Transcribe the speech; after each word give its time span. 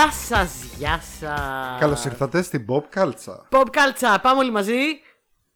Γεια 0.00 0.10
σας, 0.12 0.52
γεια 0.78 1.02
σας. 1.20 1.78
Καλώς 1.80 2.04
ήρθατε 2.04 2.42
στην 2.42 2.64
Pop 2.68 2.82
Κάλτσα. 2.88 3.48
Pop 3.50 3.66
Κάλτσα, 3.70 4.18
πάμε 4.22 4.38
όλοι 4.40 4.50
μαζί. 4.50 4.74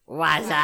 Βάζα. 0.05 0.61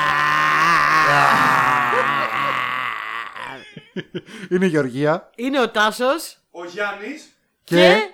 Είναι 4.52 4.66
η 4.66 4.68
Γεωργία 4.68 5.30
Είναι 5.36 5.62
ο 5.62 5.70
Τάσος 5.70 6.38
Ο 6.52 6.66
Γιάννης. 6.66 7.30
και. 7.64 7.76
και 7.76 8.12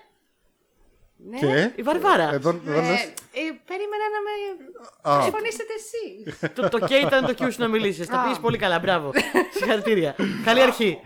Ναι. 1.18 1.40
και... 1.40 1.72
η 1.76 1.82
Βαρβάρα. 1.82 2.30
Εδώ, 2.34 2.50
εδώ 2.50 2.80
Ε, 2.80 2.90
λες- 2.90 3.04
ε, 3.32 3.42
περίμενα 3.66 4.06
να 4.14 4.20
με 4.26 5.18
Α, 5.18 5.22
συμφωνήσετε 5.24 5.74
εσεί. 5.78 6.52
το, 6.54 6.70
το 6.70 6.86
K 6.90 6.92
ήταν 7.06 7.26
το 7.26 7.34
Q 7.46 7.52
σου 7.52 7.62
να 7.62 7.68
μιλήσεις. 7.68 8.08
Τα 8.08 8.26
πεις 8.30 8.40
πολύ 8.40 8.58
καλά, 8.58 8.80
μπράβο. 8.80 9.12
Συγχαρητήρια. 9.54 10.16
Καλή 10.44 10.62
αρχή. 10.62 11.00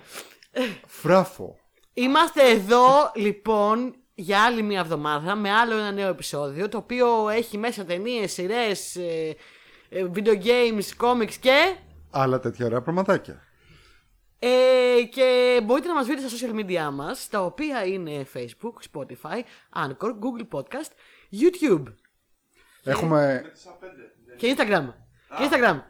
φράφο. 0.87 1.55
Είμαστε 1.93 2.41
εδώ 2.49 3.11
λοιπόν 3.15 3.95
για 4.21 4.43
άλλη 4.43 4.61
μια 4.61 4.79
εβδομάδα 4.79 5.35
με 5.35 5.51
άλλο 5.51 5.77
ένα 5.77 5.91
νέο 5.91 6.09
επεισόδιο 6.09 6.69
το 6.69 6.77
οποίο 6.77 7.29
έχει 7.29 7.57
μέσα 7.57 7.85
ταινίες, 7.85 8.31
σειρές, 8.31 8.97
video 9.91 10.43
games, 10.43 10.97
comics 10.97 11.33
και. 11.39 11.75
Άλλα 12.11 12.39
τέτοια 12.39 12.65
ωραία 12.65 12.81
πραγματάκια. 12.81 13.43
Ε, 14.39 15.03
και 15.11 15.59
μπορείτε 15.63 15.87
να 15.87 15.93
μας 15.93 16.05
βρείτε 16.05 16.27
στα 16.27 16.47
social 16.47 16.55
media 16.59 16.89
μας, 16.93 17.29
τα 17.29 17.41
οποία 17.41 17.85
είναι 17.85 18.25
Facebook, 18.33 18.73
Spotify, 18.93 19.39
Anchor, 19.75 20.09
Google 20.09 20.59
Podcast, 20.59 20.91
YouTube 21.41 21.83
Έχουμε. 22.83 23.51
και 24.37 24.55
Instagram. 24.57 24.93
Και 25.37 25.49
Instagram. 25.51 25.81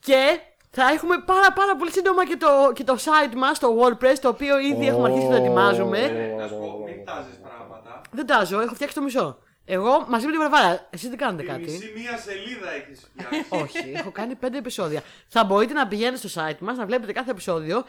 Και 0.00 0.38
θα 0.76 0.84
έχουμε 0.94 1.16
πάρα 1.26 1.52
πάρα 1.52 1.76
πολύ 1.76 1.90
σύντομα 1.92 2.26
και 2.26 2.36
το, 2.36 2.48
και 2.74 2.84
το 2.84 2.96
site 3.04 3.34
μας, 3.36 3.58
το 3.58 3.68
WordPress, 3.80 4.18
το 4.20 4.28
οποίο 4.28 4.58
ήδη 4.58 4.86
έχουμε 4.86 5.08
αρχίσει 5.08 5.26
να 5.26 5.36
το 5.36 5.42
ετοιμάζουμε. 5.42 6.00
Να 6.38 6.46
σου 6.48 6.54
πω, 6.54 6.82
μην 6.86 7.04
τάζεις 7.04 7.36
πράγματα. 7.42 8.00
Δεν 8.10 8.26
τάζω, 8.26 8.60
έχω 8.60 8.74
φτιάξει 8.74 8.94
το 8.94 9.02
μισό. 9.02 9.38
Εγώ 9.64 10.04
μαζί 10.08 10.26
με 10.26 10.30
την 10.32 10.40
Βαρβάρα, 10.40 10.86
εσείς 10.90 11.08
δεν 11.08 11.18
κάνετε 11.18 11.42
Τη 11.42 11.48
κάτι. 11.48 11.60
μισή 11.62 11.92
μία 11.96 12.16
σελίδα 12.18 12.70
έχεις 12.74 13.00
φτιάξει. 13.16 13.46
Όχι, 13.50 13.92
έχω 13.96 14.10
κάνει 14.10 14.34
πέντε 14.34 14.58
επεισόδια. 14.58 15.02
Θα 15.28 15.44
μπορείτε 15.44 15.72
να 15.72 15.86
πηγαίνετε 15.88 16.28
στο 16.28 16.42
site 16.42 16.58
μας, 16.58 16.76
να 16.76 16.86
βλέπετε 16.86 17.12
κάθε 17.12 17.30
επεισόδιο 17.30 17.84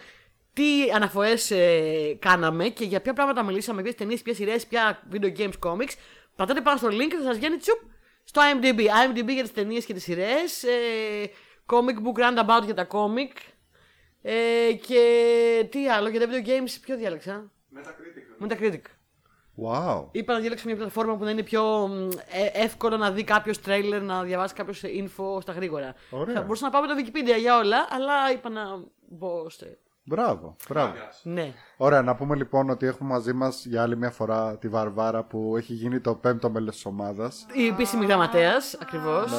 τι 0.53 0.91
αναφορές 0.95 1.51
ε, 1.51 2.17
κάναμε 2.19 2.67
και 2.67 2.83
για 2.85 3.01
ποια 3.01 3.13
πράγματα 3.13 3.43
μιλήσαμε, 3.43 3.81
ποιες 3.81 3.95
ταινίες, 3.95 4.21
ποιες 4.21 4.35
σειρές, 4.35 4.65
ποια 4.67 5.01
video 5.13 5.37
games, 5.37 5.51
comics. 5.65 5.93
Πατάτε 6.35 6.61
πάνω 6.61 6.77
στο 6.77 6.87
link 6.87 7.07
και 7.09 7.15
θα 7.15 7.23
σας 7.23 7.37
βγαίνει 7.37 7.57
τσουπ 7.57 7.79
στο 8.23 8.41
IMDb. 8.41 8.79
IMDb 8.79 9.27
για 9.27 9.41
τις 9.41 9.51
ταινίες 9.53 9.85
και 9.85 9.93
τις 9.93 10.03
σειρές, 10.03 10.63
ε, 10.63 11.29
comic 11.69 11.97
book 12.05 12.19
roundabout 12.23 12.63
για 12.63 12.73
τα 12.73 12.87
comic 12.91 13.53
ε, 14.21 14.73
και 14.87 15.67
τι 15.71 15.89
άλλο, 15.89 16.09
για 16.09 16.19
τα 16.19 16.25
video 16.29 16.47
games, 16.47 16.77
ποιο 16.81 16.97
διάλεξα; 16.97 17.51
Metacritic. 17.75 18.45
Metacritic. 18.47 18.81
Wow. 19.63 20.07
Είπα 20.11 20.33
να 20.33 20.39
διαλέξω 20.39 20.67
μια 20.67 20.75
πλατφόρμα 20.75 21.15
που 21.15 21.23
να 21.23 21.29
είναι 21.29 21.43
πιο 21.43 21.87
μ, 21.87 22.09
ε, 22.11 22.63
εύκολο 22.63 22.97
να 22.97 23.11
δει 23.11 23.23
κάποιος 23.23 23.61
τρέιλερ, 23.61 24.01
να 24.01 24.23
διαβάσει 24.23 24.53
κάποιος 24.53 24.81
info 24.85 25.41
στα 25.41 25.51
γρήγορα. 25.51 25.95
Ωραία. 26.09 26.35
Θα 26.35 26.41
μπορούσα 26.41 26.65
να 26.65 26.71
πάω 26.71 26.81
με 26.81 26.87
το 26.87 26.93
Wikipedia 26.97 27.39
για 27.39 27.57
όλα, 27.57 27.87
αλλά 27.89 28.31
είπα 28.33 28.49
να 28.49 28.61
μπω 29.09 29.49
στο. 29.49 29.65
Μπράβο. 30.03 30.55
Μπράβο. 30.69 30.93
Ναι. 31.23 31.53
Ωραία, 31.77 32.01
να 32.01 32.15
πούμε 32.15 32.35
λοιπόν 32.35 32.69
ότι 32.69 32.85
έχουμε 32.85 33.09
μαζί 33.09 33.33
μας 33.33 33.65
για 33.65 33.81
άλλη 33.81 33.97
μια 33.97 34.11
φορά 34.11 34.57
τη 34.57 34.67
Βαρβάρα 34.67 35.23
που 35.23 35.57
έχει 35.57 35.73
γίνει 35.73 35.99
το 35.99 36.15
πέμπτο 36.15 36.49
μέλος 36.49 36.73
της 36.73 36.85
ομάδας. 36.85 37.45
Η 37.53 37.67
επίσημη 37.67 38.05
γραμματέας, 38.05 38.77
ακριβώς. 38.81 39.31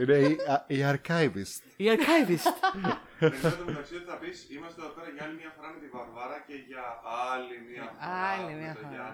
Είναι 0.00 0.16
η, 0.18 0.36
α- 0.54 0.64
η 0.66 0.78
archivist. 0.92 1.60
Η 1.76 1.86
archivist. 1.94 2.46
Μετά 3.20 3.56
το 3.56 3.64
μεταξύ 3.66 3.94
ότι 3.94 4.04
θα 4.04 4.16
πεις 4.16 4.46
είμαστε 4.50 4.80
εδώ 4.82 4.90
πέρα 4.90 5.08
για 5.14 5.24
άλλη 5.24 5.34
μια 5.34 5.52
φορά 5.56 5.68
με 5.74 5.78
τη 5.82 5.88
Βαρβάρα 5.88 6.38
και 6.46 6.54
για 6.68 6.84
άλλη 7.32 7.56
μια 7.70 7.82
φορά. 7.98 8.12
Άλλη 8.30 8.52
με 8.54 8.60
μια 8.60 8.74
τον 8.74 8.82
φορά. 8.90 9.08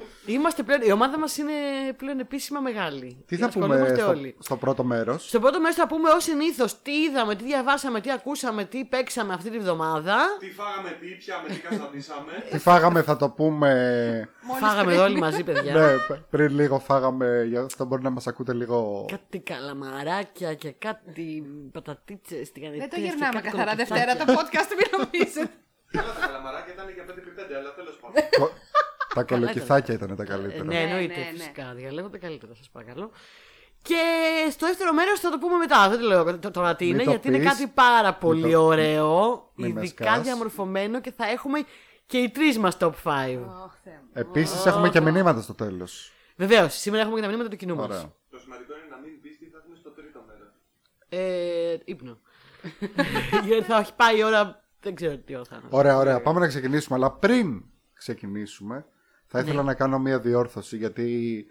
Γιάννη. 0.00 0.14
Αχ. 0.22 0.34
Είμαστε 0.34 0.62
πλέον, 0.62 0.80
η 0.82 0.92
ομάδα 0.92 1.18
μας 1.18 1.36
είναι 1.36 1.52
πλέον 1.96 2.18
επίσημα 2.20 2.60
μεγάλη. 2.60 3.24
Τι 3.26 3.36
θα 3.36 3.46
Ασχολούμαστε 3.46 3.84
πούμε 3.84 3.96
στο, 3.98 4.08
όλοι. 4.08 4.36
στο 4.38 4.56
πρώτο 4.56 4.84
μέρος; 4.84 5.28
Στο 5.28 5.40
πρώτο 5.40 5.60
μέρος 5.60 5.76
θα 5.76 5.86
πούμε 5.86 6.08
ως 6.10 6.22
συνήθως 6.24 6.82
τι 6.82 6.92
είδαμε, 6.92 7.34
τι 7.34 7.44
διαβάσαμε, 7.44 8.00
τι 8.00 8.10
ακούσαμε, 8.12 8.64
τι 8.64 8.84
παίξαμε 8.84 9.34
αυτή 9.34 9.50
τη 9.50 9.58
βδομάδα. 9.58 10.16
Τι 10.40 10.50
φάγαμε, 10.50 10.96
τι 11.00 11.06
πιάμε, 11.06 11.48
τι 11.48 11.58
καστανίσαμε. 11.58 12.32
Τι 12.50 12.58
φάγαμε 12.58 13.02
θα 13.02 13.16
το 13.16 13.28
πούμε. 13.30 14.28
Φάγαμε 14.60 14.92
εδώ 14.92 15.02
όλοι 15.04 15.18
μαζί, 15.18 15.44
παιδιά. 15.44 15.72
ναι, 15.74 15.94
π- 15.96 16.20
πριν 16.30 16.54
λίγο 16.54 16.78
φάγαμε, 16.78 17.44
γι' 17.48 17.56
αυτό 17.56 17.84
μπορεί 17.84 18.02
να 18.02 18.10
μας 18.10 18.26
ακούτε 18.26 18.52
λίγο. 18.52 19.06
Κάτι 19.10 19.38
καλαμαράκια 19.38 20.54
και 20.54 20.70
κάτι 20.70 21.42
πατατίτσες 21.72 22.52
τηγανιτές. 22.52 22.88
Δεν 22.88 22.90
το 22.90 23.06
γυρνάμε 23.06 23.40
καθαρά 23.40 23.74
Δευτέρα 23.74 24.16
το 24.16 24.24
podcast, 24.26 24.70
μην 24.78 24.86
νομίζετε. 24.98 25.50
Καλά, 25.90 26.12
τα 26.20 26.26
καλαμαράκια 26.26 26.72
ήταν 26.72 26.86
για 26.94 27.04
5x5, 27.08 27.52
αλλά 27.58 27.74
τέλος 27.74 27.96
πάντων. 28.00 28.50
Κο- 29.14 29.24
τα 29.24 29.34
κολοκυθάκια 29.34 29.94
ήταν 29.94 30.16
τα 30.16 30.24
καλύτερα. 30.24 30.64
Ναι, 30.64 30.80
εννοείται, 30.82 31.14
ναι, 31.14 31.20
ναι. 31.24 31.30
φυσικά. 31.36 31.72
Διαλέγω 31.74 32.08
τα 32.08 32.18
καλύτερα, 32.18 32.54
σας 32.54 32.68
παρακαλώ. 32.70 33.10
Και 33.82 33.96
στο 34.50 34.66
δεύτερο 34.66 34.92
μέρος 34.92 35.20
θα 35.20 35.30
το 35.30 35.38
πούμε 35.38 35.56
μετά. 35.56 35.88
Δεν 35.88 36.00
το 36.00 36.06
λέω 36.06 36.38
τ- 36.38 36.50
τώρα 36.50 36.76
τι 36.76 36.84
Μην 36.84 36.94
είναι, 36.94 37.04
το 37.04 37.10
γιατί 37.10 37.28
είναι 37.28 37.38
πεις. 37.38 37.46
κάτι 37.48 37.66
πάρα 37.66 38.14
πολύ 38.14 38.52
το- 38.52 38.62
ωραίο. 38.64 39.50
Μην 39.54 39.72
με 39.72 39.80
ειδικά 39.80 40.04
σκάς. 40.04 40.20
διαμορφωμένο 40.22 41.00
και 41.00 41.12
θα 41.12 41.26
έχουμε 41.30 41.58
και 42.06 42.18
οι 42.18 42.30
τρεις 42.30 42.58
μας 42.58 42.76
top 42.80 42.90
5. 43.02 43.38
Ωχ, 43.64 43.74
Θεέ 43.84 43.92
μου. 44.02 44.08
Επίσης 44.12 44.66
έχουμε 44.66 44.88
και 44.88 45.00
μηνύματα 45.00 45.40
στο 45.40 45.54
τέλος. 45.54 46.12
Βεβαίως, 46.36 46.74
σήμερα 46.74 47.02
έχουμε 47.02 47.16
και 47.16 47.22
τα 47.22 47.28
μηνύματα 47.28 47.50
του 47.50 47.56
κοινού 47.56 47.76
μας. 47.76 47.84
Ωραία. 47.86 48.12
Το 48.30 48.38
σημαντικό 48.38 48.72
είναι 48.72 48.86
να 48.90 48.96
μην 48.96 49.20
πεις 49.20 49.38
τι 49.38 49.44
θα 49.46 49.58
έχουμε 49.62 49.76
στο 49.76 49.90
τρίτο 49.90 50.24
μέρος. 50.26 50.52
Ε, 51.08 51.76
ύπνο. 51.84 52.18
γιατί 53.46 53.62
θα 53.66 53.76
έχει 53.78 53.94
πάει 53.94 54.18
η 54.18 54.24
ώρα. 54.24 54.64
Δεν 54.80 54.94
ξέρω 54.94 55.16
τι 55.16 55.34
ώρα 55.34 55.44
θα 55.44 55.54
είναι. 55.56 55.66
Ωραία, 55.70 55.96
ωραία. 55.96 56.20
Πάμε 56.22 56.40
να 56.40 56.46
ξεκινήσουμε. 56.48 56.96
Αλλά 56.96 57.10
πριν 57.12 57.62
ξεκινήσουμε, 57.94 58.86
θα 59.32 59.38
Ναι. 59.42 59.44
ήθελα 59.48 59.62
να 59.62 59.74
κάνω 59.74 59.98
μία 59.98 60.20
διόρθωση 60.20 60.76
γιατί 60.76 61.46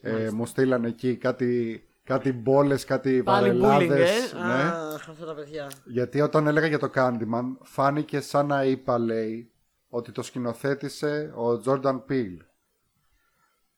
ε, 0.00 0.30
μου 0.32 0.46
στείλανε 0.46 0.88
εκεί 0.88 1.16
κάτι, 1.16 1.82
κάτι 2.04 2.32
μπόλες, 2.32 2.84
κάτι 2.84 3.22
Πάλι 3.22 3.50
bullying, 3.50 3.60
βαρελάδε. 3.60 4.02
ε; 4.04 4.08
Ναι. 4.46 4.62
Αχ, 4.94 5.08
αυτά 5.08 5.26
τα 5.26 5.34
παιδιά. 5.34 5.70
Γιατί 5.84 6.20
όταν 6.20 6.46
έλεγα 6.46 6.66
για 6.66 6.78
το 6.78 6.90
Candyman, 6.94 7.56
φάνηκε 7.62 8.20
σαν 8.20 8.46
να 8.46 8.64
είπα, 8.64 8.98
λέει, 8.98 9.50
ότι 9.88 10.12
το 10.12 10.22
σκηνοθέτησε 10.22 11.32
ο 11.36 11.62
Jordan 11.66 12.00
Peele. 12.10 12.36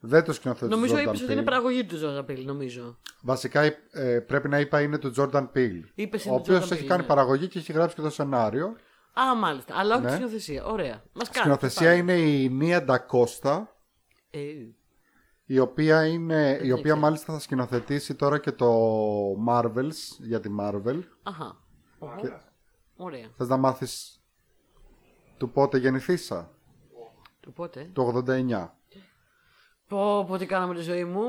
Δεν 0.06 0.24
το 0.24 0.32
σκηνοθέτησε 0.32 0.74
Νομίζω 0.76 0.94
ο 0.94 0.98
Jordan 0.98 1.02
είπες 1.06 1.22
ότι 1.22 1.32
είναι 1.32 1.40
Peele. 1.40 1.44
παραγωγή 1.44 1.84
του 1.84 1.96
Ζωζαπίλ, 1.96 2.44
νομίζω. 2.44 2.98
Βασικά 3.22 3.62
ε, 3.90 4.20
πρέπει 4.26 4.48
να 4.48 4.60
είπα 4.60 4.80
είναι 4.80 4.98
του 4.98 5.12
Jordan 5.16 5.48
Peele. 5.54 5.80
Είπες 5.94 6.26
ο 6.26 6.28
είναι 6.28 6.36
του 6.38 6.44
οποίος 6.46 6.68
Jordan 6.68 6.72
έχει 6.72 6.84
Peele, 6.84 6.88
κάνει 6.88 7.00
ναι. 7.00 7.06
παραγωγή 7.06 7.46
και 7.48 7.58
έχει 7.58 7.72
γράψει 7.72 7.94
και 7.96 8.02
το 8.02 8.10
σενάριο. 8.10 8.76
Α, 9.20 9.34
μάλιστα. 9.34 9.74
Αλλά 9.76 9.94
όχι 9.94 10.02
Ναι. 10.04 10.08
τη 10.08 10.14
σκηνοθεσία. 10.14 10.64
Ωραία. 10.64 11.02
Μας 11.12 11.28
κάνει. 11.30 11.38
Σκηνοθεσία 11.38 11.94
είναι 11.94 12.12
η 12.12 12.48
Νία 12.48 12.84
Ντακώστα. 12.84 13.76
Ε, 14.30 14.40
Η 15.46 15.58
οποία, 15.58 16.06
είναι, 16.06 16.58
η 16.62 16.70
οποία 16.70 16.82
ξέρω. 16.84 16.98
μάλιστα 16.98 17.32
θα 17.32 17.38
σκηνοθετήσει 17.38 18.14
τώρα 18.14 18.38
και 18.38 18.52
το 18.52 18.68
Marvels 19.48 20.16
για 20.18 20.40
τη 20.40 20.48
Marvel. 20.60 21.00
αχα. 21.22 21.56
Ωραία. 22.96 23.28
Θες 23.36 23.48
να 23.48 23.56
μάθεις 23.56 24.22
του 25.36 25.50
πότε 25.50 25.78
γεννηθήσα; 25.78 26.50
Το 27.40 27.50
πότε; 27.50 27.90
Το 27.92 28.02
89. 28.02 28.78
Πω, 29.88 30.24
πω 30.28 30.36
τι 30.36 30.46
κάναμε 30.46 30.74
τη 30.74 30.80
ζωή 30.80 31.04
μου. 31.04 31.22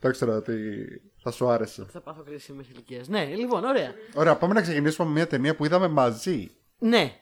Το 0.00 0.08
ήξερα 0.08 0.36
ότι 0.36 0.56
θα 1.22 1.30
σου 1.30 1.48
άρεσε. 1.48 1.86
Θα 1.92 2.00
πάθω 2.00 2.22
κρίση 2.22 2.52
με 2.52 2.64
ηλικίας. 2.72 3.08
Ναι, 3.08 3.24
λοιπόν, 3.24 3.64
ωραία. 3.64 3.94
Ωραία, 4.14 4.36
πάμε 4.36 4.54
να 4.54 4.60
ξεκινήσουμε 4.60 5.08
με 5.08 5.14
μια 5.14 5.26
ταινία 5.26 5.56
που 5.56 5.64
είδαμε 5.64 5.88
μαζί. 5.88 6.50
Ναι. 6.78 7.16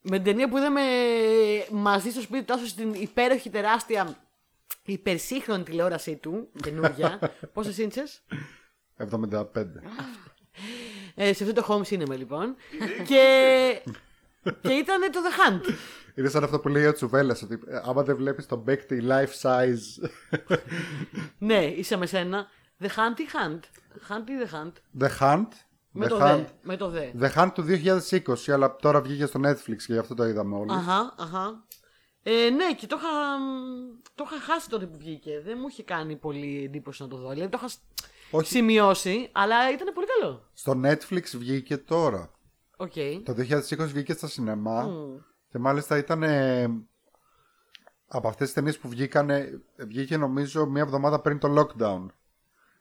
Με 0.00 0.16
την 0.16 0.24
ταινία 0.24 0.48
που 0.48 0.58
είδαμε 0.58 0.80
μαζί 1.70 2.10
στο 2.10 2.20
σπίτι 2.20 2.44
τόσο 2.44 2.66
στην 2.66 2.94
υπέροχη 2.94 3.50
τεράστια 3.50 4.16
υπερσύγχρονη 4.84 5.62
τηλεόρασή 5.62 6.16
του, 6.16 6.48
καινούργια. 6.62 7.18
Πόσες 7.52 7.78
ίντσες; 7.78 8.22
75. 9.10 9.44
Ε, 11.14 11.32
σε 11.32 11.44
αυτό 11.44 11.62
το 11.62 11.66
home 11.68 11.94
cinema 11.94 12.16
λοιπόν. 12.16 12.56
και, 13.06 13.82
και 14.60 14.72
ήταν 14.72 15.00
το 15.12 15.18
The 15.24 15.52
Hunt. 15.52 15.74
Είναι 16.14 16.28
σαν 16.28 16.44
αυτό 16.44 16.60
που 16.60 16.68
λέει 16.68 16.86
ο 16.86 16.92
Τσουβέλλα, 16.92 17.36
ότι 17.42 17.58
ε, 17.66 17.80
άμα 17.84 18.02
δεν 18.02 18.16
βλέπεις 18.16 18.46
τον 18.46 18.64
παίκτη 18.64 19.06
life 19.08 19.40
size. 19.42 20.08
ναι, 21.38 21.64
είσαι 21.64 21.96
με 21.96 22.06
σένα. 22.06 22.46
The 22.80 22.86
Hunt 22.86 23.18
ή 23.20 23.26
Hunt; 23.32 23.60
Hunt 24.08 24.28
ή 24.28 24.32
The 24.44 24.54
Hunt; 24.54 24.72
The 25.04 25.08
Hunt. 25.20 25.46
Με 25.90 26.06
The 26.06 26.08
το 26.08 26.16
Hunt. 26.16 26.36
δε. 26.36 26.44
Με 26.62 26.76
το 26.76 26.88
δε. 26.88 27.10
The 27.20 27.30
Hunt 27.34 27.50
του 27.54 27.64
2020, 27.68 28.50
αλλά 28.52 28.76
τώρα 28.76 29.00
βγήκε 29.00 29.26
στο 29.26 29.40
Netflix 29.44 29.76
και 29.76 29.92
γι' 29.92 29.98
αυτό 29.98 30.14
το 30.14 30.24
είδαμε 30.24 30.56
όλοι. 30.56 30.72
Αχα, 30.72 31.14
αχα. 31.18 31.64
Ε, 32.22 32.50
ναι, 32.50 32.74
και 32.74 32.86
το 32.86 32.96
είχα, 32.98 33.08
το 34.14 34.24
είχα 34.26 34.40
χάσει 34.40 34.68
τότε 34.68 34.86
που 34.86 34.98
βγήκε. 34.98 35.40
Δεν 35.44 35.58
μου 35.60 35.66
είχε 35.68 35.82
κάνει 35.82 36.16
πολύ 36.16 36.64
εντύπωση 36.64 37.02
να 37.02 37.08
το 37.08 37.16
δω. 37.16 37.28
Δηλαδή 37.30 37.50
το 37.50 37.56
είχα 37.58 37.68
σ- 37.68 37.80
Όχι. 38.30 38.48
σημειώσει, 38.48 39.28
αλλά 39.32 39.70
ήταν 39.72 39.94
πολύ 39.94 40.06
καλό. 40.20 40.48
Στο 40.52 40.80
Netflix 40.84 41.22
βγήκε 41.38 41.76
τώρα. 41.76 42.30
Οκ. 42.76 42.92
Το 43.24 43.32
2020 43.32 43.86
βγήκε 43.86 44.12
στα 44.12 44.26
σινεμά 44.26 44.88
και 45.48 45.58
μάλιστα 45.58 45.96
ήταν 45.96 46.22
ε, 46.22 46.62
από 48.06 48.28
αυτές 48.28 48.46
τις 48.46 48.54
ταινίες 48.54 48.78
που 48.78 48.88
βγήκανε, 48.88 49.62
βγήκε 49.76 50.16
νομίζω 50.16 50.66
μία 50.66 50.82
εβδομάδα 50.82 51.20
πριν 51.20 51.38
το 51.38 51.54
lockdown. 51.58 52.06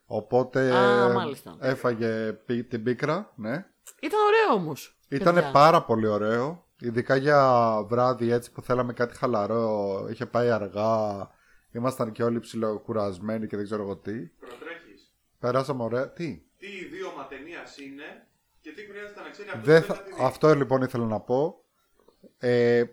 Οπότε 0.09 0.71
Α, 0.71 1.09
ε, 1.09 1.13
μάλιστα. 1.13 1.57
έφαγε 1.59 2.31
πι- 2.45 2.69
την 2.69 2.83
πίκρα, 2.83 3.31
ναι. 3.35 3.65
Ήταν 4.01 4.19
ωραίο 4.27 4.61
όμως. 4.63 4.97
Ήταν 5.09 5.43
πάρα 5.51 5.83
πολύ 5.83 6.07
ωραίο. 6.07 6.65
Ειδικά 6.79 7.15
για 7.15 7.71
βράδυ 7.87 8.31
έτσι 8.31 8.51
που 8.51 8.61
θέλαμε 8.61 8.93
κάτι 8.93 9.15
χαλαρό, 9.17 10.07
είχε 10.11 10.25
πάει 10.25 10.49
αργά, 10.49 11.29
ήμασταν 11.71 12.11
και 12.11 12.23
όλοι 12.23 12.39
ψιλοκουρασμένοι 12.39 13.47
και 13.47 13.55
δεν 13.55 13.65
ξέρω 13.65 13.81
εγώ 13.83 13.95
τι. 13.97 14.11
Προτρέχει. 14.25 14.93
Περάσαμε 15.39 15.83
ωραία. 15.83 16.09
Τι; 16.09 16.41
Τι 16.57 16.67
ιδίωμα 16.67 17.27
ταινία 17.27 17.63
είναι 17.87 18.27
και 18.61 18.71
τι 18.71 18.81
χρειάζεται 18.81 19.21
να 19.21 19.29
ξέρει 19.29 19.49
αυτό 19.49 19.61
Δεν 19.71 19.81
που 19.81 19.87
θα... 19.87 19.93
δεν 19.93 20.03
θα 20.03 20.09
τη 20.09 20.15
δει. 20.19 20.25
Αυτό 20.25 20.55
λοιπόν 20.55 20.81
ήθελα 20.81 21.05
να 21.05 21.19
πω. 21.19 21.63
Ε, 22.37 22.83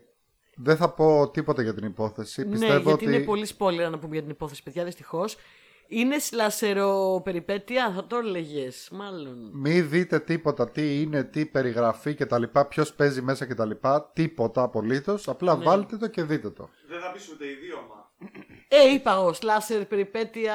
δεν 0.55 0.77
θα 0.77 0.89
πω 0.89 1.29
τίποτα 1.29 1.61
για 1.61 1.73
την 1.73 1.85
υπόθεση. 1.85 2.41
Ναι, 2.43 2.49
Πιστεύω 2.51 2.73
γιατί 2.73 2.91
ότι 2.91 3.05
είναι 3.05 3.19
πολύ 3.25 3.47
spoiler 3.57 3.89
να 3.91 3.99
πούμε 3.99 4.13
για 4.13 4.21
την 4.21 4.29
υπόθεση, 4.29 4.63
παιδιά, 4.63 4.83
δυστυχώς. 4.83 5.37
Είναι 5.87 6.19
σλασερο 6.19 7.21
περιπέτεια, 7.23 7.91
θα 7.95 8.07
το 8.07 8.17
έλεγες, 8.17 8.89
μάλλον. 8.91 9.49
Μη 9.53 9.81
δείτε 9.81 10.19
τίποτα, 10.19 10.69
τι 10.69 11.01
είναι, 11.01 11.23
τι 11.23 11.45
περιγραφή 11.45 12.13
κτλ. 12.13 12.43
Ποιος 12.69 12.93
παίζει 12.93 13.21
μέσα 13.21 13.45
κτλ. 13.45 13.71
Τίποτα 14.13 14.61
απολύτως. 14.63 15.27
Απλά 15.27 15.55
Ναι. 15.57 15.63
βάλτε 15.63 15.97
το 15.97 16.07
και 16.07 16.23
δείτε 16.23 16.49
το. 16.49 16.69
Δεν 16.87 16.99
θα 16.99 17.11
πει 17.11 17.19
ούτε 17.33 17.45
ιδίωμα. 17.45 18.03
Ε, 18.67 18.93
είπα 18.93 19.11
εγώ, 19.11 19.33
σλάσερ, 19.33 19.85
περιπέτεια. 19.85 20.53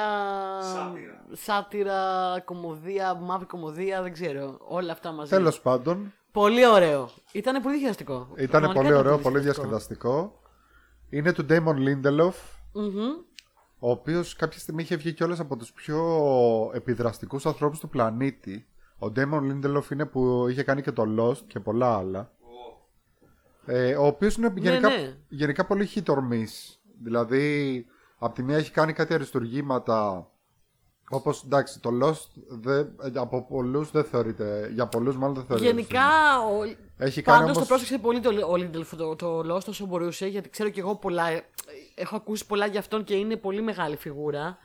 Σάτυρα. 0.61 1.25
Σάτυρα, 1.31 2.01
κομμωδία, 2.45 3.13
μαύρη 3.13 3.45
κομμωδία, 3.45 4.01
δεν 4.01 4.13
ξέρω. 4.13 4.57
Όλα 4.67 4.91
αυτά 4.91 5.11
μαζί. 5.11 5.29
Τέλος 5.29 5.61
πάντων, 5.61 6.13
Πολύ 6.31 6.65
ωραίο. 6.67 7.09
Ήταν 7.31 7.61
πολύ 7.61 7.77
διασκεδαστικό. 7.77 8.27
ήταν 8.37 8.49
Πραγματικά 8.61 8.81
πολύ 8.83 8.93
ωραίο, 8.93 9.11
πολύ 9.11 9.23
πολύ 9.23 9.39
διασκεδαστικό. 9.39 10.39
Είναι 11.09 11.33
του 11.33 11.45
Damon 11.49 11.75
Lindelof, 11.75 12.33
Μμμ. 12.73 13.09
Ο 13.83 13.89
οποίος 13.89 14.35
κάποια 14.35 14.59
στιγμή 14.59 14.81
είχε 14.81 14.95
βγει 14.95 15.13
κιόλας 15.13 15.39
από 15.39 15.57
τους 15.57 15.71
πιο 15.71 16.01
επιδραστικούς 16.73 17.45
ανθρώπους 17.45 17.79
του 17.79 17.89
πλανήτη. 17.89 18.65
Ο 18.99 19.11
Damon 19.15 19.39
Lindelof 19.39 19.91
είναι 19.91 20.05
που 20.05 20.47
είχε 20.49 20.63
κάνει 20.63 20.81
και 20.81 20.91
το 20.91 21.03
Lost 21.19 21.41
και 21.47 21.59
πολλά 21.59 21.97
άλλα. 21.97 22.31
Ω, 22.39 23.73
Ε, 23.73 23.95
ο 23.95 24.05
οποίος 24.05 24.35
είναι 24.35 24.53
γενικά, 24.55 24.89
ναι. 24.89 25.17
γενικά 25.27 25.65
πολύ 25.65 25.89
hit 25.95 26.03
or 26.03 26.17
miss. 26.17 26.75
Δηλαδή, 27.03 27.85
από 28.17 28.35
τη 28.35 28.43
μία 28.43 28.57
έχει 28.57 28.71
κάνει 28.71 28.93
κάτι 28.93 29.13
αριστουργήματα. 29.13 30.29
Όπως 31.09 31.43
εντάξει, 31.43 31.79
το 31.79 31.89
Lost 32.01 32.41
δεν, 32.47 32.95
από 33.13 33.45
πολλούς 33.45 33.91
δεν 33.91 34.03
θεωρείται. 34.03 34.69
Για 34.73 34.87
πολλούς 34.87 35.17
μάλλον 35.17 35.35
δεν 35.35 35.45
θεωρείται. 35.45 35.67
Γενικά, 35.67 36.39
ο... 36.39 36.75
Έχει 37.03 37.21
κάνει 37.21 37.37
πάντως 37.39 37.51
το 37.51 37.57
όμως- 37.57 37.67
πρόσεξε 37.67 37.97
πολύ 37.97 38.19
το, 38.19 38.29
ο 38.29 38.53
Lindelof 38.53 38.85
το, 38.97 39.15
το 39.15 39.39
Lost 39.55 39.65
όσο 39.67 39.85
μπορούσε, 39.85 40.27
γιατί 40.27 40.49
ξέρω 40.49 40.69
και 40.69 40.79
εγώ 40.79 40.95
πολλά, 40.95 41.41
έχω 41.95 42.15
ακούσει 42.15 42.45
πολλά 42.45 42.65
για 42.65 42.79
αυτόν 42.79 43.03
και 43.03 43.13
είναι 43.15 43.35
πολύ 43.35 43.61
μεγάλη 43.61 43.95
φιγούρα. 43.95 44.57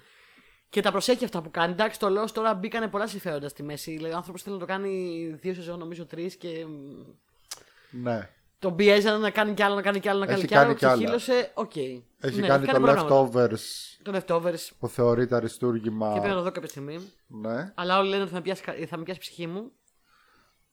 Και 0.71 0.81
τα 0.83 0.91
προσέχει 0.91 1.25
αυτά 1.25 1.43
που 1.43 1.50
κάνει. 1.50 1.73
Εντάξει, 1.73 1.99
το 1.99 2.23
Lost 2.23 2.31
τώρα 2.31 2.55
μπήκανε 2.55 2.88
πολλά 2.88 3.06
συμφέροντα 3.06 3.49
στη 3.49 3.62
μέση. 3.62 3.91
Δηλαδή, 3.91 4.15
ο 4.15 4.17
άνθρωπος 4.17 4.43
θέλει 4.43 4.55
να 4.55 4.61
το 4.61 4.67
κάνει 4.67 5.27
δύο 5.41 5.55
σεζόν, 5.55 5.79
νομίζω 5.79 6.06
τρεις 6.06 6.37
και 6.37 6.49
μ, 6.67 8.03
Ναι. 8.03 8.29
τον 8.59 8.77
πιέζανε 8.77 9.19
να 9.19 9.31
κάνει 9.31 9.55
κι 9.55 9.62
άλλο, 9.62 9.75
να 9.75 9.83
κάνει 9.83 10.00
κι 10.00 10.09
άλλο, 10.09 10.19
να 10.19 10.27
κάνει 10.27 10.38
Έχει 10.38 10.47
κι 10.49 10.55
άλλο. 10.55 10.65
κάνει 10.67 10.77
κι 10.79 10.85
άλλα. 10.85 10.94
Ξεχύλωσε, 11.17 11.50
οκ. 11.55 11.77
Έχει 11.77 12.41
Ναι, 12.41 12.47
κάνει 12.47 12.67
το 12.67 12.81
πολλά 12.81 12.93
πράγματα. 12.94 13.31
Leftovers 13.33 13.61
Το 14.03 14.12
Leftovers. 14.26 14.69
που 14.79 14.88
θεωρείται 14.88 15.35
αριστούργημα. 15.37 16.06
Και 16.06 16.12
πρέπει 16.19 16.29
να 16.29 16.35
το 16.38 16.43
δω 16.43 16.50
κάποια 16.50 16.69
στιγμή. 16.69 17.12
Ναι. 17.27 17.73
Αλλά 17.75 17.99
όλοι 17.99 18.09
λένε 18.09 18.23
ότι 18.23 18.31
θα 18.31 18.37
με 18.37 18.43
πιάσει, 18.43 18.62
θα 18.87 18.97
με 18.97 19.03
πιάσει 19.03 19.19
η 19.19 19.23
ψυχή 19.23 19.47
μου. 19.47 19.71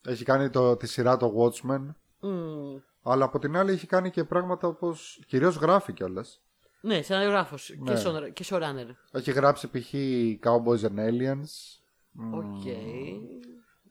Έχει 0.05 0.23
κάνει 0.23 0.49
το, 0.49 0.75
τη 0.75 0.87
σειρά 0.87 1.17
το 1.17 1.33
Watchmen. 1.37 1.85
Μμ. 2.19 2.75
Αλλά 3.03 3.25
από 3.25 3.39
την 3.39 3.57
άλλη 3.57 3.71
έχει 3.71 3.87
κάνει 3.87 4.09
και 4.09 4.23
πράγματα 4.23 4.67
όπως. 4.67 5.19
Κυρίως 5.27 5.55
γράφει 5.55 5.93
κιόλας. 5.93 6.41
Ναι, 6.81 7.01
σεναριογράφο 7.01 7.55
Ναι. 7.77 7.91
και, 7.91 7.97
σο- 7.99 8.29
και 8.29 8.45
showrunner. 8.49 8.89
Έχει 9.11 9.31
γράψει 9.31 9.67
π.χ. 9.67 9.93
Cowboys 10.43 10.87
and 10.89 10.99
Aliens. 10.99 11.51
Οκ. 12.33 12.61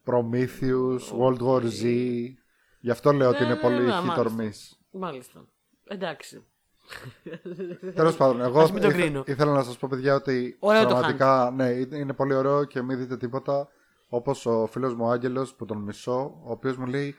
Prometheus, 0.04 1.00
World 1.18 1.38
War 1.40 1.62
Z. 1.62 1.84
Γι' 2.80 2.90
αυτό 2.90 3.12
λέω 3.12 3.28
ότι 3.28 3.42
είναι 3.44 3.54
Ναι, 3.54 3.60
πολύ 3.60 3.82
ναι, 3.82 3.92
hit 3.92 4.18
or 4.18 4.30
μάλιστα. 4.30 4.34
miss. 4.38 4.76
Μάλιστα. 5.00 5.44
Εντάξει. 5.84 6.44
Τέλος 7.94 8.16
πάντων, 8.16 8.40
εγώ 8.40 8.60
Ας 8.60 8.72
μην 8.72 8.82
το 8.82 8.88
ήθε- 8.88 9.00
κρίνω. 9.00 9.22
ήθελα 9.26 9.52
να 9.52 9.62
σας 9.62 9.78
πω, 9.78 9.88
παιδιά, 9.90 10.14
ότι 10.14 10.56
Ωραίο 10.60 10.82
το 10.82 10.88
πραγματικά 10.88 11.52
ναι, 11.56 11.68
είναι 11.68 11.96
είναι 11.96 12.12
πολύ 12.12 12.34
ωραίο 12.34 12.64
και 12.64 12.82
μην 12.82 12.98
δείτε 12.98 13.16
τίποτα. 13.16 13.68
Όπως 14.14 14.46
ο 14.46 14.66
φίλος 14.66 14.94
μου 14.94 15.04
ο 15.04 15.10
Άγγελος 15.10 15.54
που 15.54 15.64
τον 15.64 15.78
μισώ, 15.78 16.40
ο 16.44 16.50
οποίος 16.50 16.76
μου 16.76 16.86
λέει. 16.86 17.14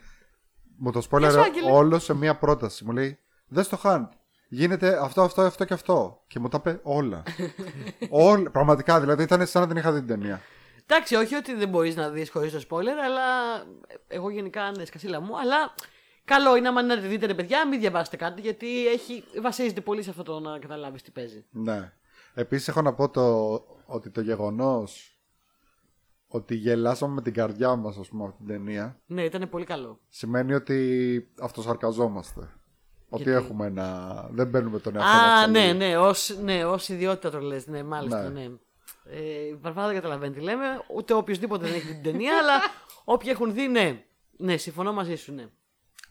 Μου 0.78 0.92
το 0.92 1.00
Γεια 1.00 1.02
σπόλερε 1.02 1.32
σου, 1.32 1.40
Άγγελε. 1.42 1.72
όλο 1.72 2.00
σε 2.00 2.14
μία 2.14 2.36
πρόταση. 2.36 2.86
Μου 2.86 2.92
λέει: 2.92 3.20
Δες 3.48 3.68
το 3.68 3.80
Hunt. 3.84 4.08
Γίνεται 4.50 5.00
αυτό, 5.04 5.22
αυτό, 5.22 5.42
αυτό 5.42 5.66
και 5.66 5.74
αυτό. 5.74 6.24
Και 6.28 6.40
μου 6.40 6.48
τα 6.48 6.58
είπε 6.60 6.80
όλα. 6.84 7.24
όλα. 8.10 8.52
Πραγματικά, 8.52 9.00
δηλαδή 9.00 9.24
ήταν 9.24 9.48
σαν 9.48 9.62
να 9.62 9.68
την 9.68 9.78
είχα 9.78 9.92
δει 9.92 10.00
την 10.00 10.08
ταινία. 10.08 10.42
Εντάξει, 10.84 11.16
όχι 11.16 11.36
ότι 11.36 11.54
δεν 11.56 11.70
μπορείς 11.70 11.96
να 11.96 12.10
δεις 12.10 12.30
χωρίς 12.30 12.52
το 12.52 12.62
spoiler, 12.70 12.98
αλλά 13.06 13.22
εγώ 14.08 14.30
γενικά 14.30 14.68
είναι 14.68 14.86
σκασίλα 14.86 15.20
μου. 15.20 15.40
Αλλά 15.40 15.74
καλό 16.26 16.56
είναι 16.56 16.68
άμα 16.68 16.84
να 16.84 17.00
τη 17.00 17.08
δείτε, 17.08 17.26
ρε 17.26 17.34
παιδιά, 17.34 17.68
μην 17.68 17.80
διαβάσετε 17.80 18.16
κάτι, 18.16 18.42
γιατί 18.42 18.88
έχει, 18.88 19.24
βασίζεται 19.42 19.82
πολύ 19.82 20.04
σε 20.04 20.10
αυτό 20.10 20.24
το 20.24 20.40
να 20.40 20.60
καταλάβεις 20.60 21.02
τι 21.02 21.12
παίζει. 21.12 21.46
Ναι. 21.52 21.92
Επίσης 22.34 22.68
έχω 22.68 22.82
να 22.82 22.94
πω 22.94 23.10
το, 23.10 23.54
ότι 23.86 24.10
το 24.10 24.22
γεγονός 24.22 25.13
ότι 26.36 26.56
γελάσαμε 26.56 27.14
με 27.14 27.22
την 27.22 27.34
καρδιά 27.34 27.76
μας, 27.76 27.98
ας 27.98 28.08
πούμε, 28.08 28.24
από 28.24 28.38
την 28.38 28.48
ταινία, 28.48 29.00
Ναι, 29.06 29.24
ήταν 29.24 29.50
πολύ 29.50 29.66
καλό. 29.66 30.00
σημαίνει 30.10 30.54
ότι 30.54 31.28
αυτοσαρκαζόμαστε. 31.40 32.40
Ότι 33.10 33.24
Γιατί; 33.24 33.32
έχουμε 33.46 33.66
ένα. 33.66 34.28
Δεν 34.32 34.48
μπαίνουμε 34.48 34.80
τον 34.80 34.96
εαυτό 34.96 35.10
Α, 35.18 35.40
μας 35.40 35.50
ναι, 35.50 35.66
πολύ. 35.68 35.78
ναι, 35.78 35.98
ως, 35.98 36.38
ναι, 36.42 36.66
ως 36.66 36.90
ιδιότητα 36.90 37.30
το 37.30 37.40
λες, 37.40 37.68
ναι, 37.68 37.84
μάλιστα, 37.84 38.30
Ναι. 38.30 38.40
ναι. 38.40 38.56
Ε, 39.06 39.46
η 39.48 39.56
Βαρβάρα 39.62 39.88
δεν 39.88 39.96
καταλαβαίνει 39.96 40.34
τι 40.34 40.40
λέμε, 40.42 40.66
ούτε 40.96 41.14
οποιοδήποτε 41.14 41.66
δεν 41.66 41.74
έχει 41.76 41.88
δει 41.88 41.94
την 41.94 42.04
ταινία, 42.04 42.38
αλλά 42.42 42.54
όποιοι 43.04 43.30
έχουν 43.32 43.54
δει, 43.54 43.68
ναι. 43.68 44.04
Ναι, 44.38 44.58
συμφωνώ 44.58 44.94
μαζί 44.94 45.16
σου, 45.16 45.34
ναι. 45.34 45.46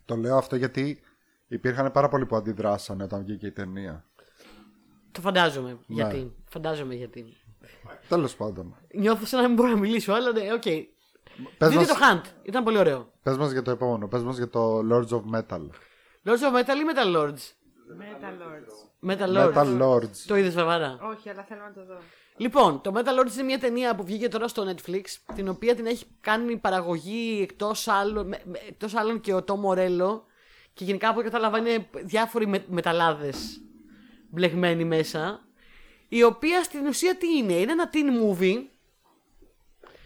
Το 0.05 0.17
λέω 0.17 0.37
αυτό 0.37 0.57
γιατί 0.57 1.01
υπήρχαν 1.49 1.93
πάρα 1.93 2.09
πολλοί 2.09 2.27
που 2.27 2.37
αντιδράσανε 2.37 3.03
όταν 3.05 3.25
βγήκε 3.25 3.47
η 3.47 3.53
ταινία. 3.53 4.05
Το 5.13 5.21
φαντάζομαι 5.21 5.69
Ναι. 5.71 5.77
γιατί. 5.87 6.33
Φαντάζομαι 6.49 6.95
γιατί. 6.95 7.37
Τέλος 8.09 8.37
πάντων. 8.37 8.77
Νιώθω 8.95 9.27
σαν 9.27 9.41
να 9.41 9.47
μην 9.47 9.57
μπορώ 9.57 9.69
να 9.69 9.77
μιλήσω, 9.77 10.13
αλλά 10.13 10.33
ναι, 10.33 10.53
οκ. 10.53 10.63
Πες 11.59 11.69
Δείτε 11.69 11.75
μας, 11.75 11.87
το 11.87 11.95
Hunt, 11.95 12.27
ήταν 12.43 12.65
πολύ 12.65 12.79
ωραίο. 12.79 13.13
πες 13.23 13.37
μας 13.37 13.53
για 13.53 13.63
το 13.63 13.71
επόμενο. 13.71 14.09
Πες 14.09 14.23
μας 14.23 14.37
για 14.37 14.49
το 14.49 14.79
Lords 14.79 15.09
of 15.09 15.23
Metal. 15.35 15.61
Lords 16.25 16.43
of 16.43 16.55
Metal 16.59 16.77
ή 16.77 16.85
Metal 16.95 17.17
Lords; 17.17 17.43
Metal 18.01 18.35
Lords. 18.43 19.11
Metal 19.11 19.37
Lords. 19.37 19.55
Metal 19.55 19.83
Lords. 19.83 20.17
Το 20.27 20.37
είδες, 20.37 20.55
Βαρβάρα; 20.55 20.99
Όχι, 21.03 21.29
αλλά 21.29 21.43
θέλω 21.43 21.61
να 21.61 21.73
το 21.73 21.85
δω. 21.87 21.99
Λοιπόν, 22.37 22.81
το 22.81 22.93
Metal 22.95 23.21
Lords 23.21 23.33
είναι 23.35 23.43
μια 23.43 23.59
ταινία 23.59 23.95
που 23.95 24.05
βγήκε 24.05 24.29
τώρα 24.29 24.49
στο 24.49 24.65
Netflix, 24.71 25.03
την 25.35 25.49
οποία 25.49 25.75
την 25.75 25.87
έχει 25.87 26.05
κάνει 26.21 26.57
παραγωγή 26.57 27.41
εκτός 27.43 27.89
άλλων, 27.89 28.29
με- 28.29 28.43
με- 28.45 28.61
εκτός 28.69 28.95
άλλων 28.95 29.21
και 29.21 29.35
ο 29.35 29.45
Tom 29.47 29.55
Morello 29.71 30.21
και 30.75 30.85
γενικά 30.85 31.09
από 31.09 31.19
ό,τι 31.21 31.31
κατάλαβα 31.31 31.59
είναι 31.59 31.89
διάφοροι 32.05 32.47
με, 32.47 32.65
μεταλλάδες 32.69 33.61
μπλεγμένοι 34.31 34.85
μέσα, 34.85 35.41
η 36.15 36.23
οποία 36.23 36.63
στην 36.63 36.87
ουσία 36.87 37.17
τι 37.17 37.37
είναι, 37.37 37.53
είναι 37.53 37.73
ένα 37.73 37.91
teen 37.93 37.97
movie 37.97 38.63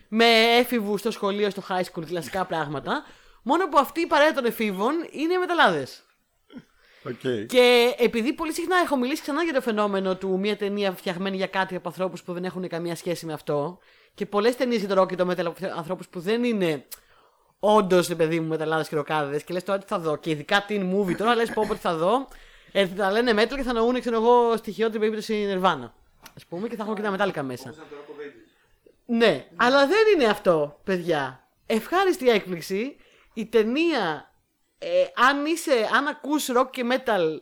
με 0.09 0.25
έφηβους 0.59 1.01
στο 1.01 1.11
σχολείο, 1.11 1.51
στο 1.51 1.63
high 1.69 1.83
school, 1.83 2.05
κλασικά 2.07 2.45
πράγματα, 2.45 3.05
μόνο 3.43 3.69
που 3.69 3.79
αυτή 3.79 4.01
η 4.01 4.07
παρέα 4.07 4.33
των 4.33 4.45
εφήβων 4.45 4.93
είναι 5.11 5.37
μεταλλάδες. 5.37 6.05
Okay. 7.09 7.47
Και 7.47 7.95
επειδή 7.99 8.33
πολύ 8.33 8.53
συχνά 8.53 8.77
έχω 8.77 8.97
μιλήσει 8.97 9.23
ξανά 9.23 9.43
για 9.43 9.53
το 9.53 9.61
φαινόμενο 9.61 10.17
του 10.17 10.39
μια 10.39 10.57
ταινία 10.57 10.93
φτιαγμένη 10.93 11.37
για 11.37 11.47
κάτι 11.47 11.75
από 11.75 11.89
ανθρώπους 11.89 12.23
που 12.23 12.33
δεν 12.33 12.45
έχουν 12.45 12.69
καμία 12.69 12.97
σχέση 12.97 13.27
με 13.27 13.33
αυτό, 13.33 13.79
και 14.15 14.27
πολλές 14.27 14.57
ταινίες 14.57 14.81
για 14.81 14.95
το 14.95 15.03
rock 15.03 15.09
και 15.09 15.17
το 15.17 15.31
metal 15.31 15.45
από 15.45 15.67
ανθρώπους 15.77 16.09
που 16.09 16.21
δεν 16.21 16.45
είναι 16.45 16.85
όντως, 17.59 18.09
ρε 18.09 18.15
παιδί 18.15 18.41
μου, 18.41 18.49
μεταλλάδες 18.49 18.89
και 18.89 18.97
ροκάδες, 18.97 19.45
και 19.45 19.53
λες 19.53 19.65
τώρα 19.65 19.79
τι 19.79 19.87
θα 19.87 19.99
δω. 19.99 20.17
Και 20.17 20.31
ειδικά 20.31 20.65
την 20.67 20.95
movie, 20.95 21.17
τώρα 21.17 21.35
λες 21.35 21.53
πω 21.53 21.65
πω 21.69 21.75
τι 21.75 21.81
θα 21.81 21.95
δω. 21.95 22.29
Ε, 22.79 22.87
θα 22.87 23.11
λένε 23.11 23.43
metal 23.43 23.55
και 23.57 23.63
θα 23.63 23.73
νοούν, 23.73 24.01
ξέρω 24.01 24.17
εγώ, 24.17 24.57
στοιχειότερη 24.57 24.99
περίπτωση 24.99 25.49
Nirvana. 25.51 25.91
Α 26.21 26.47
πούμε, 26.49 26.69
και 26.69 26.77
θα 26.77 26.83
έχουν 26.83 26.95
και 26.95 27.03
τα 27.03 27.11
μετάλλικα 27.11 27.43
μέσα. 27.43 27.73
Σαν 27.73 27.85
το 27.91 27.97
Rock 27.97 28.11
of 28.11 28.25
Ages. 28.25 28.91
Ναι, 29.07 29.47
αλλά 29.57 29.87
δεν 29.87 29.99
είναι 30.15 30.25
αυτό, 30.25 30.81
παιδιά. 30.85 31.49
Ευχάριστη 31.67 32.29
έκπληξη. 32.29 32.97
Η 33.35 33.47
ταινία, 33.47 34.33
ε, 34.79 34.89
αν 35.15 35.47
είσαι, 35.47 35.89
αν 35.97 36.07
ακούς 36.07 36.49
rock 36.57 36.67
και 36.71 36.85
metal 36.91 37.41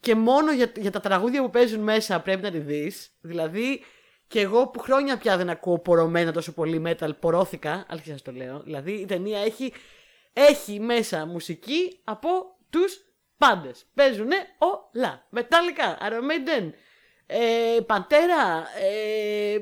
και 0.00 0.14
μόνο 0.14 0.52
για, 0.52 0.72
για 0.76 0.90
τα 0.90 1.00
τραγούδια 1.00 1.42
που 1.42 1.50
παίζουν 1.50 1.80
μέσα 1.80 2.20
πρέπει 2.20 2.42
να 2.42 2.50
τη 2.50 2.58
δεις. 2.58 3.10
Δηλαδή, 3.20 3.84
και 4.26 4.40
εγώ 4.40 4.68
που 4.68 4.78
χρόνια 4.78 5.18
πια 5.18 5.36
δεν 5.36 5.50
ακούω 5.50 5.78
πορωμένα 5.78 6.32
τόσο 6.32 6.52
πολύ 6.52 6.82
metal, 6.86 7.10
πορώθηκα, 7.20 7.86
αλήθεια 7.88 8.12
σας 8.12 8.22
το 8.22 8.32
λέω. 8.32 8.60
Δηλαδή, 8.64 8.92
η 8.92 9.04
ταινία 9.04 9.38
έχει, 9.38 9.72
έχει 10.32 10.80
μέσα 10.80 11.26
μουσική 11.26 12.00
από 12.04 12.28
τους 12.70 13.05
πάντες. 13.38 13.86
Παίζουνε 13.94 14.36
όλα. 14.58 15.26
Metallica, 15.36 16.08
Iron 16.08 16.30
Maiden, 16.30 16.70
ε, 17.26 17.76
Pantera, 17.86 18.62
ε, 18.82 19.52
ε, 19.54 19.60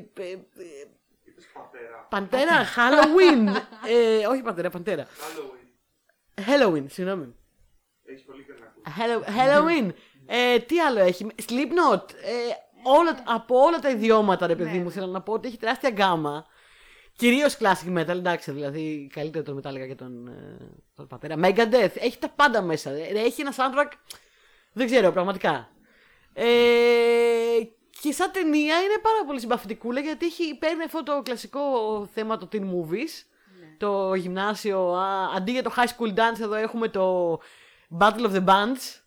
Είπες 1.24 1.46
πατέρα. 1.52 2.06
Παντέρα, 2.10 2.64
Halloween. 2.76 3.62
ε, 4.20 4.26
όχι 4.26 4.42
Παντέρα, 4.42 4.70
Παντέρα. 4.70 5.06
Halloween. 5.06 5.62
Halloween, 6.48 6.84
συγγνώμη. 6.88 7.34
Έχεις 8.04 8.24
πολύ 8.24 8.44
και 8.44 8.52
να 8.60 8.66
ακούσεις. 8.66 8.94
Hallow- 8.98 9.38
Halloween. 9.38 9.94
Ε, 10.26 10.58
τι 10.58 10.80
άλλο 10.80 11.00
έχει; 11.00 11.26
Slipknot. 11.48 12.10
Ε, 12.22 12.32
όλα, 12.84 13.22
από 13.24 13.58
όλα 13.58 13.78
τα 13.78 13.90
ιδιώματα, 13.90 14.46
ρε 14.46 14.56
παιδί 14.56 14.78
μου, 14.78 14.90
θέλω 14.90 15.06
να 15.06 15.20
πω 15.22 15.32
ότι 15.32 15.48
έχει 15.48 15.56
τεράστια 15.56 15.90
γκάμα. 15.90 16.46
Κυρίως 17.16 17.56
classic 17.58 17.98
metal, 17.98 18.08
εντάξει, 18.08 18.52
δηλαδή 18.52 19.10
καλύτερο 19.12 19.44
το 19.44 19.56
Metallica 19.56 19.86
και 19.86 19.94
τον, 19.94 20.26
ε, 20.28 20.56
τον 20.94 21.06
πατέρα. 21.06 21.34
Megadeth, 21.38 21.92
έχει 21.94 22.18
τα 22.18 22.28
πάντα 22.28 22.62
μέσα. 22.62 22.90
ε, 22.90 23.12
Έχει 23.14 23.40
ένα 23.40 23.52
soundtrack. 23.56 23.92
Δεν 24.72 24.86
ξέρω, 24.86 25.12
πραγματικά. 25.12 25.68
Ε, 26.32 26.44
και 28.00 28.12
σαν 28.12 28.30
ταινία 28.32 28.76
είναι 28.80 28.98
πάρα 29.02 29.24
πολύ 29.26 29.40
συμπαθητικούλα 29.40 30.00
γιατί 30.00 30.26
έχει, 30.26 30.54
παίρνει 30.58 30.82
αυτό 30.82 31.02
το 31.02 31.22
κλασικό 31.22 31.60
θέμα 32.14 32.38
το 32.38 32.48
teen 32.52 32.60
movies. 32.62 33.24
Το 33.78 34.14
γυμνάσιο. 34.14 34.92
Α, 34.92 35.34
αντί 35.36 35.50
για 35.52 35.62
το 35.62 35.72
high 35.76 35.86
school 35.88 36.08
dance, 36.14 36.40
εδώ 36.40 36.54
έχουμε 36.54 36.88
το 36.88 37.32
Battle 37.98 38.26
of 38.30 38.32
the 38.34 38.44
Bands. 38.44 39.00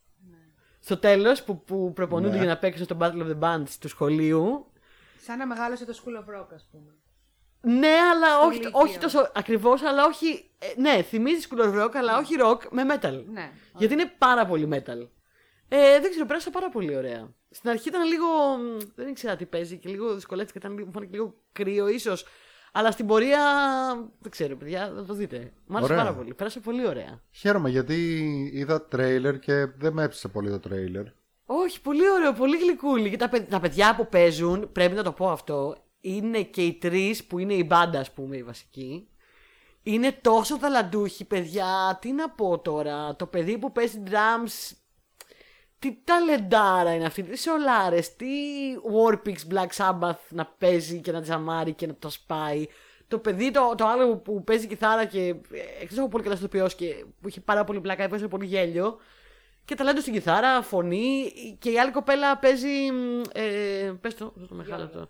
Στο 0.79 0.97
τέλος, 0.97 1.43
που, 1.43 1.63
που 1.63 1.91
προπονούνται 1.93 2.31
Ναι. 2.33 2.37
για 2.43 2.47
να 2.47 2.57
παίξουν 2.57 2.85
στο 2.85 2.97
Battle 2.99 3.21
of 3.23 3.37
the 3.37 3.39
Bands 3.39 3.69
του 3.79 3.87
σχολείου. 3.87 4.71
Σαν 5.21 5.37
να 5.37 5.47
μεγάλωσε 5.47 5.85
το 5.85 5.93
School 6.03 6.19
of 6.19 6.39
Rock, 6.41 6.47
ας 6.53 6.67
πούμε. 6.71 6.91
Ναι, 7.67 7.87
αλλά 8.13 8.27
Στο 8.37 8.45
όχι, 8.45 8.55
Λύκειο. 8.57 8.71
όχι 8.73 8.97
τόσο 8.97 9.31
ακριβώς, 9.35 9.83
αλλά 9.83 10.05
όχι. 10.05 10.49
ε, 10.59 10.81
ναι, 10.81 11.01
θυμίζεις 11.01 11.47
school 11.49 11.61
of 11.63 11.83
rock, 11.83 11.91
αλλά 11.93 12.17
όχι 12.17 12.35
rock 12.41 12.57
με 12.71 12.83
metal. 12.89 13.23
Ναι. 13.33 13.51
Γιατί 13.77 13.93
είναι 13.93 14.11
πάρα 14.17 14.45
πολύ 14.45 14.67
metal. 14.73 15.07
Ε, 15.69 15.99
δεν 15.99 16.09
ξέρω, 16.09 16.25
πέρασα 16.25 16.49
πάρα 16.49 16.69
πολύ 16.69 16.95
ωραία. 16.95 17.29
Στην 17.49 17.69
αρχή 17.69 17.87
ήταν 17.87 18.03
λίγο. 18.07 18.25
μ, 18.57 18.77
Δεν 18.95 19.07
ήξερα 19.07 19.35
τι 19.35 19.45
παίζει 19.45 19.77
και 19.77 19.89
λίγο 19.89 20.13
δυσκολεύτηκα. 20.13 20.59
Ήταν 20.59 20.73
λίγο, 20.73 20.85
μου 20.85 20.91
φάνηκε 20.91 21.11
λίγο 21.17 21.33
κρύο, 21.51 21.87
ίσως. 21.87 22.25
Αλλά 22.71 22.91
στην 22.91 23.07
πορεία. 23.07 23.39
Δεν 24.19 24.31
ξέρω, 24.31 24.55
παιδιά, 24.55 24.91
θα 24.95 25.03
το 25.05 25.13
δείτε. 25.13 25.51
Μ' 25.65 25.75
άρεσε 25.75 25.91
Ωραία. 25.93 26.03
πάρα 26.05 26.15
πολύ. 26.15 26.33
Πέρασα 26.33 26.59
πολύ 26.59 26.87
ωραία. 26.87 27.21
Χαίρομαι 27.31 27.69
γιατί 27.69 27.95
είδα 28.53 28.81
τρέιλερ 28.87 29.39
και 29.39 29.65
δεν 29.77 29.93
με 29.93 30.03
έψησε 30.03 30.27
πολύ 30.27 30.49
το 30.49 30.59
τρέιλερ. 30.59 31.03
Όχι, 31.45 31.81
πολύ 31.81 32.11
ωραίο, 32.11 32.33
πολύ 32.33 32.57
γλυκούλη. 32.57 33.09
Και 33.09 33.17
τα, 33.17 33.29
παι- 33.29 33.49
τα 33.49 33.59
παιδιά 33.59 33.95
που 33.95 34.07
παίζουν, 34.07 34.71
πρέπει 34.71 34.95
να 34.95 35.03
το 35.03 35.11
πω 35.11 35.29
αυτό, 35.29 35.75
είναι 36.01 36.43
και 36.43 36.63
οι 36.63 36.73
τρεις 36.73 37.23
που 37.25 37.39
είναι 37.39 37.53
η 37.53 37.63
μπάντα, 37.67 37.99
ας 37.99 38.11
πούμε, 38.11 38.37
η 38.37 38.43
βασική. 38.43 39.07
Είναι 39.83 40.11
τόσο 40.11 40.57
ταλαντούχοι, 40.57 41.25
παιδιά. 41.25 41.97
Τι 42.01 42.11
να 42.11 42.29
πω 42.29 42.59
τώρα. 42.59 43.15
Το 43.15 43.25
παιδί 43.25 43.57
που 43.57 43.71
παίζει 43.71 44.03
drums. 44.07 44.75
Τι 45.79 45.97
ταλεντάρα 46.03 46.93
είναι 46.93 47.05
αυτή. 47.05 47.23
Τι 47.23 47.37
σολάρες. 47.37 48.15
Τι 48.15 48.25
Warpix 48.93 49.53
Black 49.53 49.67
Sabbath 49.75 50.19
να 50.29 50.45
παίζει 50.45 51.01
και 51.01 51.11
να 51.11 51.21
τζαμάρει 51.21 51.73
και 51.73 51.87
να 51.87 51.95
το 51.95 52.09
σπάει. 52.09 52.65
Το 53.07 53.19
παιδί 53.19 53.51
το, 53.51 53.73
το 53.77 53.85
άλλο 53.85 54.07
που, 54.07 54.21
που 54.21 54.43
παίζει 54.43 54.67
κιθάρα 54.67 55.05
και 55.05 55.35
εκτός 55.81 55.97
από 55.97 56.07
πολύ 56.07 56.23
καλά 56.23 56.35
ηθοποιός 56.35 56.75
και 56.75 57.05
που 57.21 57.27
είχε 57.27 57.39
πάρα 57.41 57.63
πολύ 57.63 57.81
πλάκα, 57.81 58.03
έπαιζε 58.03 58.27
πολύ 58.27 58.45
γέλιο. 58.45 58.97
Και 59.65 59.75
ταλέντο 59.75 60.01
στην 60.01 60.13
κιθάρα, 60.13 60.61
φωνή. 60.61 61.33
Και 61.59 61.69
η 61.69 61.79
άλλη 61.79 61.91
κοπέλα 61.91 62.37
παίζει. 62.37 62.91
μ, 62.91 63.21
Ε, 63.33 63.97
πες 64.01 64.15
το, 64.15 64.25
αυτό 64.25 64.47
το 64.47 64.55
μεγάλο 64.55 64.87
το. 64.87 65.07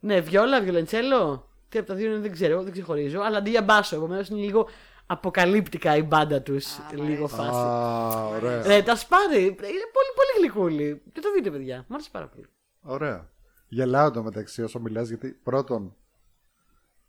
Ναι, 0.00 0.20
βιόλα, 0.20 0.62
βιολεντσέλο. 0.62 1.50
Τι 1.68 1.78
από 1.78 1.86
τα 1.86 1.94
δύο 1.94 2.10
είναι 2.10 2.18
δεν 2.18 2.32
ξέρω, 2.32 2.62
δεν 2.62 2.72
ξεχωρίζω. 2.72 3.20
Αλλά 3.20 3.38
αντί 3.38 3.50
για 3.50 3.62
μπάσο, 3.62 3.96
επομένως 3.96 4.28
είναι 4.28 4.40
λίγο 4.40 4.68
αποκαλύπτικα 5.06 5.96
η 5.96 6.02
μπάντα 6.02 6.42
τους. 6.42 6.78
Λίγο 6.94 7.28
φάση. 7.28 7.58
Α, 7.58 8.26
ωραία. 8.26 8.62
Ρε, 8.62 8.82
τα 8.82 8.96
σπάρει. 8.96 9.42
Είναι 9.44 9.56
πολύ, 9.56 10.12
πολύ 10.14 10.38
γλυκούλη. 10.38 11.02
Και 11.12 11.20
το 11.20 11.32
δείτε, 11.32 11.50
παιδιά. 11.50 11.84
Μ' 11.88 11.92
άρεσε 11.92 12.08
πάρα 12.12 12.28
πολύ. 12.28 12.46
Ωραία. 12.80 13.30
Γελάω 13.68 14.10
το 14.10 14.22
μεταξύ 14.22 14.62
όσο 14.62 14.80
μιλάς 14.80 15.08
γιατί 15.08 15.28
πρώτον 15.28 15.96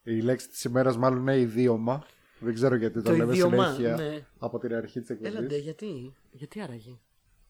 η 0.03 0.22
λέξη 0.22 0.50
της 0.50 0.63
ημέρας 0.63 0.98
μάλλον 0.98 1.20
είναι 1.20 1.39
ιδίωμα. 1.39 2.06
Δεν 2.39 2.53
ξέρω 2.53 2.75
γιατί 2.75 3.01
το, 3.01 3.10
Το 3.10 3.15
λέμε 3.15 3.34
ιδίωμα, 3.34 3.74
συνέχεια 3.74 3.96
ναι. 3.96 4.25
από 4.38 4.60
την 4.60 4.75
αρχή 4.75 5.00
της 5.00 5.10
εκπομπής. 5.10 5.38
Έλαντε, 5.38 5.58
γιατί. 5.58 6.13
Γιατί 6.32 6.62
άραγε; 6.62 6.98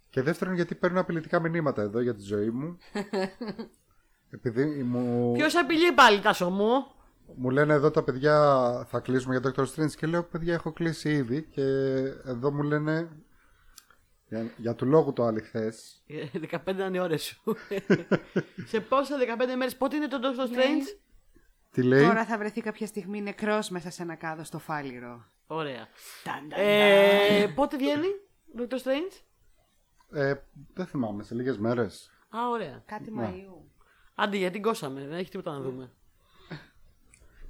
Και 0.10 0.22
δεύτερον 0.22 0.54
γιατί 0.54 0.76
παίρνω 0.76 1.00
απειλητικά 1.00 1.40
μηνύματα 1.40 1.82
εδώ 1.82 2.00
για 2.00 2.16
τη 2.16 2.22
ζωή 2.22 2.50
μου. 2.50 2.78
Επειδή 4.30 4.66
μου, 4.66 5.32
Ποιος 5.32 5.56
απειλεί 5.56 5.92
πάλι, 5.92 6.20
Τάσο 6.22 6.50
μου. 6.50 6.86
μου 7.36 7.50
λένε 7.50 7.74
εδώ 7.74 7.92
τα 7.92 8.04
παιδιά 8.04 8.36
θα 8.90 9.00
κλείσουμε 9.00 9.38
για 9.38 9.52
Dr. 9.56 9.64
Strange 9.66 9.92
και 9.98 10.08
λέω 10.08 10.24
παιδιά 10.24 10.54
έχω 10.54 10.72
κλείσει 10.72 11.10
ήδη 11.12 11.44
και 11.44 11.62
εδώ 12.26 12.52
μου 12.52 12.62
λένε 12.64 13.10
για, 14.30 14.52
για 14.58 14.76
του 14.76 14.86
λόγου 14.86 15.14
το 15.14 15.24
άλλη 15.26 15.42
χθες 15.42 16.04
15 16.08 16.14
Ε, 16.66 16.72
ήταν 16.72 16.94
οι 16.94 17.00
ώρες 17.00 17.24
σου. 17.24 17.42
Σε 18.72 18.80
πόσα 18.80 19.16
15 19.18 19.56
μέρες, 19.58 19.76
πότε 19.76 19.96
είναι 19.96 20.08
το 20.08 20.18
Doctor 20.22 20.54
Strange; 20.56 20.98
Τι 21.72 21.84
λέει; 21.84 22.04
Τώρα 22.06 22.26
θα 22.26 22.38
βρεθεί 22.38 22.62
κάποια 22.62 22.88
στιγμή 22.88 23.22
νεκρός 23.22 23.70
μέσα 23.70 23.90
σε 23.90 24.02
ένα 24.02 24.16
κάδο 24.16 24.44
στο 24.44 24.60
φάληρο. 24.60 25.26
Ωραία. 25.48 25.88
Ταν, 26.24 26.50
ταν, 26.50 26.60
Ε, 26.60 27.48
πότε 27.56 27.78
βγαίνει 27.78 28.08
Doctor 28.58 28.76
Strange; 28.76 29.22
ε, 30.12 30.34
Δεν 30.74 30.86
θυμάμαι 30.86 31.24
σε 31.24 31.36
λίγες 31.36 31.58
μέρες 31.58 32.12
Α, 32.30 32.50
ωραία. 32.50 32.84
Κάτι 32.86 33.12
Ναι. 33.12 33.30
Μαΐου. 33.34 33.62
Άντε, 34.20 34.38
γιατί 34.38 34.60
γκώσαμε, 34.60 35.00
δεν 35.10 35.18
έχει 35.18 35.30
τίποτα 35.30 35.52
να 35.52 35.60
δούμε. 35.60 35.90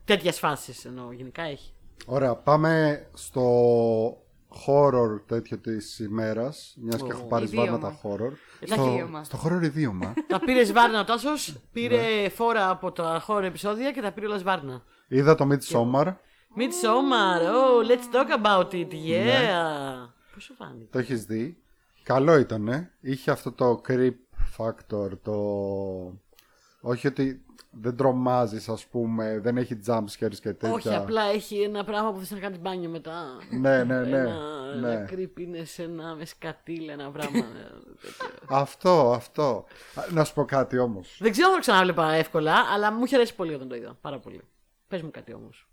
Τέτοιες 0.06 0.40
φάσεις 0.40 0.86
εννοώ, 0.86 1.12
γενικά 1.12 1.42
έχει. 1.42 1.74
Ωραία, 2.06 2.36
πάμε 2.36 3.02
στο 3.14 3.42
horror 4.68 5.22
τέτοιο 5.26 5.58
της 5.58 6.00
ημέρας, 6.00 6.76
μιας 6.82 7.02
και 7.04 7.10
έχω 7.12 7.24
πάρει 7.28 7.46
Ιδίωμα. 7.46 7.66
σβάρματα 7.66 8.00
horror. 8.04 8.32
Ιδίωμα. 8.60 9.24
Στο, 9.24 9.38
στο 9.38 9.48
horror 9.50 9.64
ιδίωμα. 9.64 10.14
τα 10.28 10.40
πήρε 10.40 10.72
Βάρνα 10.72 11.00
ο 11.00 11.04
Τάσος, 11.04 11.58
πήρε 11.72 12.22
Ναι. 12.22 12.30
φόρα 12.30 12.70
από 12.70 12.92
τα 12.92 13.20
χώρα 13.24 13.46
επεισόδια 13.46 13.92
και 13.92 14.02
τα 14.02 14.12
πήρε 14.12 14.26
όλα 14.28 14.40
Βάρνα. 14.40 14.84
Είδα 15.08 15.36
το 15.36 15.48
Midsommar, 15.52 16.06
Midsommar, 16.58 17.42
oh, 17.42 17.88
let's 17.90 18.16
talk 18.16 18.44
about 18.44 18.74
it, 18.74 18.92
yeah. 18.94 19.24
Ναι. 19.26 19.50
Πώς 20.34 20.44
σου 20.44 20.54
φάνηκε; 20.54 20.88
το 20.92 21.00
έχεις 21.00 21.26
δει. 21.26 21.58
Καλό 22.04 22.38
ήτανε. 22.38 22.92
Είχε 23.02 23.32
αυτό 23.32 23.52
το 23.52 23.82
creep 23.88 24.14
factor, 24.58 25.10
το... 25.22 25.34
Όχι 26.88 27.08
ότι 27.08 27.46
δεν 27.72 27.96
τρομάζεις 27.96 28.70
ας 28.70 28.86
πούμε, 28.86 29.40
δεν 29.40 29.58
έχει 29.58 29.80
jump 29.86 30.04
scares 30.18 30.36
και 30.42 30.54
τέτοια. 30.54 30.72
Όχι, 30.72 30.94
απλά 30.94 31.22
έχει 31.22 31.62
ένα 31.62 31.84
πράγμα 31.84 32.12
που 32.12 32.20
θες 32.20 32.32
να 32.32 32.40
κάνεις 32.40 32.60
μπάνιο 32.60 32.90
μετά. 32.90 33.24
Ναι, 33.50 33.84
ναι, 33.84 34.00
ναι. 34.00 34.18
Ένα, 34.18 34.76
ναι. 34.76 34.92
ένα 34.92 35.10
creep 35.12 35.40
είναι 35.40 35.64
σε 35.64 35.84
ένα 35.84 36.16
με 36.16 36.26
σκατήλ, 36.26 36.90
ένα 36.90 37.12
πράγμα. 37.12 37.46
Αυτό, 38.50 39.12
αυτό. 39.12 39.66
Α, 39.96 40.04
Να 40.12 40.24
σου 40.24 40.34
πω 40.34 40.46
κάτι 40.46 40.78
όμως. 40.78 41.18
Δεν 41.22 41.32
ξέρω 41.32 41.48
αν 41.48 41.54
το 41.54 41.60
ξανάβλεπα 41.60 42.12
εύκολα, 42.12 42.56
αλλά 42.74 42.92
μου 42.92 43.06
είχε 43.06 43.16
αρέσει 43.16 43.36
πολύ 43.36 43.54
όταν 43.54 43.68
το 43.68 43.76
είδα. 43.76 43.98
Πάρα 44.02 44.20
πολύ. 44.20 44.42
Πες 44.88 45.02
μου 45.02 45.12
κάτι 45.12 45.34
όμως. 45.34 45.70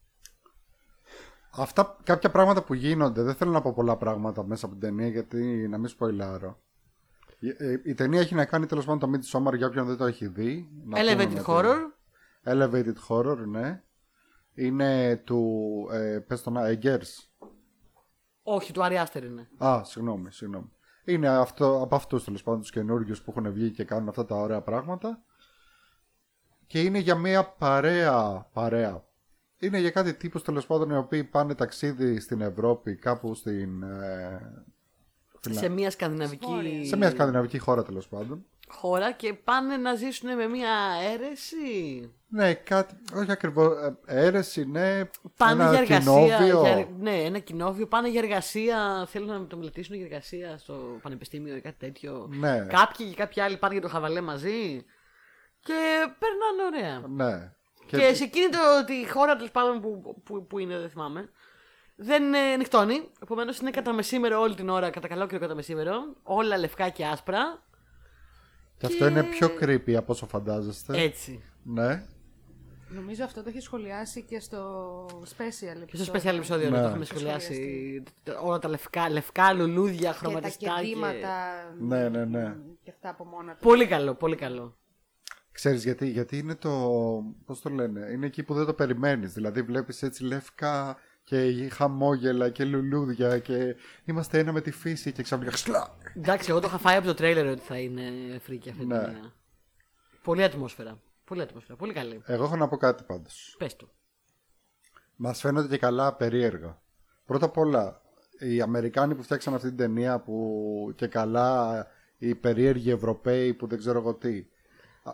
Αυτά 1.57 1.97
κάποια 2.03 2.31
πράγματα 2.31 2.63
που 2.63 2.75
γίνονται, 2.75 3.23
δεν 3.23 3.35
θέλω 3.35 3.51
να 3.51 3.61
πω 3.61 3.73
πολλά 3.73 3.97
πράγματα 3.97 4.45
μέσα 4.45 4.67
από 4.67 4.75
την 4.75 4.89
ταινία 4.89 5.09
γιατί 5.09 5.69
να 5.69 5.79
μην 5.79 5.89
σποϊλάρω. 5.89 6.59
Η, 7.45 7.55
ε, 7.59 7.81
η 7.85 7.95
ταινία 7.95 8.21
έχει 8.21 8.35
να 8.35 8.45
κάνει 8.45 8.67
τέλος 8.67 8.85
πάντων 8.85 8.99
το 9.11 9.19
Midsommar 9.19 9.57
για 9.57 9.67
όποιον 9.67 9.87
δεν 9.87 9.97
το 9.97 10.05
έχει 10.05 10.27
δει. 10.27 10.69
να 10.85 11.01
πούμε 11.01 11.13
Elevated 11.25 11.33
με 11.33 11.43
horror. 11.47 11.77
το- 12.43 12.51
Elevated 12.53 12.95
horror, 13.09 13.37
ναι. 13.47 13.83
Είναι 14.55 15.17
του. 15.17 15.43
Ε, 15.93 16.19
πες 16.27 16.43
το 16.43 16.51
να, 16.51 16.63
Eggers. 16.69 17.29
Όχι, 18.43 18.73
του 18.73 18.85
Αριάστερ 18.85 19.25
είναι. 19.25 19.49
Α, 19.65 19.81
συγγνώμη, 19.85 20.33
συγγνώμη. 20.33 20.71
Είναι 21.05 21.29
αυτό, 21.29 21.83
από 21.83 21.95
αυτούς 21.95 22.25
τέλος 22.25 22.43
πάντων 22.43 22.61
τους 22.61 22.71
καινούριους 22.71 23.23
που 23.23 23.35
έχουν 23.37 23.53
βγει 23.53 23.71
και 23.71 23.85
κάνουν 23.85 24.09
αυτά 24.09 24.25
τα 24.25 24.35
ωραία 24.37 24.61
πράγματα. 24.61 25.23
Και 26.67 26.81
είναι 26.83 26.99
για 26.99 27.15
μια 27.15 27.45
παρέα. 27.45 28.49
παρέα. 28.53 29.05
Είναι 29.59 29.79
για 29.79 29.91
κάτι 29.91 30.15
τύπους 30.15 30.43
τέλος 30.43 30.67
πάντων 30.67 30.91
οι 30.91 30.97
οποίοι 30.97 31.25
πάνε 31.25 31.55
ταξίδι 31.55 32.21
στην 32.21 32.41
Ευρώπη, 32.41 32.95
κάπου 32.97 33.35
στην. 33.35 33.83
Ε, 33.83 34.41
Φιλα- 34.41 34.74
Σε 35.51 35.69
μια 35.69 35.91
σκανδιναβική 35.91 36.85
σε 36.87 36.97
μια 36.97 37.11
σκανδιναβική 37.11 37.59
χώρα 37.59 37.83
τέλος 37.83 38.09
πάντων. 38.09 38.45
χώρα 38.69 39.13
και 39.13 39.35
πάνε 39.35 39.77
να 39.77 39.95
ζήσουν 39.95 40.37
με 40.37 40.47
μια 40.47 40.71
αίρεση. 41.13 42.11
Ναι, 42.29 42.55
κάτι. 42.55 42.95
Όχι 43.15 43.31
ακριβώς. 43.31 43.73
Αίρεση, 44.07 44.65
ναι. 44.65 45.05
Πάνε 45.37 45.63
ένα 45.63 45.71
για 45.71 45.81
εργασία. 45.81 45.99
κοινόβιο. 45.99 46.61
Για, 46.61 46.89
ναι, 46.99 47.23
ένα 47.23 47.39
κοινόβιο. 47.39 47.87
Πάνε 47.87 48.09
για 48.09 48.21
εργασία. 48.21 49.07
Θέλουν 49.09 49.29
να 49.29 49.47
το 49.47 49.57
μελετήσουν 49.57 49.95
για 49.95 50.05
εργασία 50.05 50.59
στο 50.59 50.99
πανεπιστήμιο 51.03 51.57
ή 51.57 51.61
κάτι 51.61 51.79
τέτοιο. 51.79 52.29
Ναι. 52.39 52.67
Κάποιοι 52.69 53.07
και 53.07 53.15
κάποιοι 53.15 53.43
άλλοι 53.43 53.57
πάνε 53.57 53.73
για 53.73 53.83
το 53.83 53.89
χαβαλέ 53.89 54.21
μαζί. 54.21 54.85
Και 55.61 56.07
περνάνε 56.19 56.63
ωραία. 56.67 57.03
Ναι. 57.09 57.53
Και, 57.87 58.15
σε 58.15 58.25
εκείνη 58.25 58.49
το, 58.49 58.59
τη 58.87 59.11
χώρα 59.11 59.37
τέλος 59.37 59.51
πάντων 59.51 59.81
που, 59.81 60.21
που, 60.25 60.47
που 60.47 60.59
είναι, 60.59 60.79
δεν 60.79 60.89
θυμάμαι, 60.91 61.31
δεν 61.97 62.35
ε, 62.35 62.57
νυχτώνει. 62.57 63.09
Επομένως 63.23 63.59
είναι 63.59 63.71
κατά 63.71 63.93
μεσήμερο 63.93 64.41
όλη 64.41 64.55
την 64.55 64.69
ώρα, 64.69 64.91
κατά 64.91 65.09
καλό 65.09 65.27
καιρό 65.27 65.41
κατά 65.41 65.55
μεσήμερο. 65.55 66.15
Όλα 66.23 66.59
λευκά 66.59 66.89
και 66.89 67.07
άσπρα. 67.07 67.63
Και 68.79 68.87
αυτό 68.87 69.07
είναι 69.07 69.23
πιο 69.23 69.49
creepy 69.61 69.93
από 69.93 70.13
όσο 70.13 70.27
φαντάζεστε. 70.27 71.03
Έτσι. 71.03 71.43
Ναι. 71.63 72.07
Νομίζω 72.89 73.25
αυτό 73.25 73.43
το 73.43 73.49
έχει 73.49 73.61
σχολιάσει 73.61 74.23
και 74.23 74.41
στο 74.41 75.07
special 75.07 75.85
Και 75.87 75.97
στο 75.97 76.13
επεισόδιο. 76.13 76.31
special 76.31 76.35
επεισόδιο 76.35 76.71
Ναι. 76.71 76.77
ναι. 76.77 76.83
το 76.83 76.89
είχαμε 76.89 77.05
σχολιάσει. 77.05 78.03
Όλα 78.43 78.59
τα 78.59 78.69
λευκά, 78.69 79.11
λευκά 79.11 79.53
λουλούδια, 79.53 79.97
Και 79.99 80.05
τα 80.07 80.13
χρωματιστά. 80.13 80.81
κεντήματα 80.81 81.29
Ναι, 81.79 82.09
ναι, 82.09 82.25
ναι. 82.25 82.57
και 82.83 82.91
αυτά 82.91 83.09
από 83.09 83.25
μόνα 83.25 83.53
τους. 83.53 83.61
Πολύ 83.63 83.87
καλό, 83.87 84.15
πολύ 84.15 84.37
καλό. 84.37 84.77
Ξέρεις 85.53 85.85
γιατί, 85.85 86.09
γιατί 86.09 86.39
είναι 86.39 86.55
το, 86.55 86.71
πώς 87.47 87.61
το 87.61 87.69
λένε, 87.71 88.09
είναι 88.13 88.27
εκεί 88.27 88.43
που 88.43 88.55
δεν 88.55 88.67
το 88.67 88.75
περιμένεις. 88.75 89.33
Δηλαδή 89.33 89.63
βλέπεις 89.63 90.03
έτσι 90.03 90.25
λευκά 90.25 90.97
και 91.25 91.69
χαμόγελα 91.73 92.51
και 92.51 92.65
λουλούδια 92.65 93.39
και 93.39 93.77
είμαστε 94.05 94.39
ένα 94.39 94.53
με 94.53 94.61
τη 94.61 94.71
φύση 94.71 95.13
και 95.13 95.23
ξαφνικά 95.23 95.51
ξλά. 95.53 95.97
Εντάξει, 96.17 96.51
εγώ 96.51 96.61
το 96.61 96.67
είχα 96.67 96.79
φάει 96.79 96.97
από 96.97 97.07
το 97.07 97.15
τρέιλερ 97.15 97.47
ότι 97.47 97.61
θα 97.63 97.79
είναι 97.79 98.03
φρίκι 98.43 98.71
αυτή 98.71 98.83
η 98.83 98.87
Ναι. 98.87 98.99
ταινία. 98.99 99.33
Πολύ 100.23 100.43
ατμόσφαιρα. 100.43 101.01
Πολύ 101.25 101.43
ατμόσφαιρα. 101.43 101.77
Πολύ 101.77 101.93
καλή. 101.93 102.23
Εγώ 102.27 102.45
έχω 102.45 102.57
να 102.57 102.69
πω 102.69 102.77
κάτι 102.77 103.03
πάντως. 103.03 103.55
Πες 103.59 103.77
το. 103.77 103.89
Μας 105.17 105.41
φαίνονται 105.41 105.69
και 105.69 105.79
καλά 105.79 106.15
περίεργα. 106.15 106.83
Πρώτα 107.27 107.45
απ' 107.47 107.59
όλα, 107.59 108.01
οι 108.39 108.61
Αμερικάνοι 108.61 109.15
που 109.15 109.23
φτιάξαν 109.23 109.55
αυτή 109.55 109.69
την 109.69 109.77
ταινία 109.77 110.19
που 110.21 110.93
και 110.97 111.07
καλά 111.07 111.87
οι 112.19 112.35
περίεργοι 112.35 112.91
Ευρωπαίοι 112.91 113.55
που 113.55 113.67
δεν 113.67 113.79
ξέρω 113.79 113.99
εγώ 113.99 114.15
τι. 114.15 114.47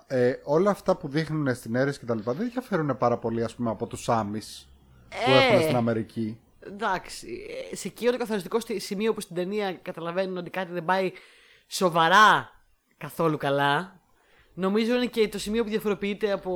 Ε, 0.06 0.34
όλα 0.44 0.70
αυτά 0.70 0.96
που 0.96 1.08
δείχνουν 1.08 1.54
στην 1.54 1.74
αίρεση 1.74 1.98
και 1.98 2.04
τα 2.04 2.14
λοιπά 2.14 2.32
δεν 2.32 2.50
διαφέρουν 2.50 2.96
πάρα 2.98 3.18
πολύ 3.18 3.44
ας 3.44 3.54
πούμε 3.54 3.70
από 3.70 3.86
τους 3.86 4.08
Άμις 4.08 4.69
που 5.10 5.30
Ε. 5.30 5.46
έχουν 5.46 5.62
στην 5.62 5.76
Αμερική. 5.76 6.38
Εντάξει, 6.60 7.46
ε, 7.72 7.76
σε 7.76 7.88
εκείνο 7.88 8.10
το 8.10 8.16
καθοριστικό 8.18 8.60
στη- 8.60 8.78
σημείο 8.78 9.14
που 9.14 9.20
στην 9.20 9.36
ταινία 9.36 9.72
καταλαβαίνουν 9.72 10.36
ότι 10.36 10.50
κάτι 10.50 10.72
δεν 10.72 10.84
πάει 10.84 11.12
σοβαρά 11.66 12.50
καθόλου 12.96 13.36
καλά, 13.36 14.00
νομίζω 14.54 14.94
είναι 14.94 15.06
και 15.06 15.28
το 15.28 15.38
σημείο 15.38 15.62
που 15.64 15.68
διαφοροποιείται 15.70 16.30
από, 16.32 16.52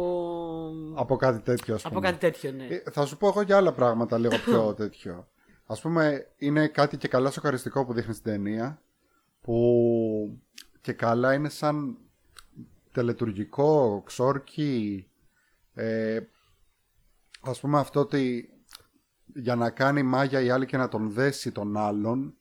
Από 0.94 1.16
κάτι 1.16 1.40
τέτοιο 1.40 1.74
ας 1.74 1.82
πούμε. 1.82 1.96
από 1.96 2.06
κάτι 2.06 2.18
τέτοιο, 2.18 2.52
ναι. 2.52 2.64
Ε, 2.66 2.82
θα 2.92 3.06
σου 3.06 3.16
πω 3.16 3.28
εγώ 3.28 3.42
για 3.42 3.56
άλλα 3.56 3.72
πράγματα 3.72 4.18
λίγο 4.18 4.36
πιο 4.44 4.74
τέτοιο. 4.80 5.28
Ας 5.66 5.80
πούμε 5.80 6.26
είναι 6.38 6.68
κάτι 6.68 6.96
και 6.96 7.08
καλά 7.08 7.30
σοκαριστικό 7.30 7.84
που 7.84 7.92
δείχνει 7.92 8.14
στην 8.14 8.32
ταινία 8.32 8.82
που 9.40 10.38
και 10.80 10.92
καλά 10.92 11.34
είναι 11.34 11.48
σαν 11.48 11.96
τελετουργικό, 12.92 14.02
ξόρκι 14.06 15.06
ε, 15.74 16.20
ας 17.50 17.60
πούμε 17.60 17.78
αυτό 17.78 18.00
ότι 18.00 18.48
για 19.34 19.54
να 19.54 19.70
κάνει 19.70 20.02
μάγια 20.02 20.40
η 20.40 20.50
άλλη 20.50 20.66
και 20.66 20.76
να 20.76 20.88
τον 20.88 21.10
δέσει 21.10 21.52
τον 21.52 21.76
άλλον 21.76 22.34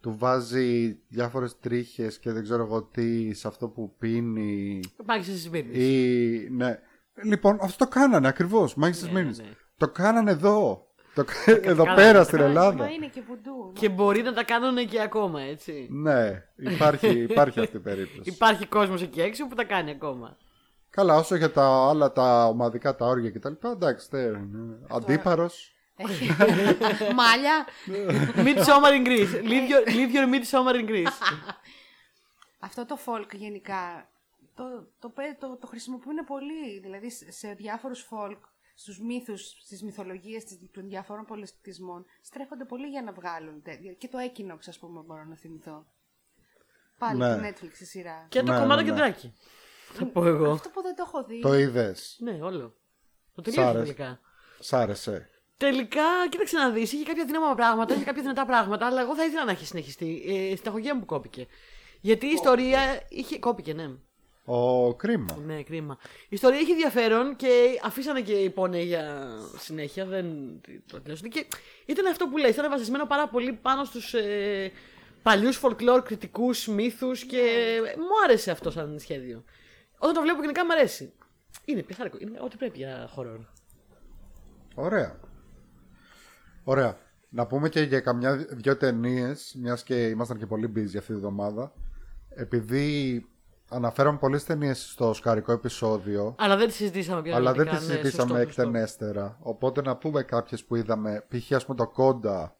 του 0.00 0.16
βάζει 0.18 0.98
διάφορες 1.08 1.58
τρίχες 1.58 2.18
και 2.18 2.32
δεν 2.32 2.42
ξέρω 2.42 2.62
εγώ 2.62 2.82
τι 2.82 3.34
σε 3.34 3.48
αυτό 3.48 3.68
που 3.68 3.96
πίνει 3.98 4.80
Υπάρχει 5.00 5.24
σε 5.30 5.38
Σμύρνη. 5.38 5.78
ή, 5.84 6.48
ναι. 6.50 6.78
Λοιπόν, 7.24 7.58
αυτό 7.62 7.84
το 7.84 7.90
κάνανε 7.90 8.28
ακριβώς. 8.28 8.74
Μάγισσα 8.74 9.04
της 9.04 9.12
Ναι, 9.14 9.20
Μήνης. 9.20 9.38
ναι. 9.38 9.44
Το 9.76 9.88
κάνανε 9.88 10.30
εδώ. 10.30 10.86
Το... 11.14 11.24
εδώ 11.46 11.84
κάνανε, 11.84 12.02
πέρα 12.02 12.18
το 12.18 12.24
στην 12.24 12.36
κάνανε. 12.38 12.58
Ελλάδα. 12.58 12.76
Μα 12.84 12.90
είναι 12.90 13.06
και 13.06 13.22
βουντού. 13.26 13.72
Και 13.72 13.88
μπορεί 13.88 14.22
να 14.22 14.32
τα 14.32 14.44
κάνουν 14.44 14.88
και 14.88 15.00
ακόμα, 15.00 15.40
έτσι. 15.40 15.88
Ναι, 15.90 16.44
υπάρχει, 16.56 17.08
υπάρχει 17.18 17.60
αυτή 17.60 17.76
η 17.76 17.80
περίπτωση. 17.80 18.30
Υπάρχει 18.34 18.66
κόσμος 18.66 19.02
εκεί 19.02 19.20
έξω 19.20 19.46
που 19.46 19.54
τα 19.54 19.64
κάνει 19.64 19.90
ακόμα. 19.90 20.36
Καλά, 20.92 21.16
όσο 21.16 21.34
για 21.36 21.52
τα 21.52 21.88
άλλα 21.88 22.12
τα 22.12 22.46
ομαδικά, 22.46 22.96
τα 22.96 23.06
όργια 23.06 23.30
κτλ. 23.30 23.52
Εντάξει, 23.66 24.08
δεν 24.10 24.34
είναι. 24.34 24.78
Αντίπαρος. 24.90 25.74
Έχει 25.96 26.26
μάλια. 27.20 27.66
Midsummer 28.46 28.92
in 29.02 29.06
Greece. 29.06 29.42
Leave 29.42 29.68
your, 29.70 29.88
leave 29.88 30.12
your 30.14 30.28
midsummer 30.34 30.74
in 30.74 30.88
Greece. 30.88 31.12
Αυτό 32.66 32.86
το 32.86 32.98
folk 33.06 33.28
γενικά 33.32 34.10
το, 34.54 34.64
το, 34.98 35.08
πέ- 35.08 35.38
το, 35.40 35.56
το 35.60 35.66
χρησιμοποιούν 35.66 36.24
πολύ. 36.26 36.80
Δηλαδή 36.80 37.10
σε- 37.10 37.32
σε 37.32 37.52
διάφορους 37.52 38.08
folk, 38.10 38.38
στους 38.74 39.00
μύθους, 39.00 39.40
στις 39.64 39.82
μυθολογίες 39.82 40.44
της- 40.44 40.58
των 40.72 40.88
διάφορων 40.88 41.24
πολιτισμών 41.24 42.04
στρέφονται 42.22 42.64
πολύ 42.64 42.86
για 42.88 43.02
να 43.02 43.12
βγάλουν 43.12 43.62
τέτοια. 43.62 43.92
Και 43.92 44.08
το 44.08 44.18
Equinox 44.18 44.58
ας 44.68 44.78
πούμε 44.78 45.00
μπορώ 45.06 45.24
να 45.24 45.36
θυμηθώ. 45.36 45.86
Πάλι 46.98 47.18
Ναι. 47.18 47.36
το 47.36 47.42
Netflix 47.46 47.80
η 47.80 47.84
σειρά. 47.84 48.26
Και 48.28 48.42
το 48.42 48.52
Ναι, 48.52 48.58
κομμάτι 48.58 48.82
ναι, 48.84 48.90
ναι. 48.90 48.96
κεντράκι. 48.96 49.34
Θα 49.92 50.04
πω 50.04 50.26
εγώ. 50.26 50.50
Αυτό 50.50 50.68
που 50.68 50.82
δεν 50.82 50.94
το 50.96 51.04
έχω 51.06 51.24
δει. 51.24 51.40
Το 51.40 51.54
είδες. 51.54 52.16
Ναι, 52.20 52.38
όλο. 52.42 52.74
Το 53.34 53.40
Σ' 53.40 53.44
τελείωσε 53.44 53.68
άρεσε. 53.68 53.82
τελικά. 53.82 54.20
Σ' 54.58 54.72
άρεσε. 54.72 55.26
Τελικά, 55.56 56.02
κοίταξε 56.28 56.56
να 56.56 56.70
δεις, 56.70 56.92
είχε 56.92 57.04
κάποια 57.04 57.24
δυνατά 57.24 57.54
πράγματα, 57.54 57.94
είχε 57.94 58.04
κάποια 58.04 58.22
δυνατά 58.22 58.46
πράγματα, 58.46 58.86
αλλά 58.86 59.00
εγώ 59.00 59.14
θα 59.14 59.24
ήθελα 59.24 59.44
να 59.44 59.50
έχει 59.50 59.66
συνεχιστεί. 59.66 60.22
Ε, 60.52 60.56
στην 60.56 60.68
αγωγία 60.68 60.94
μου 60.96 61.04
κόπηκε. 61.04 61.46
Γιατί 62.00 62.26
η 62.26 62.30
ιστορία 62.30 62.80
είχε. 63.08 63.38
Κόπηκε, 63.38 63.72
ναι. 63.72 63.90
Ο 64.44 64.94
κρίμα. 64.94 65.36
Ναι, 65.46 65.62
κρίμα. 65.62 65.98
Η 66.22 66.26
ιστορία 66.28 66.58
είχε 66.60 66.72
ενδιαφέρον 66.72 67.36
και 67.36 67.80
αφήσανε 67.82 68.20
και 68.20 68.32
υπόνε 68.32 68.82
για 68.82 69.26
συνέχεια. 69.58 70.04
Δεν 70.04 70.26
το 70.92 71.00
τελειώσανε. 71.00 71.28
Και 71.28 71.46
ήταν 71.86 72.06
αυτό 72.06 72.26
που 72.28 72.36
λέει, 72.36 72.50
ήταν 72.50 72.70
βασισμένο 72.70 73.06
πάρα 73.06 73.28
πολύ 73.28 73.52
πάνω 73.52 73.84
στους 73.84 74.14
ε, 74.14 74.72
παλιούς 75.22 75.60
folklore 75.62 76.00
κριτικούς 76.04 76.66
μύθους 76.66 77.24
και 77.24 77.42
μου 77.96 78.24
άρεσε 78.24 78.50
αυτό 78.50 78.70
σαν 78.70 78.98
σχέδιο. 78.98 79.44
Όταν 80.02 80.14
το 80.14 80.20
βλέπω 80.20 80.40
γενικά 80.40 80.64
μου 80.64 80.72
αρέσει. 80.72 81.12
Είναι 81.64 81.82
πιθανό. 81.82 82.10
Είναι 82.18 82.38
ό,τι 82.42 82.56
πρέπει 82.56 82.78
για 82.78 83.08
horror. 83.16 83.38
Ωραία. 84.74 85.20
Ωραία. 86.64 86.96
Να 87.28 87.46
πούμε 87.46 87.68
και 87.68 87.80
για 87.80 88.00
καμιά 88.00 88.36
δυο 88.36 88.76
ταινίες, 88.76 89.54
μιας 89.60 89.82
και 89.82 90.06
ήμασταν 90.06 90.38
και 90.38 90.46
πολύ 90.46 90.72
busy 90.76 90.96
αυτή 90.98 91.12
τη 91.12 91.14
βδομάδα. 91.14 91.72
Επειδή 92.28 93.26
αναφέραμε 93.70 94.18
πολλές 94.18 94.44
ταινίες 94.44 94.90
στο 94.90 95.12
σκαρικό 95.12 95.52
επεισόδιο, 95.52 96.34
Αλλά 96.38 96.56
δεν 96.56 96.66
τη 96.66 96.72
συζητήσαμε 96.72 97.22
πια. 97.22 97.36
αλλά 97.36 97.52
δεν 97.52 97.60
αναλυτικά, 97.68 97.78
τις 97.78 97.88
ναι, 97.88 97.94
συζητήσαμε 97.94 98.28
σωστό, 98.38 98.46
σωστό. 98.46 98.62
εκτενέστερα. 98.62 99.38
Οπότε 99.40 99.82
να 99.82 99.96
πούμε 99.96 100.22
κάποιες 100.22 100.64
που 100.64 100.76
είδαμε. 100.76 101.26
Π.χ. 101.28 101.52
ας 101.52 101.64
πούμε 101.64 101.76
το 101.78 101.88
κοντα 101.88 102.56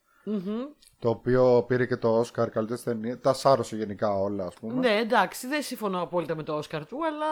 το 1.02 1.08
οποίο 1.08 1.64
πήρε 1.68 1.86
και 1.86 1.96
το 1.96 2.20
Oscar 2.20 2.46
καλύτερη 2.50 2.80
ταινία. 2.80 3.18
Τα 3.20 3.32
σάρωσε 3.32 3.76
γενικά 3.76 4.14
όλα, 4.18 4.44
ας 4.44 4.54
πούμε. 4.54 4.74
Ναι, 4.74 4.96
εντάξει, 4.98 5.46
δεν 5.46 5.62
συμφωνώ 5.62 6.02
απόλυτα 6.02 6.36
με 6.36 6.42
το 6.42 6.54
Όσκαρ 6.56 6.86
του, 6.86 6.98
αλλά. 7.06 7.26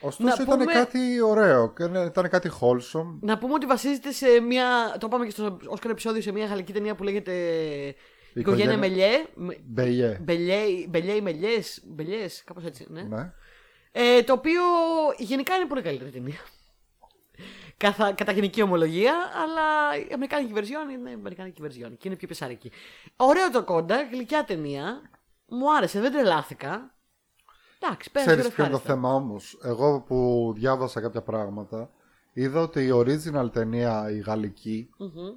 Ωστόσο 0.00 0.36
να 0.36 0.42
ήταν 0.42 0.58
πούμε- 0.58 0.72
κάτι 0.72 1.20
ωραίο. 1.20 1.72
και 1.72 1.84
Ήταν 2.06 2.28
κάτι 2.28 2.50
wholesome. 2.60 3.18
Να 3.20 3.38
πούμε 3.38 3.52
ότι 3.54 3.66
βασίζεται 3.66 4.12
σε 4.12 4.40
μια. 4.40 4.96
Το 4.98 5.06
είπαμε 5.06 5.24
και 5.24 5.30
στο 5.30 5.56
Όσκαρ 5.66 5.90
επεισόδιο 5.90 6.22
σε 6.22 6.32
μια 6.32 6.46
γαλλική 6.46 6.72
ταινία 6.72 6.94
που 6.94 7.02
λέγεται. 7.02 7.32
Οικογένεια 8.34 8.74
Οικογένεια- 8.74 8.78
Μελιέ. 8.78 9.24
Με- 9.34 9.58
Μπελιέ. 9.64 10.18
Μπελιέ, 10.22 10.86
Μπελιέ 10.88 11.14
ή 11.14 11.20
Μελιές, 11.20 11.80
Μπελιές, 11.84 12.42
κάπως 12.44 12.64
έτσι, 12.64 12.86
ναι. 12.88 13.02
Ναι. 13.02 13.32
Ε, 13.92 14.22
το 14.22 14.32
οποίο 14.32 14.60
γενικά 15.18 15.54
είναι 15.54 15.66
πολύ 15.66 15.82
καλύτερη 15.82 16.10
ταινία. 16.10 16.38
Καθα, 17.82 18.12
κατά 18.12 18.32
γενική 18.32 18.62
ομολογία, 18.62 19.14
αλλά 19.42 19.96
η 20.08 20.12
Αμερικάνικη 20.12 20.52
version 20.56 20.92
είναι 20.92 21.10
η 21.10 21.12
Αμερικάνικη 21.12 21.62
version 21.64 21.92
και 21.98 22.08
είναι 22.08 22.16
πιο 22.16 22.28
πεσάρικη. 22.28 22.72
Ωραίο 23.16 23.50
το 23.50 23.64
κόντα, 23.64 24.02
γλυκιά 24.02 24.44
ταινία. 24.44 25.10
Μου 25.48 25.76
άρεσε, 25.76 26.00
δεν 26.00 26.12
τρελάθηκα. 26.12 26.94
Εντάξει, 27.80 28.10
πέρασε 28.10 28.30
Ξέρεις 28.36 28.54
ποιο 28.54 28.64
είναι 28.64 28.72
το 28.72 28.78
ευχάριστα. 28.78 29.08
θέμα 29.08 29.14
όμως; 29.14 29.58
Εγώ 29.62 30.00
που 30.00 30.52
διάβασα 30.56 31.00
κάποια 31.00 31.22
πράγματα, 31.22 31.90
είδα 32.32 32.60
ότι 32.60 32.84
η 32.84 32.90
original 32.94 33.52
ταινία, 33.52 34.10
η 34.10 34.18
γαλλική, 34.18 34.90
Μμμ. 34.98 35.34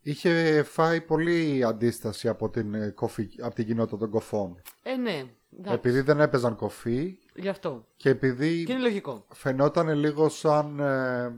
είχε 0.00 0.62
φάει 0.62 1.00
πολύ 1.00 1.64
αντίσταση 1.64 2.28
από 2.28 2.50
την, 2.50 2.74
ε, 2.74 2.90
κοφή, 2.90 3.28
από 3.42 3.54
την 3.54 3.66
κοινότητα 3.66 3.96
των 3.98 4.10
κοφών. 4.10 4.62
Ε, 4.82 4.96
ναι, 4.96 5.24
εντάξει, 5.58 5.74
Επειδή 5.74 6.00
δεν 6.00 6.20
έπαιζαν 6.20 6.56
κοφή 6.56 7.18
γι' 7.34 7.48
αυτό. 7.48 7.86
και 7.96 8.08
επειδή 8.08 8.64
Και 8.64 8.72
είναι 8.72 8.80
λογικό. 8.82 9.26
φαινόταν 9.32 9.88
λίγο 9.88 10.28
σαν 10.28 10.80
ε, 10.80 11.34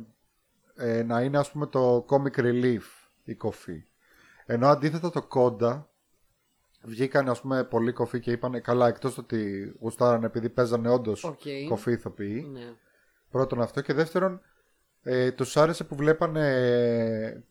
ε, 0.74 1.02
να 1.02 1.20
είναι 1.22 1.38
ας 1.38 1.50
πούμε 1.50 1.66
το 1.66 2.06
comic 2.08 2.38
relief 2.40 3.08
η 3.24 3.34
κωφή. 3.34 3.84
Ενώ 4.46 4.68
αντίθετα 4.68 5.10
το 5.10 5.22
CODA 5.22 5.88
βγήκαν 6.82 7.28
ας 7.28 7.40
πούμε 7.40 7.64
πολλοί 7.64 7.92
κωφοί 7.92 8.20
και 8.20 8.30
είπαν 8.30 8.62
καλά 8.62 8.88
εκτός 8.88 9.14
το 9.14 9.20
ότι 9.20 9.72
γουστάρανε 9.80 10.26
επειδή 10.26 10.48
παίζανε 10.50 10.88
όντως 10.88 11.24
Οκ. 11.24 11.40
κωφοί 11.68 11.92
ηθοποιοί. 11.92 12.48
Ναι. 12.52 12.72
Πρώτον 13.30 13.60
αυτό 13.60 13.80
και 13.80 13.92
δεύτερον 13.92 14.40
ε, 15.02 15.30
τους 15.32 15.56
άρεσε 15.56 15.84
που 15.84 15.94
βλέπανε 15.94 17.44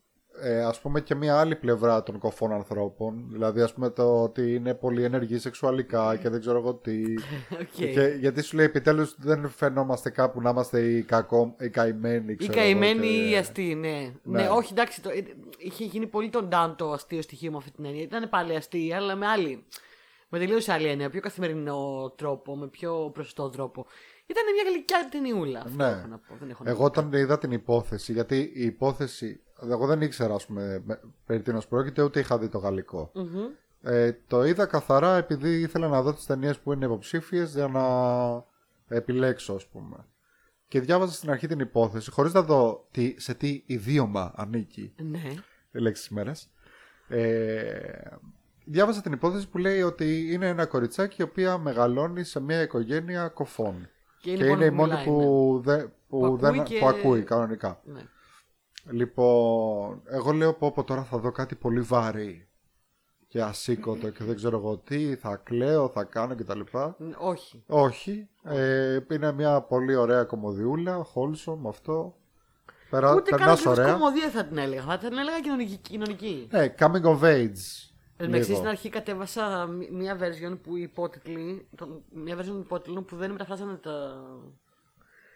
ε, 0.44 0.54
ε, 0.54 0.64
ας 0.64 0.80
πούμε 0.80 1.02
και 1.02 1.16
μια 1.16 1.40
άλλη 1.40 1.56
πλευρά 1.56 2.04
των 2.04 2.18
κωφών 2.20 2.52
ανθρώπων 2.52 3.26
δηλαδή 3.32 3.62
ας 3.62 3.74
πούμε 3.74 3.90
το 3.90 4.22
ότι 4.24 4.54
είναι 4.56 4.74
πολύ 4.74 5.04
ενεργοί 5.04 5.38
σεξουαλικά 5.38 6.16
και 6.16 6.30
δεν 6.30 6.40
ξέρω 6.40 6.58
εγώ 6.58 6.74
τι 6.74 7.02
Οκ. 7.62 7.68
και, 7.72 8.16
γιατί 8.20 8.42
σου 8.42 8.56
λέει 8.56 8.66
επιτέλους 8.66 9.16
δεν 9.20 9.50
φαινόμαστε 9.50 10.10
κάπου 10.10 10.42
να 10.42 10.50
είμαστε 10.50 10.80
οι, 10.82 11.02
κακό, 11.04 11.56
οι 11.60 11.70
καημένοι 11.70 12.32
Οι 12.32 12.36
ξέρω 12.36 12.54
εγώ, 12.60 12.62
καημένοι 12.62 13.00
και- 13.08 13.14
ή 13.14 13.30
οι 13.30 13.36
αστείοι, 13.36 13.78
ναι. 13.80 13.90
ναι. 14.24 14.42
Ναι. 14.42 14.48
όχι, 14.50 14.72
εντάξει, 14.74 15.02
το, 15.02 15.10
ε, 15.10 15.24
είχε 15.58 15.84
γίνει 15.86 16.08
πολύ 16.08 16.30
τον 16.30 16.50
down 16.52 16.74
το 16.78 16.92
αστείο 16.92 17.22
στοιχείο 17.22 17.52
με 17.52 17.58
αυτή 17.58 17.72
την 17.72 17.86
έννοια. 17.86 18.02
Ήταν 18.02 18.30
πάλι 18.30 18.56
αστείοι, 18.56 18.94
αλλά 18.94 19.16
με 19.16 19.26
άλλη. 19.28 19.64
Με 20.30 20.40
τελείως 20.40 20.70
άλλη 20.70 20.88
έννοια, 20.88 21.10
πιο 21.10 21.22
καθημερινό 21.22 22.14
τρόπο, 22.18 22.56
με 22.58 22.68
πιο 22.68 23.10
προσωστό 23.14 23.50
τρόπο. 23.50 23.86
Ήταν 24.26 24.44
μια 24.54 24.72
γλυκιά 24.72 25.08
ταινιούλα. 25.12 25.60
Αυτό 25.60 25.76
Ναι. 25.76 25.90
έχω 25.90 26.08
να 26.08 26.18
πω. 26.18 26.36
Δεν 26.40 26.50
έχω 26.50 26.64
να 26.64 26.70
Εγώ 26.70 26.80
πω. 26.80 26.86
όταν 26.86 27.12
είδα 27.14 27.38
την 27.38 27.52
υπόθεση, 27.52 28.12
γιατί 28.14 28.52
η 28.56 28.66
υπόθεση, 28.66 29.42
εγώ 29.62 29.86
δεν 29.86 30.02
ήξερα 30.02 30.34
ας 30.34 30.46
πούμε 30.46 30.82
με- 30.86 31.00
περί 31.26 31.42
τίνος 31.42 31.68
πρόκειται, 31.68 32.02
ούτε 32.02 32.20
είχα 32.20 32.38
δει 32.38 32.48
το 32.50 32.58
γαλλικο 32.58 33.12
Μμμ. 33.14 33.38
Ε, 33.82 34.12
το 34.28 34.44
είδα 34.46 34.66
καθαρά 34.66 35.16
επειδή 35.18 35.60
ήθελα 35.60 35.88
να 35.88 36.02
δω 36.02 36.14
τις 36.14 36.26
ταινίες 36.26 36.60
που 36.60 36.74
είναι 36.74 36.86
υποψήφιες 36.86 37.54
για 37.54 37.68
να 37.68 37.86
επιλέξω 38.98 39.54
ας 39.54 39.66
πούμε. 39.68 39.98
Και 40.68 40.80
διάβαζα 40.80 41.12
στην 41.14 41.30
αρχή 41.30 41.48
την 41.48 41.60
υπόθεση, 41.60 42.12
χωρίς 42.12 42.34
να 42.34 42.42
δω 42.42 42.88
τι, 42.92 43.16
σε 43.18 43.34
τι 43.34 43.64
ιδίωμα 43.66 44.34
ανήκει 44.36 44.94
Ναι. 44.98 45.34
η 45.72 45.80
λέξη 45.80 46.02
της 46.02 46.12
μέρας. 46.12 46.50
Ε, 47.08 47.72
διάβαζα 48.66 49.02
την 49.02 49.12
υπόθεση 49.12 49.50
που 49.50 49.58
λέει 49.58 49.82
ότι 49.82 50.32
είναι 50.34 50.48
ένα 50.48 50.66
κοριτσάκι 50.66 51.22
η 51.22 51.24
οποία 51.24 51.58
μεγαλώνει 51.58 52.24
σε 52.24 52.40
μια 52.40 52.62
οικογένεια 52.62 53.28
κοφών. 53.28 53.90
Και 54.22 54.34
Και 54.36 54.46
είναι, 54.46 54.66
η 54.66 54.70
μόνη 54.70 54.90
μιλάει, 54.92 55.06
που, 55.06 55.60
δε- 55.64 55.84
που, 55.84 56.20
Που 56.20 56.38
δεν, 56.38 56.50
ακούει 56.54 56.64
και- 56.64 56.80
που 56.80 56.88
ακούει 56.88 57.24
κανονικά. 57.24 57.82
Ναι. 57.86 58.02
Λοιπόν, 58.90 60.02
εγώ 60.06 60.32
λέω 60.32 60.54
πω, 60.54 60.72
πω 60.72 60.84
τώρα 60.84 61.04
θα 61.04 61.18
δω 61.18 61.32
κάτι 61.32 61.56
πολύ 61.56 61.82
βαρύ 61.82 62.48
και 63.28 63.42
ασήκωτο 63.42 64.10
και 64.10 64.24
δεν 64.24 64.36
ξέρω 64.36 64.58
εγώ 64.58 64.78
τι, 64.78 65.16
θα 65.16 65.36
κλαίω, 65.36 65.90
θα 65.90 66.04
κάνω 66.04 66.36
κτλ. 66.36 66.60
Ναι, 66.98 67.14
Όχι. 67.18 67.64
Όχι, 67.68 68.30
ε, 68.44 69.00
είναι 69.12 69.32
μια 69.32 69.62
πολύ 69.62 69.96
ωραία 69.96 70.24
κομμωδιούλα, 70.24 71.06
wholesome 71.14 71.68
αυτό. 71.68 72.16
Περά, 72.90 73.16
Ούτε 73.16 73.30
καν 73.30 73.40
περνάς 73.40 73.60
ακριβώς 73.60 73.78
ωραία. 73.80 73.94
κομμωδία 73.94 74.30
θα 74.30 74.46
την 74.46 74.58
έλεγα. 74.58 74.82
Θα 74.82 74.98
την 74.98 75.18
έλεγα 75.18 75.40
κοινωνική. 75.40 75.78
κοινωνική. 75.78 76.48
Ναι, 76.52 76.74
coming 76.80 77.04
of 77.04 77.20
age. 77.22 77.90
Εν 78.18 78.26
τω 78.26 78.32
μεταξύ, 78.32 78.50
λίγο. 78.50 78.56
στην 78.56 78.68
αρχή 78.68 78.90
κατέβασα 78.90 79.68
μ- 79.68 79.92
μία 79.92 80.18
version 80.20 80.58
που 80.64 80.76
οι 80.76 80.82
υπότιτλοι, 80.82 81.68
τον- 81.76 82.04
μία 82.14 82.38
version 82.38 82.60
υπότιτλων 82.64 83.06
που 83.06 83.16
δεν 83.16 83.32
μεταφράσανε 83.32 83.76
τα. 83.76 84.24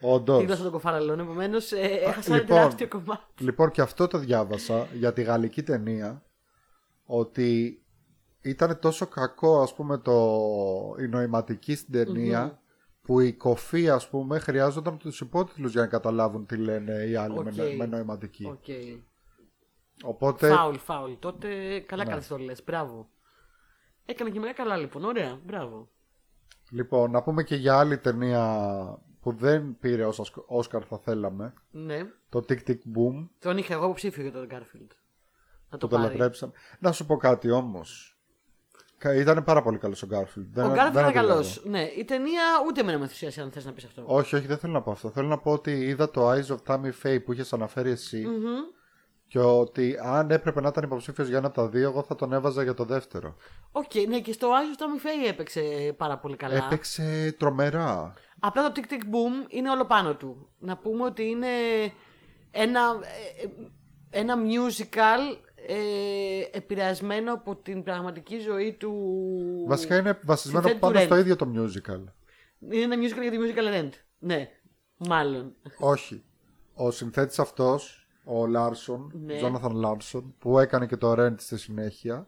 Όντως. 0.02 0.40
τη 0.40 0.46
γλώσσα 0.46 0.64
των 0.64 0.72
κοφαραλών. 0.72 1.20
Επομένω, 1.20 1.58
έχασα 1.58 2.28
ένα 2.28 2.36
λοιπόν. 2.36 2.56
τεράστιο 2.56 2.88
κομμάτι. 2.88 3.44
Λοιπόν, 3.44 3.72
και 3.72 3.82
αυτό 3.82 4.08
το 4.08 4.18
διάβασα 4.18 4.88
για 4.94 5.14
τη 5.14 5.22
γαλλική 5.22 5.64
ταινία 5.64 6.24
ότι 7.06 7.82
ήταν 8.42 8.80
τόσο 8.80 9.08
κακό 9.08 9.62
ας 9.62 9.74
πούμε 9.76 9.98
το, 9.98 10.16
η 11.00 11.08
νοηματική 11.08 11.76
στην 11.76 11.94
ταινία 11.94 12.62
που 13.02 13.20
η 13.20 13.34
κωφή 13.34 13.90
ας 13.90 14.10
πούμε 14.10 14.40
χρειάζονταν 14.40 14.98
τους 14.98 15.20
υπότιτλους 15.22 15.72
για 15.72 15.82
να 15.82 15.88
καταλάβουν 15.88 16.46
τι 16.46 16.58
λένε 16.58 16.94
οι 16.94 17.16
άλλοι 17.16 17.34
με, 17.44 17.50
Οκ. 17.50 17.76
με 17.78 17.86
νοηματική. 17.86 18.46
Οκ. 18.46 18.66
Οπότε 20.04 20.50
Φάουλ, 20.54 20.76
φάουλ. 20.76 21.12
Τότε 21.20 21.80
καλά 21.80 22.06
Ναι. 22.06 22.16
ναι. 22.16 22.22
το 22.22 22.38
λες. 22.38 22.64
Μπράβο. 22.64 23.10
Έκανε 24.06 24.30
και 24.30 24.40
μερικά 24.40 24.64
καλά 24.64 24.78
λοιπόν. 24.78 25.04
Ωραία, 25.04 25.40
μπράβο. 25.46 25.90
λοιπόν 26.70 27.12
να 27.12 27.24
πούμε 27.24 27.44
και 27.44 27.56
για 27.56 27.78
άλλη 27.80 27.98
ταινία 27.98 28.76
που 29.28 29.34
δεν 29.40 29.78
πήρε 29.80 30.06
όσα 30.06 30.24
Όσκαρ 30.46 30.82
θα 30.90 30.98
θέλαμε 30.98 31.54
Ναι. 31.72 32.06
το 32.30 32.46
Tick 32.50 32.60
Tick 32.68 32.72
Boom 32.96 33.28
Τον 33.40 33.58
είχα 33.58 33.74
εγώ 33.74 33.84
υποψήφιο 33.86 34.22
για 34.24 34.32
τον 34.32 34.48
Garfield. 34.52 34.88
Να 35.70 35.78
το 35.78 35.88
που 35.88 35.94
το 35.96 36.02
πάρει. 36.02 36.12
λατρέψαμε. 36.18 36.52
Να 36.80 36.92
σου 36.92 37.06
πω 37.06 37.18
κάτι 37.18 37.52
όμως. 37.52 38.18
Ήταν 39.16 39.44
πάρα 39.44 39.62
πολύ 39.62 39.78
καλός 39.78 40.04
ο 40.04 40.08
Garfield. 40.12 40.46
Δεν, 40.52 40.66
Ο 40.66 40.68
δεν 40.70 40.78
Garfield 40.78 40.92
ήταν 40.92 41.06
αντιλέγω. 41.06 41.12
καλός. 41.28 41.62
Ναι, 41.66 41.82
η 41.82 42.06
ταινία 42.06 42.44
ούτε 42.68 42.84
με 42.84 42.98
με 42.98 43.04
ενθουσίασε 43.04 43.42
αν 43.42 43.52
θες 43.52 43.66
να 43.66 43.72
πεις 43.72 43.84
αυτό. 43.86 44.04
Όχι, 44.06 44.36
όχι, 44.36 44.48
δεν 44.48 44.58
θέλω 44.58 44.74
να 44.74 44.82
πω 44.82 44.92
αυτό. 44.92 45.10
Θέλω 45.10 45.28
να 45.28 45.38
πω 45.38 45.52
ότι 45.52 45.72
είδα 45.72 46.10
το 46.10 46.32
Eyes 46.32 46.46
of 46.46 46.58
Tammy 46.68 46.92
Faye 47.04 47.20
που 47.26 47.34
είχες 47.34 47.54
αναφέρει 47.54 47.90
εσύ 47.90 48.26
Μμμ. 48.26 48.46
Και 49.28 49.40
ότι 49.40 49.98
αν 50.02 50.32
έπρεπε 50.32 50.62
να 50.62 50.68
ήταν 50.68 50.84
υποψήφιος 50.84 51.28
για 51.28 51.38
ένα 51.38 51.48
από 51.48 51.56
τα 51.56 51.68
δύο, 51.68 51.90
εγώ 51.90 52.04
θα 52.04 52.16
τον 52.16 52.34
έβαζα 52.34 52.64
για 52.64 52.74
το 52.74 52.84
δεύτερο. 52.84 53.36
Οκ, 53.72 53.92
ναι, 54.08 54.20
και 54.20 54.32
στο 54.32 54.48
Eyes 54.52 54.76
of 54.78 54.86
Tammy 54.86 55.06
Faye 55.06 55.30
έπαιξε 55.30 55.94
πάρα 55.98 56.18
πολύ 56.18 56.36
καλά. 56.36 56.56
Έπαιξε 56.56 57.36
τρομερά. 57.40 58.14
Απλά 58.40 58.72
το 58.72 58.72
Tick 58.76 58.94
Tick 58.94 59.02
Boom 59.02 59.48
είναι 59.48 59.70
όλο 59.70 59.86
πάνω 59.86 60.16
του. 60.16 60.50
Να 60.60 60.78
πούμε 60.78 61.04
ότι 61.04 61.24
είναι 61.24 61.48
ένα, 62.52 62.82
ε, 63.40 63.44
ε, 63.44 63.50
ένα 64.20 64.36
musical 64.38 65.38
ε, 65.68 66.58
επηρεασμένο 66.58 67.34
από 67.34 67.56
την 67.56 67.84
πραγματική 67.84 68.40
ζωή 68.40 68.74
του. 68.74 68.94
Βασικά 69.68 69.98
είναι 69.98 70.20
βασισμένο 70.24 70.68
συνθέτη 70.68 70.86
του 70.86 70.94
πάνω 70.94 71.06
στο 71.06 71.16
Rent. 71.16 71.20
ίδιο 71.20 71.36
το 71.36 71.52
musical. 71.56 72.04
Είναι 72.60 72.96
ένα 72.96 72.96
musical 72.96 73.22
για 73.22 73.32
τη 73.32 73.38
musical 73.38 73.82
Rent. 73.82 73.92
Ναι, 74.20 74.50
μάλλον. 74.98 75.56
Όχι. 75.80 76.24
Ο 76.74 76.92
συνθέτης 76.92 77.40
αυτός, 77.40 78.07
ο 78.28 78.46
Λάρσον, 78.48 79.12
Ναι. 79.26 79.36
Τζόναθαν 79.36 79.76
Λάρσον, 79.76 80.36
που 80.40 80.60
έκανε 80.60 80.86
και 80.86 80.98
το 80.98 81.16
Rent 81.18 81.36
στη 81.38 81.58
συνέχεια, 81.58 82.28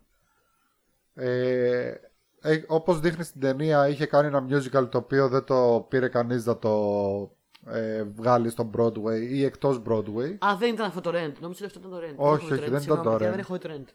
ε, 1.13 1.93
ε, 2.41 2.63
όπως 2.67 2.99
δείχνει 2.99 3.23
στην 3.23 3.41
ταινία, 3.41 3.87
είχε 3.87 4.05
κάνει 4.05 4.27
ένα 4.27 4.45
musical 4.49 4.89
το 4.89 4.97
οποίο 4.97 5.27
δεν 5.27 5.43
το 5.43 5.85
πήρε 5.89 6.07
κανείς 6.07 6.45
να 6.45 6.57
το 6.57 7.35
ε, 7.65 8.03
βγάλει 8.03 8.49
στο 8.49 8.69
Broadway 8.77 9.21
ή 9.21 9.43
εκτός 9.43 9.81
Broadway. 9.85 10.35
Α, 10.45 10.55
δεν 10.57 10.73
ήταν 10.73 10.85
αυτό 10.85 11.01
το 11.01 11.09
Rent. 11.09 11.33
Νόμιζα 11.39 11.65
ότι 11.65 11.77
αυτό 11.77 11.79
ήταν 11.79 11.91
το 11.91 11.97
Rent. 11.97 12.15
Όχι, 12.15 12.45
έχω 12.45 12.55
δει 12.55 12.61
όχι, 12.61 12.63
Rent. 12.65 12.71
δεν 12.71 12.81
ήταν 12.81 13.01
το 13.01 13.09
Συγγνώμη, 13.09 13.15
Rent. 13.15 13.29
Δεν 13.29 13.39
έχω 13.39 13.53
δει 13.53 13.59
το 13.59 13.69
Rent. 13.73 13.93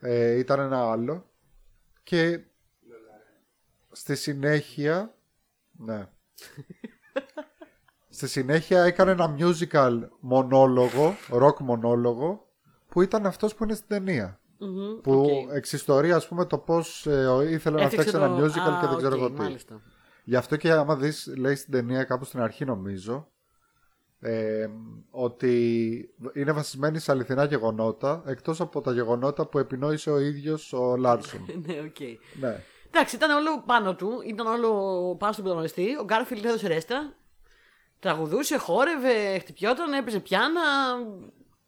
Ε, 0.00 0.38
ήταν 0.38 0.60
ένα 0.60 0.90
άλλο. 0.90 1.30
Και 2.02 2.40
στη 3.92 4.16
συνέχεια. 4.16 5.14
Ναι. 5.70 6.08
στη 8.18 8.28
συνέχεια 8.28 8.82
έκανε 8.82 9.10
ένα 9.10 9.36
musical 9.38 9.98
μονόλογο, 10.20 11.16
rock 11.32 11.56
μονόλογο, 11.58 12.46
που 12.88 13.02
ήταν 13.02 13.26
αυτός 13.26 13.54
που 13.54 13.64
είναι 13.64 13.74
στην 13.74 13.88
ταινία. 13.88 14.40
Μμμ, 14.58 15.00
Που 15.02 15.12
οκ. 15.20 15.54
εξιστορεί 15.54 16.12
ας 16.12 16.28
πούμε 16.28 16.44
το 16.44 16.58
πώς 16.58 17.06
ε, 17.06 17.46
ήθελε 17.50 17.76
να 17.76 17.82
Έφτιαξε 17.82 18.08
φτιάξει 18.08 18.14
ένα 18.16 18.28
το- 18.28 18.44
musical 18.44 18.72
Α, 18.76 18.80
και 18.80 18.86
δεν 18.86 18.96
ξέρω 18.96 19.14
οκ, 19.14 19.20
εγώ 19.20 19.30
τι. 19.30 19.40
Μάλιστα. 19.40 19.80
Γι' 20.24 20.36
αυτό 20.36 20.56
και 20.56 20.70
άμα 20.70 20.96
δεις, 20.96 21.32
λέει 21.36 21.54
στην 21.54 21.72
ταινία 21.72 22.04
κάπου 22.04 22.24
στην 22.24 22.40
αρχή 22.40 22.64
νομίζω, 22.64 23.28
ε, 24.20 24.66
ότι 25.10 25.94
είναι 26.34 26.52
βασισμένη 26.52 26.98
σε 26.98 27.10
αληθινά 27.12 27.44
γεγονότα, 27.44 28.22
εκτός 28.26 28.60
από 28.60 28.80
τα 28.80 28.92
γεγονότα 28.92 29.46
που 29.46 29.58
επινόησε 29.58 30.10
ο 30.10 30.18
ίδιος 30.18 30.72
ο 30.72 30.96
Λάρσον. 30.96 31.40
ναι, 31.66 31.74
οκ. 31.80 32.00
ναι. 32.40 32.62
Εντάξει, 32.90 33.16
ήταν 33.16 33.30
όλο 33.30 33.62
πάνω 33.66 33.94
του, 33.94 34.10
ήταν 34.26 34.46
όλο 34.46 34.70
πάνω 35.18 35.32
στον 35.32 35.44
πρωταγωνιστή. 35.44 35.96
Ο 36.00 36.04
Γκάρφιλντ 36.04 36.44
έδωσε 36.44 36.66
ρέστα. 36.68 37.12
Τραγουδούσε, 38.00 38.56
χόρευε, 38.58 39.38
χτυπιόταν, 39.38 39.92
έπαιζε 39.92 40.20
πιάνα. 40.20 40.60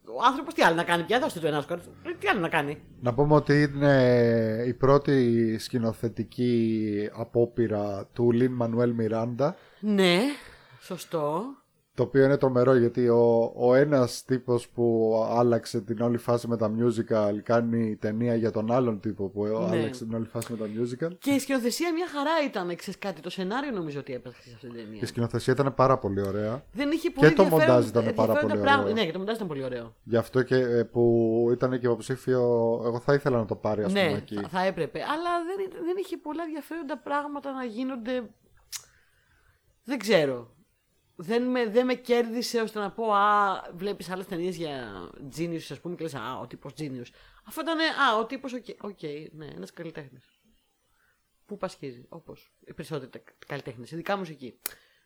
Ο 0.05 0.23
άνθρωπος 0.25 0.53
τι 0.53 0.61
άλλο 0.61 0.75
να 0.75 0.83
κάνει 0.83 1.03
πια, 1.03 1.19
δώστε 1.19 1.39
του 1.39 1.47
ένα 1.47 1.57
Όσκαρ. 1.57 1.77
Ε, 1.77 1.81
Τι 2.19 2.27
άλλο 2.27 2.39
να 2.39 2.49
κάνει. 2.49 2.81
Να 3.01 3.13
πούμε 3.13 3.35
ότι 3.35 3.61
είναι 3.61 4.63
η 4.67 4.73
πρώτη 4.73 5.57
σκηνοθετική 5.59 7.09
απόπειρα 7.13 8.07
του 8.13 8.31
Λιν 8.31 8.51
Μανουέλ 8.53 8.91
Μιράντα, 8.93 9.55
Ναι, 9.79 10.19
σωστό. 10.79 11.43
Το 11.93 12.03
οποίο 12.03 12.23
είναι 12.23 12.37
τρομερό 12.37 12.75
γιατί 12.75 13.09
ο, 13.09 13.53
ο 13.55 13.73
ένας 13.75 14.23
τύπος 14.25 14.67
που 14.69 15.13
άλλαξε 15.29 15.81
την 15.81 16.01
όλη 16.01 16.17
φάση 16.17 16.47
με 16.47 16.57
τα 16.57 16.71
musical 16.77 17.33
κάνει 17.43 17.95
ταινία 17.95 18.35
για 18.35 18.51
τον 18.51 18.71
άλλον 18.71 18.99
τύπο 18.99 19.27
που 19.29 19.45
Ναι. 19.45 19.77
άλλαξε 19.77 20.05
την 20.05 20.13
όλη 20.15 20.25
φάση 20.25 20.51
με 20.51 20.57
τα 20.57 20.65
musical. 20.65 21.17
Και 21.19 21.31
η 21.31 21.39
σκηνοθεσία 21.39 21.93
μια 21.93 22.07
χαρά 22.07 22.31
ήταν. 22.45 22.75
Ξέρεις 22.75 22.99
κάτι, 22.99 23.21
το 23.21 23.29
σενάριο 23.29 23.71
νομίζω 23.71 23.99
ότι 23.99 24.13
έπαιξε 24.13 24.41
σε 24.41 24.49
αυτήν 24.53 24.69
την 24.71 24.79
Η 24.79 24.83
ταινία. 24.83 25.05
σκηνοθεσία 25.07 25.53
ήταν 25.53 25.73
πάρα 25.75 25.97
πολύ 25.97 26.21
ωραία. 26.21 26.63
Δεν 26.73 26.91
είχε 26.91 27.09
πολύ 27.09 27.33
το 27.33 27.41
ενδιαφέρον- 27.41 27.69
μοντάζ 27.73 27.87
ήταν 27.89 28.03
πάρα 28.03 28.09
ενδιαφέροντα 28.09 28.47
πολύ 28.47 28.61
πράγματα. 28.61 28.83
ωραίο. 28.83 28.93
Ναι, 28.93 29.05
και 29.05 29.11
το 29.11 29.19
μοντάζ 29.19 29.35
ήταν 29.35 29.47
πολύ 29.47 29.63
ωραίο. 29.63 29.95
Γι' 30.03 30.17
αυτό 30.17 30.41
και 30.43 30.55
ε, 30.55 30.83
που 30.83 31.47
ήταν 31.51 31.69
και 31.79 31.85
υποψήφιο, 31.85 32.39
εγώ 32.85 32.99
θα 32.99 33.13
ήθελα 33.13 33.37
να 33.37 33.45
το 33.45 33.55
πάρει 33.55 33.83
ας 33.83 33.91
πούμε 33.91 34.03
Ναι, 34.09 34.15
εκεί. 34.17 34.35
θα, 34.35 34.47
θα 34.47 34.61
έπρεπε. 34.65 34.99
Αλλά 34.99 35.29
δεν, 35.45 35.83
δεν 35.85 35.95
είχε 35.99 36.17
πολλά 36.17 36.43
ενδιαφέροντα 36.43 36.97
πράγματα 36.97 37.51
να 37.51 37.63
γίνονται. 37.63 38.29
Δεν 39.83 39.99
ξέρω. 39.99 40.49
Δεν 41.15 41.43
με, 41.43 41.65
δεν 41.65 41.85
με 41.85 41.93
κέρδισε 41.93 42.61
ώστε 42.61 42.79
να 42.79 42.91
πω 42.91 43.13
Α, 43.13 43.61
βλέπεις 43.73 44.09
άλλες 44.09 44.25
ταινίες 44.25 44.55
για 44.55 44.91
genius, 45.37 45.67
ας 45.69 45.79
πούμε, 45.79 45.95
και 45.95 46.03
λες 46.03 46.15
Α, 46.15 46.39
ο 46.39 46.47
τύπος 46.47 46.73
genius. 46.77 47.07
Αυτό 47.45 47.61
ήταν 47.61 47.79
Α, 47.79 48.17
ο 48.19 48.25
τύπος, 48.25 48.53
οκ, 48.53 48.65
οκ, 48.81 48.99
ναι, 49.31 49.45
ένας 49.45 49.73
καλλιτέχνης. 49.73 50.39
Πού 51.45 51.57
πασχίζει, 51.57 52.05
όπως 52.09 52.53
οι 52.59 52.73
περισσότεροι 52.73 53.23
καλλιτέχνες, 53.47 53.91
ειδικά 53.91 54.17
μουσική. 54.17 54.59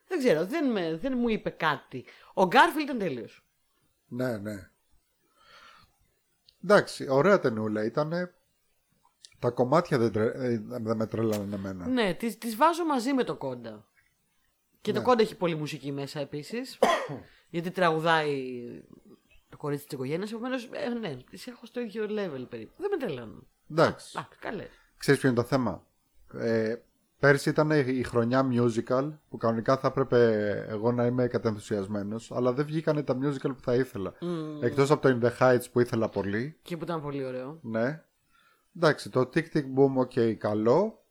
Δεν 0.07 0.19
ξέρω, 0.19 0.45
δεν, 0.45 0.71
με, 0.71 0.97
δεν 0.97 1.17
μου 1.17 1.29
είπε 1.29 1.49
κάτι. 1.49 2.05
Ο 2.33 2.45
Γκάρφιλντ 2.45 2.81
ήταν 2.81 2.97
τέλειος. 2.97 3.45
Ναι, 4.07 4.37
ναι. 4.37 4.69
Εντάξει, 6.63 7.09
ωραία 7.09 7.39
ταινούλα 7.39 7.83
ήταν. 7.83 8.33
Τα 9.39 9.49
κομμάτια 9.49 9.97
δεν, 9.97 10.11
τρε... 10.11 10.25
ε, 10.25 10.61
δεν 10.67 10.97
με 10.97 11.07
τρέλανε 11.07 11.55
εμένα. 11.55 11.87
Ναι, 11.87 12.13
τις, 12.13 12.37
τις 12.37 12.55
βάζω 12.55 12.85
μαζί 12.85 13.13
με 13.13 13.23
το 13.23 13.35
κόντα. 13.35 13.87
Και 14.85 14.91
Ναι. 14.91 14.97
το 14.97 15.03
κόντα 15.03 15.21
έχει 15.21 15.35
πολύ 15.35 15.55
μουσική 15.55 15.91
μέσα 15.91 16.19
επίσης. 16.19 16.79
γιατί 17.49 17.71
τραγουδάει 17.71 18.53
το 19.49 19.57
κορίτσι 19.57 19.85
της 19.85 19.93
οικογένειας. 19.93 20.31
Επομένως, 20.31 20.69
ε, 20.71 20.89
ναι, 20.89 21.15
τις 21.29 21.47
έχω 21.47 21.65
στο 21.65 21.79
ίδιο 21.79 22.05
level 22.09 22.45
περίπου. 22.49 22.73
Δεν 22.77 22.89
με 22.91 22.97
τρελαίνουν. 22.97 23.47
Εντάξει. 23.71 24.17
Α, 24.17 24.27
καλές. 24.39 24.67
Ξέρεις 24.97 25.19
ποιο 25.19 25.29
είναι 25.29 25.37
το 25.37 25.43
θέμα; 25.43 25.85
Ε, 26.37 26.75
πέρσι 27.19 27.49
ήταν 27.49 27.71
η 27.71 28.03
χρονιά 28.03 28.47
musical 28.51 29.11
που 29.29 29.37
κανονικά 29.37 29.77
θα 29.77 29.87
έπρεπε 29.87 30.49
εγώ 30.69 30.91
να 30.91 31.05
είμαι 31.05 31.27
κατενθουσιασμένος 31.27 32.31
αλλά 32.31 32.53
δεν 32.53 32.65
βγήκανε 32.65 33.03
τα 33.03 33.17
musical 33.21 33.49
που 33.55 33.61
θα 33.61 33.75
ήθελα. 33.75 34.13
Εκτός 34.61 34.91
από 34.91 35.01
το 35.01 35.17
In 35.21 35.25
the 35.25 35.37
Heights 35.39 35.71
που 35.71 35.79
ήθελα 35.79 36.09
πολύ. 36.09 36.57
Και 36.61 36.77
που 36.77 36.83
ήταν 36.83 37.01
πολύ 37.01 37.25
ωραίο. 37.25 37.59
Ναι. 37.61 38.03
Εντάξει, 38.77 39.09
το 39.09 39.19
Tick 39.19 39.45
Tick 39.53 39.63
Boom, 39.77 40.05
ok, 40.07 40.33
καλό. 40.33 41.04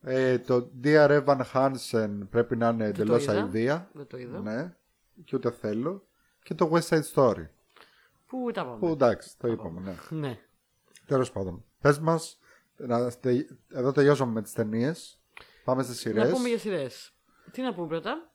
Ε, 0.00 0.38
το 0.38 0.70
Dear 0.84 1.24
Evan 1.24 1.40
Hansen 1.52 2.10
πρέπει 2.30 2.56
να 2.56 2.68
είναι 2.68 2.84
το 2.84 2.88
εντελώς 2.88 3.22
είδα. 3.22 3.32
αηδία. 3.32 3.90
Δεν 3.92 4.06
το 4.06 4.16
είδα. 4.16 4.40
Ναι. 4.40 4.76
Και 5.24 5.36
ούτε 5.36 5.50
θέλω. 5.50 6.06
Και 6.42 6.54
το 6.54 6.70
West 6.72 6.88
Side 6.88 7.12
Story. 7.14 7.46
Πού 8.26 8.50
τα 8.52 8.64
πάμε; 8.64 8.78
Που 8.78 8.86
εντάξει, 8.86 9.38
το 9.38 9.48
είπαμε, 9.48 9.80
ναι. 9.80 9.94
Ναι. 10.20 10.38
Τέλος 11.06 11.32
πάντων. 11.32 11.64
Πες 11.80 11.98
μας, 11.98 12.38
εδώ 13.68 13.92
τελειώσαμε 13.92 14.32
με 14.32 14.42
τις 14.42 14.52
ταινίες. 14.52 15.20
Πάμε 15.64 15.82
στι 15.82 15.94
σειρές. 15.94 16.30
Να 16.30 16.36
πούμε 16.36 16.48
για 16.48 16.58
σειρές. 16.58 17.12
Τι 17.50 17.62
να 17.62 17.74
πούμε 17.74 17.86
πρώτα; 17.86 18.32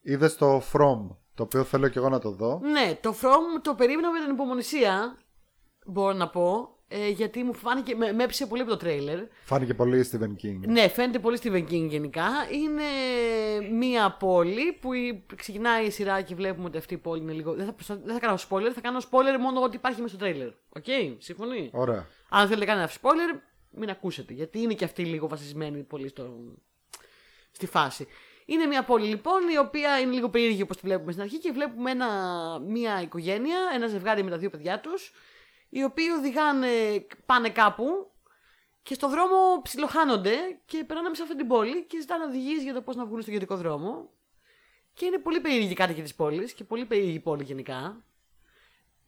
Είδες 0.00 0.36
το 0.36 0.62
From, 0.72 1.16
το 1.34 1.42
οποίο 1.42 1.64
θέλω 1.64 1.88
και 1.88 1.98
εγώ 1.98 2.08
να 2.08 2.18
το 2.18 2.30
δω. 2.30 2.60
Ναι, 2.62 2.98
το 3.02 3.14
From 3.20 3.62
το 3.62 3.74
περίμενα 3.74 4.12
με 4.12 4.20
την 4.20 4.30
υπομονησία. 4.30 5.18
Μπορώ 5.86 6.12
να 6.12 6.28
πω. 6.30 6.77
Ε, 6.90 7.08
γιατί 7.08 7.42
μου 7.42 7.54
φάνηκε. 7.54 7.94
Με, 7.94 8.12
με 8.12 8.24
έψησε 8.24 8.46
πολύ 8.46 8.62
από 8.62 8.70
το 8.70 8.76
τρέιλερ. 8.76 9.18
Φάνηκε 9.44 9.74
πολύ 9.74 10.08
Stephen 10.12 10.44
King. 10.44 10.58
Ναι, 10.66 10.88
φαίνεται 10.88 11.18
πολύ 11.18 11.38
Stephen 11.42 11.64
King 11.70 11.86
γενικά. 11.88 12.28
Είναι 12.52 12.82
μία 13.72 14.10
πόλη 14.18 14.72
που 14.80 14.92
η- 14.92 15.24
ξεκινάει 15.36 15.86
η 15.86 15.90
σειρά 15.90 16.20
και 16.22 16.34
βλέπουμε 16.34 16.66
ότι 16.66 16.78
αυτή 16.78 16.94
η 16.94 16.98
πόλη 16.98 17.22
είναι 17.22 17.32
λίγο. 17.32 17.52
Δεν 17.54 17.74
θα, 17.82 17.96
δεν 18.04 18.14
θα 18.14 18.20
κάνω 18.20 18.38
spoiler, 18.48 18.70
θα 18.74 18.80
κάνω 18.80 18.98
spoiler 19.10 19.38
μόνο 19.40 19.62
ότι 19.62 19.76
υπάρχει 19.76 20.00
μέσα 20.00 20.14
στο 20.14 20.24
τρέιλερ. 20.24 20.48
Οκ, 20.48 20.84
συμφωνεί; 21.18 21.70
Ωραία. 21.72 22.06
Αν 22.28 22.48
θέλετε 22.48 22.64
κανένα 22.64 22.88
spoiler, 22.88 23.38
μην 23.70 23.90
ακούσετε. 23.90 24.32
Γιατί 24.32 24.58
είναι 24.60 24.74
και 24.74 24.84
αυτή 24.84 25.04
λίγο 25.04 25.28
βασισμένη 25.28 25.82
πολύ 25.82 26.08
στο... 26.08 26.38
στη 27.50 27.66
φάση. 27.66 28.06
Είναι 28.46 28.66
μια 28.66 28.84
πόλη 28.84 29.06
λοιπόν 29.06 29.48
η 29.54 29.58
οποία 29.58 29.98
είναι 29.98 30.12
λίγο 30.12 30.28
περίεργη 30.28 30.62
όπως 30.62 30.76
τη 30.76 30.86
βλέπουμε 30.86 31.10
στην 31.12 31.24
αρχή 31.24 31.38
και 31.38 31.52
βλέπουμε 31.52 31.90
ένα, 31.90 32.08
μια 32.66 33.02
οικογένεια, 33.02 33.56
ένα 33.74 33.86
ζευγάρι 33.86 34.22
με 34.22 34.30
τα 34.30 34.36
δύο 34.38 34.50
παιδιά 34.50 34.80
τους 34.80 35.12
οι 35.68 35.82
οποίοι 35.82 36.06
οδηγάνε, 36.18 37.06
πάνε 37.26 37.50
κάπου 37.50 38.12
και 38.82 38.94
στο 38.94 39.08
δρόμο 39.08 39.60
ψιλοχάνονται 39.62 40.36
και 40.64 40.84
περνάνε 40.84 41.08
μέσα 41.08 41.22
αυτή 41.22 41.36
την 41.36 41.46
πόλη 41.46 41.84
και 41.84 42.00
ζητάνε 42.00 42.24
οδηγίες 42.24 42.62
για 42.62 42.74
το 42.74 42.82
πώς 42.82 42.96
να 42.96 43.06
βγουν 43.06 43.22
στο 43.22 43.30
γενικό 43.30 43.56
δρόμο. 43.56 44.10
Και 44.92 45.06
είναι 45.06 45.18
πολύ 45.18 45.40
περίεργη 45.40 45.74
κάτοικοι 45.74 46.02
της 46.02 46.14
πόλης 46.14 46.52
και 46.52 46.64
πολύ 46.64 46.84
περίεργη 46.84 47.20
πόλη 47.20 47.42
γενικά. 47.42 48.04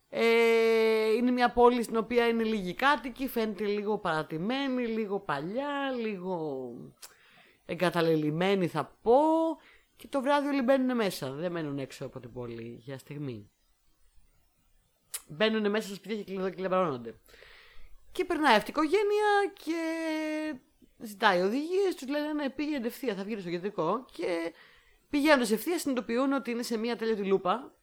Ε, 0.08 1.12
είναι 1.12 1.30
μια 1.30 1.52
πόλη 1.52 1.82
στην 1.82 1.96
οποία 1.96 2.28
είναι 2.28 2.42
λίγοι 2.42 2.74
κάτοικοι, 2.74 3.28
φαίνεται 3.28 3.64
λίγο 3.64 3.98
παρατημένη, 3.98 4.86
λίγο 4.86 5.20
παλιά, 5.20 5.90
λίγο 6.00 6.72
εγκαταλελειμμένη 7.66 8.66
θα 8.66 8.98
πω. 9.02 9.18
Και 9.96 10.08
το 10.08 10.20
βράδυ 10.20 10.48
όλοι 10.48 10.62
μπαίνουν 10.62 10.96
μέσα, 10.96 11.32
δεν 11.32 11.52
μένουν 11.52 11.78
έξω 11.78 12.06
από 12.06 12.20
την 12.20 12.32
πόλη 12.32 12.80
για 12.84 12.98
στιγμή. 12.98 13.50
Μπαίνουν 15.28 15.70
μέσα 15.70 15.86
στα 15.86 15.94
σπίτια 15.94 16.22
και 16.22 16.50
κλειδαμπρώνονται. 16.50 17.14
Και 18.12 18.24
περνάει 18.24 18.56
αυτή 18.56 18.70
η 18.70 18.74
οικογένεια 18.76 19.52
και 19.52 19.80
ζητάει 20.98 21.40
οδηγίες. 21.40 21.94
Τους 21.94 22.08
λένε 22.08 22.32
ναι, 22.32 22.50
πήγαινε 22.50 22.86
ευθεία, 22.86 23.14
θα 23.14 23.24
βγει 23.24 23.40
στο 23.40 23.50
κεντρικό. 23.50 24.04
Και 24.12 24.52
πηγαίνοντα 25.10 25.54
ευθεία 25.54 25.78
συνειδητοποιούν 25.78 26.32
ότι 26.32 26.50
είναι 26.50 26.62
σε 26.62 26.76
μια 26.76 26.96
τέλεια 26.96 27.26
λούπα. 27.26 27.74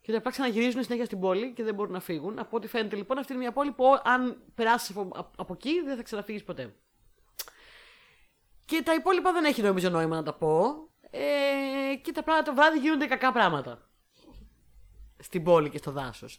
Και 0.00 0.16
απλά 0.16 0.30
ξαναγυρίζουν 0.30 0.82
συνέχεια 0.82 1.04
στην 1.04 1.20
πόλη 1.20 1.52
και 1.52 1.62
δεν 1.62 1.74
μπορούν 1.74 1.92
να 1.92 2.00
φύγουν. 2.00 2.38
Από 2.38 2.56
ό,τι 2.56 2.66
φαίνεται 2.66 2.96
λοιπόν, 2.96 3.18
αυτή 3.18 3.32
είναι 3.32 3.42
μια 3.42 3.52
πόλη 3.52 3.72
που 3.72 4.00
αν 4.04 4.42
περάσεις 4.54 4.96
από, 4.96 5.30
από 5.36 5.52
εκεί 5.52 5.80
δεν 5.80 5.96
θα 5.96 6.02
ξαναφύγεις 6.02 6.44
ποτέ. 6.44 6.74
Και 8.64 8.82
τα 8.82 8.94
υπόλοιπα 8.94 9.32
δεν 9.32 9.44
έχει 9.44 9.62
νομίζω 9.62 9.88
νόημα 9.88 10.16
να 10.16 10.22
τα 10.22 10.32
πω. 10.32 10.88
Ε, 11.10 11.94
και 12.02 12.12
τα 12.12 12.22
πράγματα 12.22 12.50
το 12.50 12.54
βράδυ 12.54 12.78
γίνονται 12.78 13.06
κακά 13.06 13.32
πράγματα. 13.32 13.88
Στην 15.18 15.42
πόλη 15.42 15.70
και 15.70 15.78
στο 15.78 15.90
δάσος. 15.90 16.38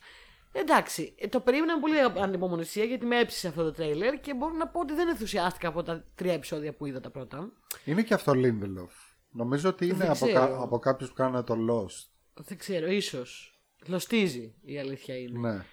Εντάξει, 0.52 1.14
ε, 1.18 1.28
το 1.28 1.40
περίμενα 1.40 1.76
με 1.76 1.82
πολύ 1.82 2.22
ανυπομονησία 2.24 2.84
γιατί 2.84 3.06
με 3.06 3.20
έψησε 3.20 3.48
αυτό 3.48 3.64
το 3.64 3.72
τρέιλερ 3.72 4.20
και 4.20 4.34
μπορώ 4.34 4.54
να 4.54 4.68
πω 4.68 4.80
ότι 4.80 4.94
δεν 4.94 5.08
ενθουσιάστηκα 5.08 5.68
από 5.68 5.84
τα 5.84 6.06
τρία 6.16 6.34
επεισόδια 6.34 6.74
που 6.74 6.86
είδα 6.86 7.00
τα 7.00 7.10
πρώτα. 7.10 7.52
Είναι 7.86 8.02
και 8.02 8.14
αυτό 8.14 8.32
Lindelof. 8.36 9.16
Νομίζω 9.32 9.70
ότι 9.70 9.86
είναι 9.86 9.94
Δεν 9.94 10.10
από, 10.10 10.26
ξέρω. 10.26 10.48
κα... 10.48 10.62
από 10.62 10.80
κάποιους 10.80 11.10
που 11.10 11.16
κάνουν 11.16 11.44
το 11.44 11.56
Lost. 11.70 12.08
Δεν 12.34 12.58
ξέρω, 12.58 12.88
ίσως. 12.88 13.60
Λοστίζει 13.88 14.54
η 14.62 14.80
αλήθεια 14.80 15.18
είναι. 15.18 15.40
Ναι. 15.40 15.66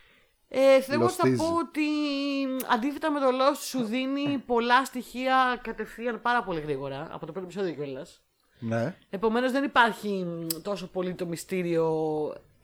Ε, 0.49 0.81
θέλω 0.81 0.99
να 0.99 1.05
Λοστίζει. 1.05 1.37
πω 1.37 1.45
ότι 1.45 1.83
αντίθετα 2.71 3.11
με 3.11 3.21
το 3.21 3.27
Lost 3.27 3.59
σου 3.61 3.85
δίνει 3.85 4.39
πολλά 4.39 4.85
στοιχεία 4.85 5.61
κατευθείαν 5.63 6.21
πάρα 6.23 6.43
πολύ 6.43 6.61
γρήγορα 6.61 7.09
από 7.11 7.27
το 7.27 7.33
πρώτο 7.33 7.47
επεισόδιο 7.47 7.75
κιόλας. 7.75 8.21
Ναι. 8.59 8.97
Επομένως 9.11 9.53
δεν 9.53 9.65
υπάρχει 9.65 10.09
μ, 10.09 10.47
τόσο 10.63 10.87
πολύ 10.87 11.15
το 11.15 11.27
μυστήριο. 11.27 11.87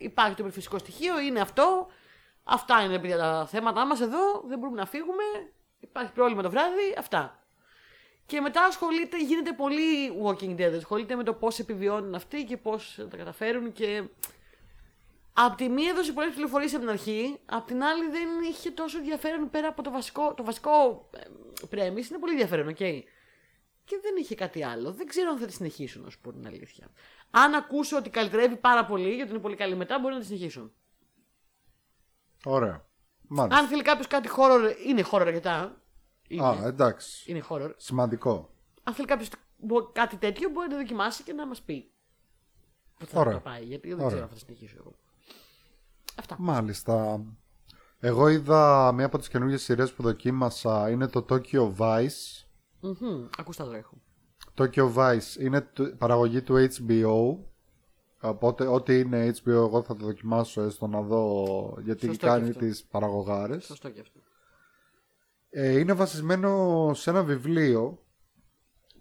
Υπάρχει 0.02 0.34
το 0.34 0.44
φυσικό 0.50 0.78
στοιχείο, 0.78 1.20
είναι 1.20 1.40
αυτό. 1.40 1.86
Αυτά 2.44 2.82
είναι 2.82 2.98
παιδιά 2.98 3.18
τα 3.18 3.46
θέματα 3.46 3.86
μας 3.86 4.00
εδώ. 4.00 4.42
Δεν 4.46 4.58
μπορούμε 4.58 4.78
να 4.78 4.86
φύγουμε. 4.86 5.22
Υπάρχει 5.80 6.12
πρόβλημα 6.12 6.42
το 6.42 6.50
βράδυ. 6.50 6.94
Αυτά. 6.98 7.44
Και 8.26 8.40
μετά 8.40 8.64
ασχολείται, 8.64 9.16
γίνεται 9.22 9.52
πολύ 9.52 10.12
Walking 10.24 10.60
Dead. 10.60 10.72
Ασχολείται 10.76 11.14
με 11.14 11.22
το 11.22 11.32
πώς 11.34 11.58
επιβιώνουν 11.58 12.14
αυτοί 12.14 12.44
και 12.44 12.56
πώς 12.56 12.98
τα 13.10 13.16
καταφέρουν. 13.16 13.72
Και 13.72 14.02
Απ' 15.32 15.56
τη 15.56 15.68
μία 15.68 15.90
έδωσε 15.90 16.12
πολλές 16.12 16.32
πληροφορίες 16.32 16.72
από 16.72 16.80
την 16.80 16.90
αρχή, 16.90 17.38
απ' 17.44 17.66
την 17.66 17.82
άλλη 17.82 18.08
δεν 18.10 18.28
είχε 18.50 18.70
τόσο 18.70 18.98
ενδιαφέρον 18.98 19.50
πέρα 19.50 19.68
από 19.68 19.82
το 19.82 19.90
βασικό. 19.90 20.34
Το 20.34 20.44
βασικό 20.44 21.08
premise 21.68 22.04
είναι 22.08 22.18
πολύ 22.18 22.32
ενδιαφέρον, 22.32 22.68
οκ. 22.68 22.76
Και 23.84 23.98
δεν 24.02 24.16
είχε 24.18 24.34
κάτι 24.34 24.64
άλλο. 24.64 24.92
Δεν 24.92 25.06
ξέρω 25.06 25.30
αν 25.30 25.38
θα 25.38 25.46
τη 25.46 25.52
συνεχίσω, 25.52 26.00
να 26.00 26.10
σου 26.10 26.20
πω 26.20 26.32
την 26.32 26.46
αλήθεια. 26.46 26.90
Αν 27.34 27.54
ακούσω 27.54 27.96
ότι 27.96 28.10
καλυτερεύει 28.10 28.56
πάρα 28.56 28.84
πολύ, 28.86 29.14
γιατί 29.14 29.30
είναι 29.30 29.40
πολύ 29.40 29.56
καλή 29.56 29.74
μετά, 29.74 29.98
μπορεί 29.98 30.14
να 30.14 30.20
τη 30.20 30.26
συνεχίσω. 30.26 30.70
Ωραία. 32.44 32.84
Μάλιστα. 33.28 33.60
Αν 33.62 33.68
θέλει 33.68 33.82
κάποιος 33.82 34.06
κάτι 34.06 34.28
horror, 34.36 34.74
είναι 34.86 35.04
horror 35.10 35.20
αρκετά. 35.26 35.82
Είναι, 36.28 36.46
Α, 36.46 36.66
εντάξει. 36.66 37.30
είναι 37.30 37.42
horror. 37.48 37.72
Σημαντικό. 37.76 38.50
Αν 38.82 38.94
θέλει 38.94 39.06
κάποιος 39.06 39.28
κάτι 39.92 40.16
τέτοιο, 40.16 40.48
μπορεί 40.50 40.68
να 40.68 40.72
το 40.74 40.80
δοκιμάσει 40.80 41.22
και 41.22 41.32
να 41.32 41.46
μας 41.46 41.62
πει. 41.62 41.90
Πού 42.98 43.06
θα 43.06 43.20
Ωραία. 43.20 43.32
το 43.32 43.40
πάει, 43.40 43.64
γιατί 43.64 43.88
δεν 43.88 43.96
Ωραία. 43.96 44.08
ξέρω 44.08 44.22
αν 44.22 44.28
θα 44.28 44.36
συνεχίσω 44.36 44.76
εγώ. 44.78 44.94
Αυτά. 46.18 46.36
Μάλιστα. 46.38 47.24
Εγώ 48.00 48.28
είδα 48.28 48.92
μία 48.92 49.06
από 49.06 49.18
τις 49.18 49.28
καινούργιες 49.28 49.62
σειρές 49.62 49.92
που 49.92 50.02
δοκίμασα 50.02 50.90
είναι 50.90 51.06
το 51.08 51.26
Tokyo 51.28 51.74
Vice. 51.76 52.44
Μμμ, 52.80 53.28
Ακούστα 53.38 53.64
το 53.64 53.72
έχω. 53.72 53.96
Tokyo 54.56 54.94
Vice 54.94 55.40
είναι 55.40 55.60
του- 55.60 55.96
παραγωγή 55.98 56.42
του 56.42 56.54
HBO. 56.56 57.36
Οπότε 58.20 58.66
ό,τι 58.66 58.98
είναι 58.98 59.32
HBO 59.42 59.46
εγώ 59.48 59.82
θα 59.82 59.96
το 59.96 60.04
δοκιμάσω 60.04 60.62
έστω 60.62 60.86
να 60.86 61.02
δω 61.02 61.44
γιατί 61.84 62.06
Σωστό 62.06 62.26
και 62.26 62.32
κάνει 62.32 62.48
αυτό. 62.48 62.58
τις 62.58 62.84
παραγωγάρες. 62.84 63.64
Σωστό 63.64 63.90
και 63.90 64.00
αυτό. 64.00 64.20
Ε, 65.50 65.78
είναι 65.78 65.92
βασισμένο 65.92 66.90
σε 66.94 67.10
ένα 67.10 67.22
βιβλίο 67.22 67.98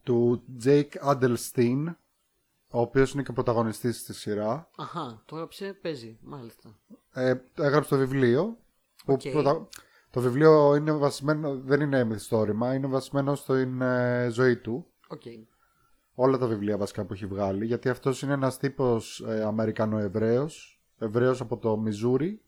του 0.04 0.44
Jake 0.64 0.90
Adelstein 1.06 1.96
ο 2.70 2.80
οποίος 2.82 3.14
είναι 3.14 3.24
και 3.24 3.32
πρωταγωνιστής 3.32 4.00
στη 4.00 4.14
σειρά. 4.14 4.70
Αχά, 4.78 5.22
το 5.26 5.36
έγραψε, 5.36 5.74
παίζει, 5.82 6.18
μάλιστα. 6.22 6.76
Ε, 7.14 7.34
έγραψε 7.56 7.90
το 7.90 7.98
βιβλίο. 7.98 8.58
που 9.06 9.14
Οκ. 9.14 9.22
πρωτα- 9.32 9.68
Το 10.12 10.22
βιβλίο 10.22 10.76
είναι 10.76 10.92
βασισμένο, 10.92 11.60
δεν 11.60 11.82
είναι 11.82 12.04
μυθιστόρημα, 12.04 12.74
είναι 12.74 12.88
βασισμένο 12.88 13.36
στην 13.36 13.82
ε, 13.82 14.28
ζωή 14.32 14.58
του. 14.58 14.86
Οκ. 15.12 15.22
Όλα 16.14 16.38
τα 16.38 16.48
βιβλία 16.48 16.78
βασικά 16.78 17.06
που 17.06 17.14
έχει 17.14 17.26
βγάλει, 17.26 17.66
γιατί 17.66 17.90
αυτός 17.90 18.22
είναι 18.22 18.34
ένας 18.34 18.58
τύπος 18.58 19.20
ε, 19.28 19.44
Αμερικανοεβραίος, 19.44 20.82
Εβραίος 21.00 21.42
από 21.42 21.58
το 21.58 21.78
Μιζούρι, 21.78 22.42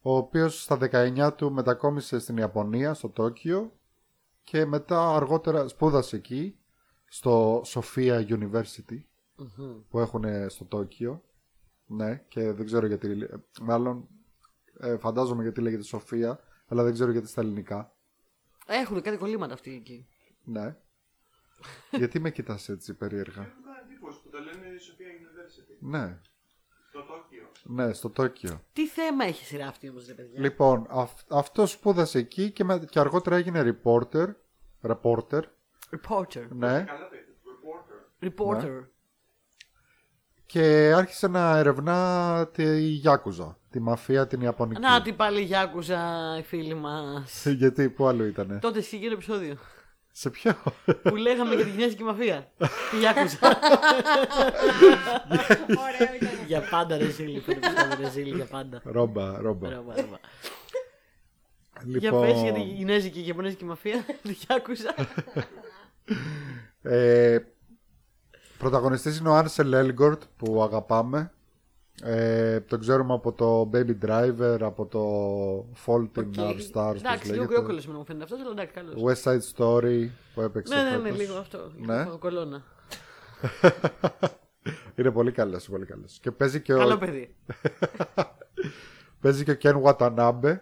ο 0.00 0.16
οποίος 0.16 0.62
στα 0.62 0.78
19 0.80 1.32
του 1.36 1.52
μετακόμισε 1.52 2.18
στην 2.18 2.36
Ιαπωνία, 2.36 2.94
στο 2.94 3.08
Τόκιο, 3.08 3.72
και 4.42 4.64
μετά 4.64 5.14
αργότερα 5.14 5.68
σπούδασε 5.68 6.16
εκεί, 6.16 6.56
στο 7.06 7.62
Sophia 7.66 8.26
University, 8.28 8.98
Μμμ. 9.36 9.74
που 9.90 9.98
έχουν 9.98 10.24
στο 10.50 10.64
Τόκιο. 10.64 11.22
Ναι, 11.86 12.24
και 12.28 12.52
δεν 12.52 12.66
ξέρω 12.66 12.86
γιατί. 12.86 13.10
ε, 13.22 13.28
Μάλλον 13.62 14.08
ε, 14.78 14.96
φαντάζομαι 14.96 15.42
γιατί 15.42 15.60
λέγεται 15.60 15.82
Σοφία, 15.82 16.40
αλλά 16.68 16.82
δεν 16.82 16.92
ξέρω 16.92 17.10
γιατί 17.10 17.28
στα 17.28 17.40
ελληνικά. 17.40 17.92
Έχουν 18.66 19.00
κάτι 19.02 19.16
κολλήματα 19.16 19.52
αυτοί 19.54 19.74
εκεί. 19.74 20.06
Ναι. 20.44 20.76
Γιατί 21.90 22.18
με 22.20 22.30
κοιτάς 22.30 22.68
έτσι 22.68 22.94
περίεργα; 22.94 23.40
Μου 23.40 23.48
κάνει 23.64 23.78
εντύπωση 23.90 24.18
που 24.22 24.28
το 24.30 24.38
λένε 24.38 24.74
η 24.74 24.78
Σοφία 24.78 25.06
University. 25.06 25.76
Ναι, 25.78 26.18
Στο 26.88 27.02
Τόκιο. 27.02 27.48
ναι, 27.62 27.92
στο 27.92 28.10
Τόκιο. 28.10 28.60
Τι 28.72 28.86
θέμα 28.88 29.24
έχει 29.24 29.42
η 29.42 29.46
σειρά 29.46 29.66
αυτή 29.66 29.88
όμως, 29.88 30.06
ρε 30.06 30.12
παιδιά; 30.12 30.40
Λοιπόν, 30.40 30.86
αυ- 30.90 31.32
αυτός 31.32 31.70
σπούδασε 31.70 32.18
εκεί 32.18 32.50
και, 32.50 32.64
με, 32.64 32.78
και 32.90 32.98
αργότερα 32.98 33.36
έγινε 33.36 33.76
reporter. 33.84 34.26
Reporter, 34.82 35.40
Reporter. 35.90 36.46
ναι. 36.48 36.82
Καλά 36.84 37.08
το 37.08 37.16
είπε. 37.16 37.24
Reporter. 38.20 38.26
Reporter. 38.28 38.84
Και 40.46 40.92
άρχισε 40.96 41.28
να 41.28 41.56
ερευνά 41.58 42.48
τη 42.52 42.78
Γιάκουζα, 42.80 43.58
τη 43.70 43.80
μαφία 43.80 44.26
την 44.26 44.40
Ιαπωνική. 44.40 44.80
Να 44.80 45.02
την 45.02 45.16
πάλι 45.16 45.40
Γιάκουζα, 45.40 46.00
οι 46.38 46.42
φίλοι 46.42 46.74
μας. 46.74 47.44
Γιατί, 47.58 47.90
πού 47.90 48.06
άλλο 48.06 48.24
ήτανε; 48.24 48.58
Τότε 48.58 48.78
είχε 48.78 48.96
γίνει 48.96 49.12
επεισόδιο. 49.12 49.56
Σε 50.18 50.30
ποιο; 50.30 50.54
που 51.02 51.16
λέγαμε 51.16 51.54
για 51.54 51.64
την 51.64 51.74
κινέζικη 51.74 52.02
μαφία. 52.02 52.50
Τη 52.90 52.98
Γιάκουζα. 52.98 53.38
Ωραίο 55.68 56.14
ήταν. 56.16 56.46
για 56.46 56.68
πάντα 56.70 56.96
ρε 56.96 57.10
Ζήλη. 57.10 57.38
αυτό 57.38 57.52
το 57.52 57.58
επεισόδιο, 57.62 57.96
ρε 58.00 58.10
Ζήλη, 58.10 58.34
για 58.34 58.44
πάντα. 58.44 58.80
ρόμπα, 58.84 59.38
ρόμπα. 59.38 59.68
Ρόμπα, 59.68 59.94
ρόμπα. 59.94 60.16
Για 61.84 62.10
Λοιπόν, 62.10 62.20
πες 62.20 62.40
για 62.40 62.52
την 62.52 62.76
κινέζικη 62.76 63.20
και 63.20 63.28
ιαπωνέζικη 63.28 63.64
μαφία. 63.64 64.04
Τη 64.22 64.32
Γιάκουζα. 64.32 64.94
Ε, 66.82 67.38
πρωταγωνιστής 68.58 69.18
είναι 69.18 69.28
ο 69.28 69.34
Άρσελ 69.34 69.72
Έλγκορτ 69.72 70.22
που 70.36 70.62
αγαπάμε. 70.62 71.32
Ε, 72.02 72.60
τον 72.60 72.80
ξέρουμε 72.80 73.14
από 73.14 73.32
το 73.32 73.70
Baby 73.72 73.96
Driver, 74.06 74.58
από 74.60 74.86
το 74.86 75.02
Fault 75.86 76.18
in 76.18 76.38
Our 76.38 76.54
Stars, 76.54 76.92
πώς 76.92 77.00
Εντάξει, 77.00 77.30
λίγο 77.30 77.42
λέγεται. 77.42 77.46
κρυόκολο 77.46 77.82
μου 77.98 78.04
φαίνεται 78.04 78.24
αυτός, 78.24 78.40
αλλά 78.40 78.50
εντάξει, 78.50 78.74
καλός. 78.74 78.94
West 79.02 79.30
Side 79.32 79.40
Story 79.56 80.08
που 80.34 80.40
έπαιξε 80.40 80.74
Ναι, 80.74 80.82
ναι, 80.82 80.90
ναι, 80.96 81.02
φέτος. 81.02 81.18
λίγο 81.18 81.36
αυτό. 81.36 81.70
Ναι. 81.76 82.02
Λίγο 82.02 82.18
κολόνα. 82.18 82.62
Είναι 84.98 85.10
πολύ 85.10 85.32
καλός, 85.32 85.68
πολύ 85.68 85.84
καλός. 85.86 86.18
Και 86.20 86.30
παίζει 86.30 86.60
και, 86.62 86.72
Καλό 86.72 86.94
ο, 86.94 86.98
παιδί. 86.98 87.34
παίζει 89.20 89.44
και 89.44 89.50
ο 89.50 89.56
Ken 89.62 89.82
Watanabe, 89.82 90.58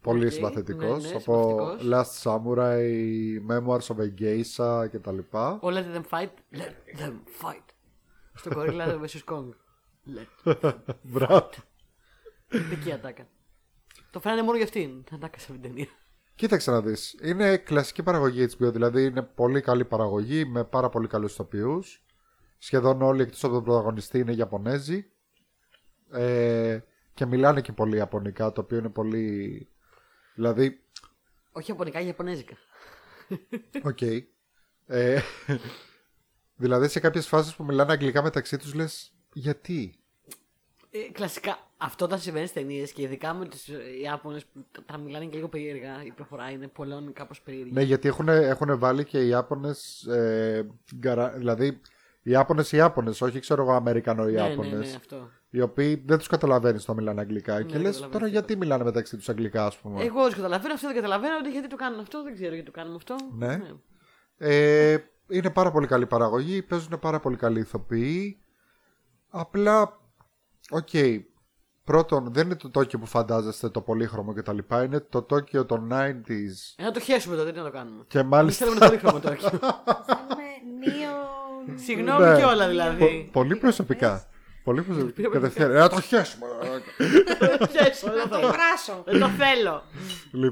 πολύ 0.00 0.26
Οκ, 0.26 0.32
συμπαθητικός, 0.32 1.02
ναι, 1.02 1.08
ναι, 1.08 1.14
από 1.16 1.58
συμπαθητικός. 1.78 2.22
Last 2.22 2.30
Samurai, 2.30 2.82
Memoirs 3.50 3.94
of 3.94 3.96
a 3.96 4.08
Geisha 4.20 4.86
κτλ. 4.92 5.18
Ο 5.60 5.68
Let 5.68 5.84
them 5.96 6.18
fight. 6.18 6.56
Let 6.58 6.98
them 7.00 7.12
fight. 7.42 7.64
Στο 8.34 8.50
Godzilla 8.54 8.96
vs 9.02 9.34
Kong. 9.34 9.48
Let. 10.16 10.54
Μπράβο. 11.02 11.50
Δική 12.48 12.92
ατάκα. 12.92 13.28
Το 14.10 14.20
φέρανε 14.20 14.42
μόνο 14.42 14.56
για 14.56 14.64
αυτήν. 14.64 15.04
Ατάκα 15.12 15.38
σε 15.38 15.46
αυτήν 15.48 15.60
την 15.60 15.70
ταινία. 15.70 15.88
Κοίταξε 16.34 16.70
να 16.70 16.80
δεις, 16.82 17.16
είναι 17.22 17.56
κλασική 17.56 18.02
παραγωγή 18.02 18.46
HBO, 18.50 18.72
δηλαδή 18.72 19.04
είναι 19.04 19.22
πολύ 19.22 19.60
καλή 19.60 19.84
παραγωγή 19.84 20.44
με 20.44 20.64
πάρα 20.64 20.88
πολύ 20.88 21.06
καλούς 21.08 21.32
ηθοποιούς. 21.32 22.04
σχεδόν 22.58 23.02
όλοι 23.02 23.22
εκτός 23.22 23.44
από 23.44 23.52
τον 23.54 23.64
πρωταγωνιστή 23.64 24.18
είναι 24.18 24.32
Ιαπωνέζοι. 24.32 25.10
Ε, 26.10 26.78
και 27.14 27.26
μιλάνε 27.26 27.60
και 27.60 27.72
πολύ 27.72 27.96
Ιαπωνικά, 27.96 28.52
το 28.52 28.60
οποίο 28.60 28.78
είναι 28.78 28.88
πολύ... 28.88 29.68
Δηλαδή, 30.34 30.84
Όχι 31.52 31.70
Ιαπωνικά, 31.70 32.00
Ιαπωνέζικα. 32.00 32.56
οκ. 33.82 34.00
Ε, 34.86 35.20
δηλαδή 36.62 36.88
σε 36.88 37.00
κάποιες 37.00 37.26
φάσεις 37.26 37.54
που 37.54 37.64
μιλάνε 37.64 37.92
αγγλικά 37.92 38.22
μεταξύ 38.22 38.56
τους 38.56 38.74
λες 38.74 39.17
γιατί; 39.38 39.94
Ε, 40.90 40.98
κλασικά, 41.12 41.58
αυτό 41.76 42.04
όταν 42.04 42.18
συμβαίνει 42.18 42.46
στις 42.46 42.62
ταινίες 42.62 42.92
και 42.92 43.02
ειδικά 43.02 43.34
με 43.34 43.44
τους 43.44 43.56
Ιάπωνες 44.02 44.44
που 44.44 44.64
τα- 44.72 44.82
τα 44.86 44.98
μιλάνε 44.98 45.24
και 45.24 45.36
λίγο 45.36 45.48
περίεργα, 45.48 46.04
η 46.04 46.10
προφορά 46.10 46.50
είναι 46.50 46.66
πολλών 46.68 47.12
κάπως 47.12 47.40
περίεργη. 47.40 47.72
Ναι, 47.72 47.82
γιατί 47.82 48.08
έχουν, 48.08 48.28
έχουν 48.28 48.78
βάλει 48.78 49.04
και 49.04 49.24
οι 49.24 49.28
Ιάπωνες, 49.28 50.02
ε, 50.06 50.66
γκαρα- 50.96 51.30
δηλαδή 51.36 51.80
οι 52.22 52.30
Ιάπωνες 52.30 52.72
οι 52.72 52.76
Ιάπωνες, 52.76 53.20
όχι 53.20 53.38
ξέρω 53.40 53.62
εγώ 53.62 53.70
ναι, 53.70 53.76
Αμερικανο-Ιάπωνες. 53.76 54.70
ναι, 54.72 54.78
ναι, 54.78 54.92
αυτό. 54.96 55.30
Οι 55.50 55.60
οποίοι 55.60 56.02
δεν 56.06 56.18
τους 56.18 56.26
καταλαβαίνεις 56.26 56.84
το 56.84 56.94
μιλάνε 56.94 57.20
αγγλικά. 57.20 57.52
και 57.52 57.62
λες 57.62 57.72
καταλαβαίνεις 57.72 58.10
τώρα 58.12 58.24
τι 58.24 58.30
γιατί 58.30 58.56
μιλάνε 58.56 58.84
μεταξύ 58.84 59.16
τους 59.16 59.28
αγγλικά, 59.28 59.66
ας 59.66 59.76
πούμε. 59.78 60.04
Εγώ 60.04 60.22
δεν 60.22 60.32
καταλαβαίνω 60.32 60.74
αυτό, 60.74 60.86
δεν 60.86 60.96
καταλαβαίνω 60.96 61.36
ότι 61.38 61.50
γιατί 61.50 61.68
το 61.68 61.76
κάνουν 61.76 62.00
αυτό, 62.00 62.22
δεν 62.22 62.34
ξέρω 62.34 62.50
γιατί 62.54 62.66
το 62.70 62.72
κάνουμε 62.76 62.96
αυτό. 62.96 63.16
Ναι. 63.38 63.60
Ε, 64.36 64.96
είναι 65.28 65.50
πάρα 65.50 65.70
πολύ 65.70 65.86
καλή 65.86 66.06
παραγωγή, 66.06 66.62
παίζουν 66.62 66.98
πάρα 67.00 67.20
πολύ 67.20 67.36
καλοί 67.36 67.60
ηθοποιοί. 67.60 68.38
Απλά, 69.30 69.98
οκ. 70.70 70.88
Πρώτον, 71.84 72.32
δεν 72.32 72.46
είναι 72.46 72.54
το 72.56 72.70
Τόκιο 72.70 72.98
που 72.98 73.06
φαντάζεστε 73.06 73.68
το 73.68 73.80
πολύχρωμο 73.80 74.32
κτλ. 74.32 74.58
Είναι 74.84 75.00
το 75.00 75.22
Τόκιο 75.22 75.64
των 75.66 75.88
90s. 75.92 76.74
Ε, 76.76 76.82
να 76.82 76.90
το 76.90 77.00
χέσουμε 77.00 77.36
τότε, 77.36 77.50
τι 77.52 77.58
να 77.58 77.64
το 77.64 77.70
κάνουμε. 77.70 78.04
Και 78.08 78.18
Εμείς 78.18 78.30
μάλιστα. 78.30 78.64
θέλουμε 78.66 78.86
πολύ 78.86 78.98
χρώμα 78.98 79.20
τώρα. 79.20 79.36
Θέλουμε 79.36 80.44
νίο... 80.78 81.76
Συγγνώμη 81.84 82.24
Ναι. 82.26 82.36
κιόλα 82.36 82.62
Πο- 82.64 82.68
δηλαδή. 82.70 83.28
πολύ 83.32 83.56
προσωπικά. 83.56 84.26
Πολύ 84.64 84.82
προσωπικά. 84.82 85.28
Κατευθείαν. 85.28 85.70
Ε, 85.70 85.78
Να 85.78 85.88
το 85.88 86.00
χέσουμε. 86.00 86.46
Χέσω, 87.72 88.12
δεν 88.12 88.22
το 88.22 88.28
Το 88.28 88.34
θέλω. 88.36 88.48
βράσω. 88.52 89.02
Δεν 89.04 89.20
το 89.20 89.28
θέλω. 89.28 89.82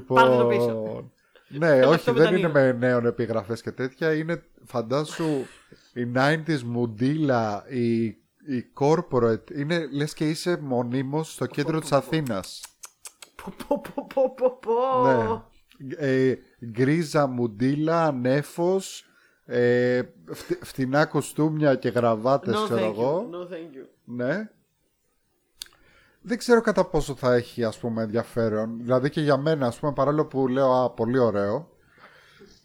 Πάρτε 0.05 0.37
το 0.37 0.45
πίσω. 0.45 0.65
Λοιπόν. 0.67 1.11
Ναι, 1.47 1.71
Αυτό 1.71 1.89
όχι, 1.89 2.11
με 2.11 2.13
δεν 2.15 2.23
τα 2.23 2.29
είναι 2.29 2.47
νύχια. 2.47 2.49
με 2.61 2.71
νέων 2.71 3.05
επιγραφές 3.05 3.61
και 3.61 3.71
τέτοια. 3.71 4.13
Είναι, 4.13 4.43
φαντάσου, 4.65 5.45
η 5.93 6.11
90s 6.15 6.61
μουντίλα, 6.65 7.63
η, 7.69 8.15
η 8.47 8.65
corporate. 8.79 9.51
Είναι 9.55 9.87
λες 9.91 10.13
και 10.13 10.29
είσαι 10.29 10.57
μονίμως 10.61 11.33
στο 11.33 11.45
κέντρο 11.45 11.79
της 11.79 11.91
Αθήνας. 11.91 12.61
Πω, 13.35 13.53
πω, 13.67 13.81
πω, 13.81 14.07
πω, 14.13 14.33
πω, 14.35 14.57
πω. 14.59 14.73
Ναι. 15.07 15.41
Ε, 15.97 16.35
γκρίζα 16.65 17.27
μουντίλα, 17.27 18.11
νέφο. 18.11 18.81
Ε, 19.45 20.01
φτι- 20.31 20.65
φτηνά 20.65 21.05
κοστούμια 21.05 21.75
και 21.75 21.89
γραβάτες 21.89 22.55
No, 22.55 22.63
ξέρω 22.63 22.79
thank 22.79 22.83
you. 22.89 22.91
εγώ. 22.93 23.29
No, 23.31 23.53
thank 23.53 23.75
you. 23.77 23.87
Ναι. 24.03 24.49
Δεν 26.21 26.37
ξέρω 26.37 26.61
κατά 26.61 26.85
πόσο 26.85 27.15
θα 27.15 27.33
έχει 27.33 27.63
ας 27.63 27.77
πούμε 27.77 28.03
ενδιαφέρον. 28.03 28.77
Δηλαδή 28.79 29.09
και 29.09 29.21
για 29.21 29.37
μένα 29.37 29.67
ας 29.67 29.79
πούμε 29.79 29.93
παρόλο 29.93 30.25
που 30.25 30.47
λέω 30.47 30.71
α, 30.83 30.89
πολύ 30.91 31.17
ωραίο. 31.17 31.69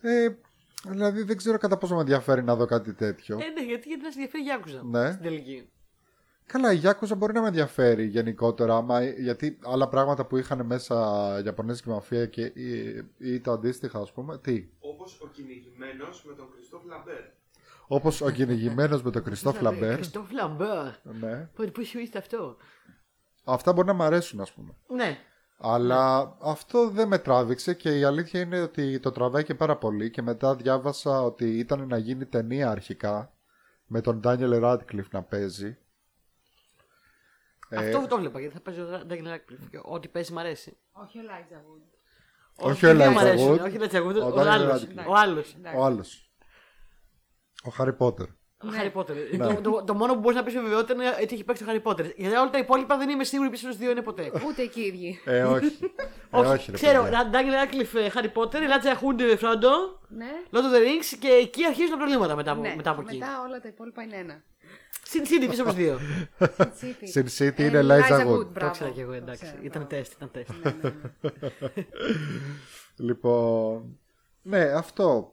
Ε, 0.00 0.28
δηλαδή 0.88 1.22
δεν 1.22 1.36
ξέρω 1.36 1.58
κατά 1.58 1.76
πόσο 1.76 1.94
με 1.94 2.00
ενδιαφέρει 2.00 2.42
να 2.42 2.56
δω 2.56 2.64
κάτι 2.64 2.94
τέτοιο. 2.94 3.38
Ε, 3.40 3.60
ναι, 3.60 3.64
γιατί 3.64 3.88
γιατί 3.88 4.02
να 4.02 4.10
σε 4.10 4.18
ενδιαφέρει 4.18 4.42
η 4.42 4.46
Γιάκουζα. 4.46 4.82
Ναι. 4.84 5.10
Στην 5.10 5.22
τελική. 5.22 5.68
Καλά 6.46 6.72
η 6.72 6.76
Γιάκουζα 6.76 7.14
μπορεί 7.14 7.32
να 7.32 7.40
με 7.40 7.46
ενδιαφέρει 7.46 8.06
γενικότερα 8.06 8.76
άμα, 8.76 9.04
γιατί 9.04 9.58
άλλα 9.64 9.88
πράγματα 9.88 10.26
που 10.26 10.36
είχαν 10.36 10.66
μέσα 10.66 10.96
Ιαπωνέζικη 11.44 11.88
μαφία 11.88 12.26
και, 12.26 12.42
ή, 12.42 13.04
ή 13.18 13.40
το 13.40 13.52
αντίστοιχα 13.52 13.98
ας 13.98 14.12
πούμε. 14.12 14.38
Τι; 14.38 14.68
Όπως 14.80 15.20
ο 15.20 15.28
κυνηγημένος 15.28 16.24
με 16.24 16.34
τον 16.34 16.50
Κριστόφ 16.52 16.84
Λαμπέρ. 16.84 17.22
Όπως 17.86 18.20
ο 18.20 18.30
κυνηγημένος 18.30 19.02
με 19.02 19.10
τον 19.10 19.22
Κριστόφ 19.22 19.60
Λαμπέρ. 19.60 19.94
Κριστόφ 19.94 20.30
Λαμπέρ. 20.30 20.92
Ναι. 21.20 21.48
Πω 21.56 21.64
πώς 21.72 21.88
σου 21.88 21.98
ήρθε 21.98 22.18
αυτό; 22.18 22.56
Αυτά 23.44 23.72
μπορεί 23.72 23.86
να 23.86 23.92
μ' 23.92 24.02
αρέσουν 24.02 24.40
ας 24.40 24.52
πούμε. 24.52 24.74
Ναι. 24.86 25.18
Αλλά 25.64 26.36
αυτό 26.40 26.88
δεν 26.88 27.08
με 27.08 27.18
τράβηξε 27.18 27.74
και 27.74 27.98
η 27.98 28.04
αλήθεια 28.04 28.40
είναι 28.40 28.60
ότι 28.60 29.00
το 29.00 29.10
τραβάει 29.10 29.44
και 29.44 29.54
πάρα 29.54 29.76
πολύ 29.76 30.10
και 30.10 30.22
μετά 30.22 30.54
διάβασα 30.56 31.22
ότι 31.22 31.58
ήταν 31.58 31.86
να 31.88 31.96
γίνει 31.96 32.26
ταινία 32.26 32.70
αρχικά 32.70 33.32
με 33.86 34.00
τον 34.00 34.20
Daniel 34.24 34.62
Radcliffe 34.62 35.08
να 35.10 35.22
παίζει. 35.22 35.76
Ε, 37.68 37.76
Αυτό 37.76 38.06
το 38.06 38.16
βλέπα 38.18 38.40
γιατί 38.40 38.54
θα 38.54 38.60
παίζει 38.60 38.80
ο 38.80 39.02
Daniel 39.08 39.34
Radcliffe. 39.34 39.68
και 39.70 39.80
Ό,τι 39.82 40.08
παίζει 40.08 40.32
μ' 40.32 40.38
αρέσει. 40.38 40.76
Όχι 40.92 41.18
ο 41.18 41.22
Λάιτζα 41.22 41.62
Wood. 41.64 41.82
Όχι 42.54 42.86
ο 42.86 42.94
δεν 42.94 43.12
μ' 43.12 43.16
Elijah 43.16 43.20
αρέσουν, 43.20 43.54
Wood, 43.54 43.60
Όχι 43.60 43.76
ο 43.76 43.80
Elijah 43.82 44.06
Wood, 44.06 44.22
ο 44.22 44.26
ο 44.26 44.34
Daniel 44.34 44.46
άλλος. 44.46 44.82
Radcliffe. 44.86 45.06
Ο 45.08 45.14
άλλος. 45.16 45.56
Ο 45.76 45.84
άλλος. 45.84 46.30
Ο 47.64 47.72
Harry 47.78 47.96
Potter. 47.98 48.26
Ο 48.64 48.68
Harry 48.80 48.98
Potter. 49.00 49.14
Το- 49.38 49.60
το- 49.70 49.82
Το 49.86 49.94
μόνο 49.94 50.14
που 50.14 50.20
μπορείς 50.20 50.36
να 50.36 50.42
πεις 50.44 50.54
με 50.54 50.60
βεβαιότητα 50.60 50.92
είναι 50.92 51.08
ότι 51.22 51.34
έχει 51.34 51.44
παίξει 51.44 51.64
το 51.64 51.72
Harry 51.72 51.90
Potter. 51.90 52.14
Γιατί 52.16 52.36
όλα 52.36 52.50
τα 52.50 52.58
υπόλοιπα 52.58 52.96
δεν 52.96 53.08
είμαι 53.08 53.24
σίγουρη 53.24 53.50
ποιο 53.50 53.60
από 53.68 53.76
του 53.76 53.82
δύο 53.82 53.90
είναι 53.90 54.02
ποτέ. 54.02 54.32
Ούτε 54.46 54.62
εκεί 54.62 54.80
οι 54.80 54.84
ίδιοι. 54.86 55.20
Ε, 55.24 55.42
όχι. 55.42 55.78
ε, 56.30 56.38
όχι, 56.38 56.70
ρε 56.70 56.76
Ξέρω, 56.76 57.02
παιδιά. 57.02 57.30
Daniel 57.32 57.54
Radcliffe, 57.64 58.18
Harry 58.18 58.32
Potter, 58.42 58.56
Elijah 58.56 58.96
Wood, 59.02 59.20
Frodo, 59.38 59.74
Ναι. 60.08 60.26
Lord 60.52 60.56
of 60.56 60.74
the 60.74 60.80
Rings 60.86 61.16
και 61.18 61.28
εκεί 61.28 61.64
αρχίζουν 61.64 61.90
τα 61.90 61.96
προβλήματα 61.96 62.36
μετά, 62.36 62.50
από- 62.50 62.60
Ναι. 62.60 62.74
μετά 62.76 62.90
από 62.90 63.00
εκεί. 63.06 63.16
Μετά 63.18 63.42
όλα 63.46 63.60
τα 63.60 63.68
υπόλοιπα 63.68 64.02
είναι 64.02 64.16
ένα. 64.16 64.42
Συν 65.04 65.22
City, 65.24 65.48
ποιο 65.50 65.62
από 65.62 65.64
τους 65.64 65.74
δύο. 65.74 65.98
City. 66.40 67.18
Sin 67.18 67.24
City 67.38 67.58
Ε, 67.58 67.64
είναι 67.64 67.80
Elijah 67.80 68.26
Wood. 68.26 68.46
μπράβο. 68.46 68.52
Το 68.58 68.66
ήξερα 68.66 68.90
και 68.90 69.00
εγώ, 69.00 69.10
Το 69.10 69.16
εντάξει. 69.16 69.42
ξέρω, 69.44 69.58
Ήταν 69.62 69.86
μπράβο. 69.86 69.86
τεστ, 69.86 70.12
ήταν 70.12 70.30
τεστ. 70.32 70.50
Ναι, 70.62 70.74
ναι, 70.82 70.92
ναι. 71.74 71.84
Λοιπόν, 72.96 73.98
ναι, 74.42 74.60
αυτό. 74.60 75.32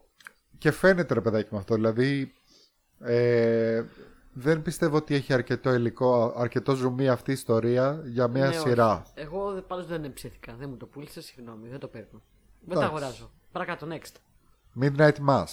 Και 0.58 0.72
φαίνεται 0.72 1.14
ρε 1.14 1.22
παιδάκι 1.22 1.48
με 1.52 1.58
αυτό. 1.58 1.76
Δηλαδή, 1.76 2.34
ε, 3.00 3.84
δεν 4.34 4.62
πιστεύω 4.62 4.96
ότι 4.98 5.16
έχει 5.16 5.34
αρκετό 5.34 5.74
υλικό, 5.74 6.34
αρκετός 6.38 6.78
ζουμί 6.78 7.10
αυτή 7.10 7.30
η 7.30 7.34
ιστορία 7.34 8.02
για 8.06 8.28
μια 8.28 8.42
Ναι, 8.48 8.48
όχι. 8.48 8.58
σειρά. 8.70 9.04
Εγώ 9.14 9.64
πάντως 9.68 9.86
δεν 9.86 10.14
ψήθηκα. 10.14 10.56
Δεν 10.60 10.70
μου 10.70 10.78
το 10.78 10.86
πούλησε, 10.86 11.22
συγγνώμη, 11.22 11.68
δεν 11.70 11.80
το 11.80 11.88
παίρνω. 11.88 12.22
Δεν 12.60 12.78
τα 12.78 12.84
Εντάξει. 12.86 12.88
αγοράζω. 12.96 13.32
Παρακάτω, 13.52 13.88
next. 13.92 14.14
Midnight 14.82 15.30
Mass. 15.30 15.46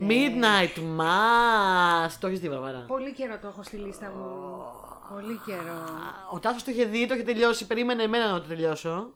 Midnight 0.00 0.78
Mass. 1.00 2.10
Το 2.20 2.26
έχεις 2.26 2.40
δει, 2.40 2.48
Βαρβάρα; 2.48 2.84
Πολύ 2.86 3.12
καιρό 3.12 3.38
το 3.38 3.46
έχω 3.48 3.62
στη 3.62 3.76
λίστα 3.76 4.10
μου. 4.16 4.58
Πολύ 5.14 5.40
καιρό. 5.46 5.84
Ο 6.32 6.38
Τάσος 6.38 6.64
το 6.64 6.70
είχε 6.70 6.84
δει, 6.84 7.06
το 7.06 7.14
είχε 7.14 7.22
τελειώσει. 7.22 7.66
Περίμενε 7.66 8.02
εμένα 8.02 8.32
να 8.32 8.40
το 8.40 8.48
τελειώσω. 8.48 9.14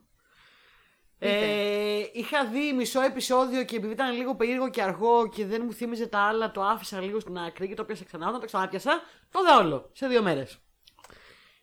Ε, 1.27 2.09
είχα 2.13 2.47
δει 2.47 2.73
μισό 2.73 3.01
επεισόδιο 3.01 3.65
και 3.65 3.77
επειδή 3.77 3.93
ήταν 3.93 4.17
λίγο 4.17 4.35
περίεργο 4.35 4.71
και 4.71 4.83
αργό 4.83 5.29
και 5.29 5.47
δεν 5.47 5.63
μου 5.65 5.73
θύμιζε 5.73 6.07
τα 6.07 6.19
άλλα, 6.19 6.51
το 6.51 6.63
άφησα 6.63 7.01
λίγο 7.01 7.21
στην 7.21 7.39
άκρη 7.39 7.69
και 7.69 7.75
το 7.75 7.85
πιάσα 7.85 8.05
ξανά. 8.05 8.29
Όταν 8.29 8.41
το 8.41 8.47
ξανάπιασα, 8.47 9.01
το 9.31 9.41
είδα 9.43 9.59
όλο 9.59 9.91
σε 9.93 10.07
δύο 10.07 10.23
μέρες. 10.23 10.59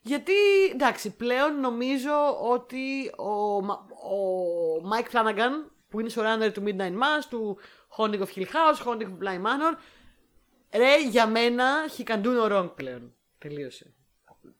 Γιατί, 0.01 0.33
εντάξει, 0.71 1.15
πλέον 1.15 1.59
νομίζω 1.59 2.11
ότι 2.41 3.11
ο, 3.17 3.61
Μα- 3.61 3.85
ο 3.89 4.19
Mike 4.91 5.15
Flanagan, 5.15 5.71
που 5.89 5.99
είναι 5.99 6.09
showrunner 6.15 6.51
του 6.53 6.63
Midnight 6.65 6.93
Mass, 6.93 7.23
του 7.29 7.57
Haunting 7.97 8.19
of 8.19 8.27
Hill 8.35 8.45
House, 8.45 8.85
Haunting 8.85 9.01
of 9.01 9.17
Bly 9.23 9.41
Manor, 9.41 9.77
ρε, 10.75 11.07
για 11.09 11.27
μένα, 11.27 11.65
he 11.97 12.03
can 12.03 12.21
do 12.23 12.27
no 12.27 12.51
wrong 12.51 12.71
πλέον. 12.75 13.13
Τελείωσε. 13.37 13.93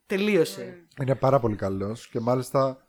Τελείωσε. 0.05 0.87
Είναι 1.01 1.15
πάρα 1.15 1.39
πολύ 1.39 1.55
καλός 1.55 2.07
και 2.07 2.19
μάλιστα 2.19 2.85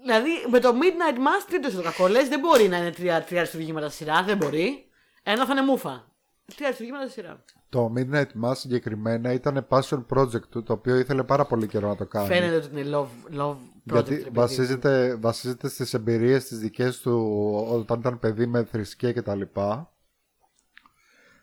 Δηλαδή 0.00 0.30
με 0.50 0.60
το 0.60 0.68
Midnight 0.68 1.16
Mass 1.16 1.44
τρίτο 1.48 1.76
το 1.76 1.82
κακό. 1.82 2.08
Λες, 2.08 2.28
δεν 2.28 2.40
μπορεί 2.40 2.68
να 2.68 2.76
είναι 2.76 2.90
τρία, 2.90 3.22
τρία 3.22 3.40
αριστουργήματα 3.40 3.88
σειρά, 3.88 4.22
δεν 4.22 4.36
μπορεί. 4.36 4.86
Ένα 5.22 5.46
θα 5.46 5.52
είναι 5.52 5.62
μούφα. 5.62 6.06
Τρία 6.54 6.66
αριστουργήματα 6.66 7.08
σειρά. 7.08 7.44
το 7.68 7.92
Midnight 7.96 8.44
Mass 8.44 8.56
συγκεκριμένα 8.56 9.32
ήταν 9.32 9.66
passion 9.68 10.04
project 10.14 10.46
του 10.50 10.62
το 10.62 10.72
οποίο 10.72 10.96
ήθελε 10.96 11.22
πάρα 11.22 11.44
πολύ 11.44 11.66
καιρό 11.66 11.88
να 11.88 11.96
το 11.96 12.06
κάνει. 12.06 12.26
Φαίνεται 12.26 12.56
ότι 12.56 12.80
είναι 12.80 12.90
love, 12.96 13.38
love 13.40 13.50
project. 13.50 13.92
Γιατί 13.92 14.14
ρε 14.14 14.20
παιδί. 14.20 14.30
βασίζεται, 14.32 15.16
βασίζεται 15.20 15.68
στις 15.68 15.94
εμπειρίες 15.94 16.44
τις 16.44 16.58
δικές 16.58 17.00
του 17.00 17.52
όταν 17.68 17.98
ήταν 17.98 18.18
παιδί 18.18 18.46
με 18.46 18.64
θρησκεία 18.64 19.12
και 19.12 19.22
τα 19.22 19.34
λοιπά. 19.34 19.92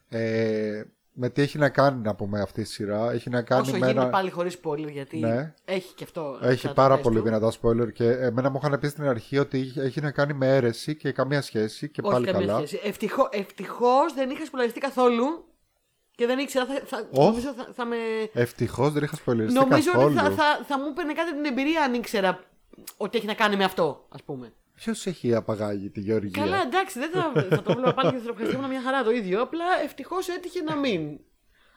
Ε, 0.10 0.84
με 1.18 1.30
τι 1.30 1.41
έχει 1.41 1.57
να 1.57 1.70
κάνει 1.70 2.01
να 2.01 2.16
πούμε 2.16 2.41
αυτή 2.41 2.61
η 2.61 2.63
σειρά; 2.63 3.11
Έχει 3.11 3.30
να 3.30 3.41
κάνει 3.41 3.61
Όσο 3.61 3.72
με 3.72 3.78
γίνεται 3.78 3.99
ένα... 3.99 4.09
πάλι 4.09 4.30
χωρίς 4.30 4.59
spoiler, 4.63 4.91
γιατί 4.91 5.20
Ναι. 5.20 5.53
έχει 5.66 5.93
και 5.93 6.03
αυτό. 6.03 6.39
Έχει 6.41 6.59
σαν 6.59 6.74
πάρα 6.74 6.95
το 6.95 7.01
πολύ 7.01 7.18
του. 7.18 7.24
δυνατά 7.24 7.51
spoiler 7.61 7.93
και 7.93 8.09
εμένα 8.09 8.49
μου 8.49 8.59
είχαν 8.63 8.80
πει 8.80 8.88
στην 8.88 9.03
αρχή 9.07 9.38
ότι 9.38 9.59
είχε- 9.59 9.82
έχει 9.82 10.01
να 10.01 10.11
κάνει 10.11 10.34
με 10.34 10.47
αίρεση 10.55 10.95
και 10.95 11.11
καμία 11.11 11.41
σχέση 11.41 11.89
και 11.89 12.01
Όχι 12.03 12.13
πάλι 12.13 12.26
καμία 12.26 12.45
καλά. 12.47 12.57
σχέση. 12.57 12.80
Ευτυχώ 12.88 13.30
ευτυχώς 13.32 14.13
δεν 14.13 14.30
είχα 14.30 14.45
σπουλαριστεί 14.45 14.80
καθόλου 14.80 15.45
και 16.16 16.26
δεν 16.26 16.39
ήξερα. 16.39 16.66
Θα, 16.66 16.82
θα, 16.86 17.07
Ω. 17.11 17.24
νομίζω 17.26 17.53
θα, 17.53 17.68
θα 17.74 17.86
με. 17.86 17.95
Ευτυχώς 18.34 18.91
δεν 18.91 19.03
είχα 19.03 19.18
spoileριστεί 19.26 19.53
Νομίζω 19.53 19.91
καθόλου. 19.91 20.05
ότι 20.05 20.16
θα, 20.16 20.32
θα, 20.32 20.63
θα 20.68 20.80
μου 20.80 20.86
έπαιρνε 20.89 21.13
κάτι 21.13 21.34
την 21.36 21.45
εμπειρία 21.45 21.84
αν 21.84 21.93
ήξερα 21.93 22.39
ότι 22.97 23.18
έχει 23.18 23.28
να 23.28 23.34
κάνει 23.34 23.55
με 23.55 23.63
αυτό, 23.63 24.05
ας 24.09 24.24
πούμε. 24.24 24.53
Ποιος 24.76 25.05
έχει 25.05 25.36
απαγάγει 25.36 25.89
τη 25.89 25.99
Γεωργία; 25.99 26.43
Καλά, 26.43 26.61
εντάξει, 26.61 26.99
δεν 26.99 27.11
θα, 27.11 27.45
θα 27.49 27.61
το 27.61 27.73
βλέπα 27.73 27.93
πάλι 27.93 28.11
και 28.11 28.17
θα 28.17 28.23
το 28.23 28.30
ευχαριστήμουν 28.32 28.69
μια 28.69 28.82
χαρά 28.82 29.03
το 29.03 29.11
ίδιο. 29.11 29.41
Απλά 29.41 29.65
ευτυχώς 29.84 30.28
έτυχε 30.30 30.61
να 30.61 30.76
μην. 30.76 31.19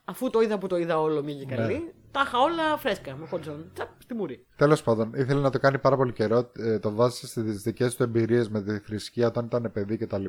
Αφού 0.05 0.31
το 0.31 0.41
είδα 0.41 0.59
που 0.59 0.67
το 0.67 0.77
είδα 0.77 1.01
όλο 1.01 1.23
μία 1.23 1.35
και 1.35 1.55
καλή, 1.55 1.75
Ναι. 1.75 1.93
τα 2.11 2.23
είχα 2.27 2.39
όλα 2.39 2.77
φρέσκα. 2.77 3.17
Με 3.17 3.27
χοντζόν. 3.27 3.71
Τσαπ, 3.75 3.89
στη 4.03 4.15
μούρη. 4.15 4.47
Τέλος 4.57 4.83
πάντων, 4.83 5.13
ήθελε 5.15 5.41
να 5.41 5.51
το 5.51 5.59
κάνει 5.59 5.79
πάρα 5.79 5.97
πολύ 5.97 6.13
καιρό. 6.13 6.51
Ε, 6.59 6.79
το 6.79 6.95
βάσει 6.95 7.27
στις 7.27 7.63
δικές 7.63 7.97
του 7.97 8.03
εμπειρίες 8.03 8.49
με 8.49 8.63
τη 8.63 8.79
θρησκεία 8.79 9.27
όταν 9.27 9.45
ήταν 9.45 9.71
παιδί 9.73 9.97
κτλ. 9.97 10.25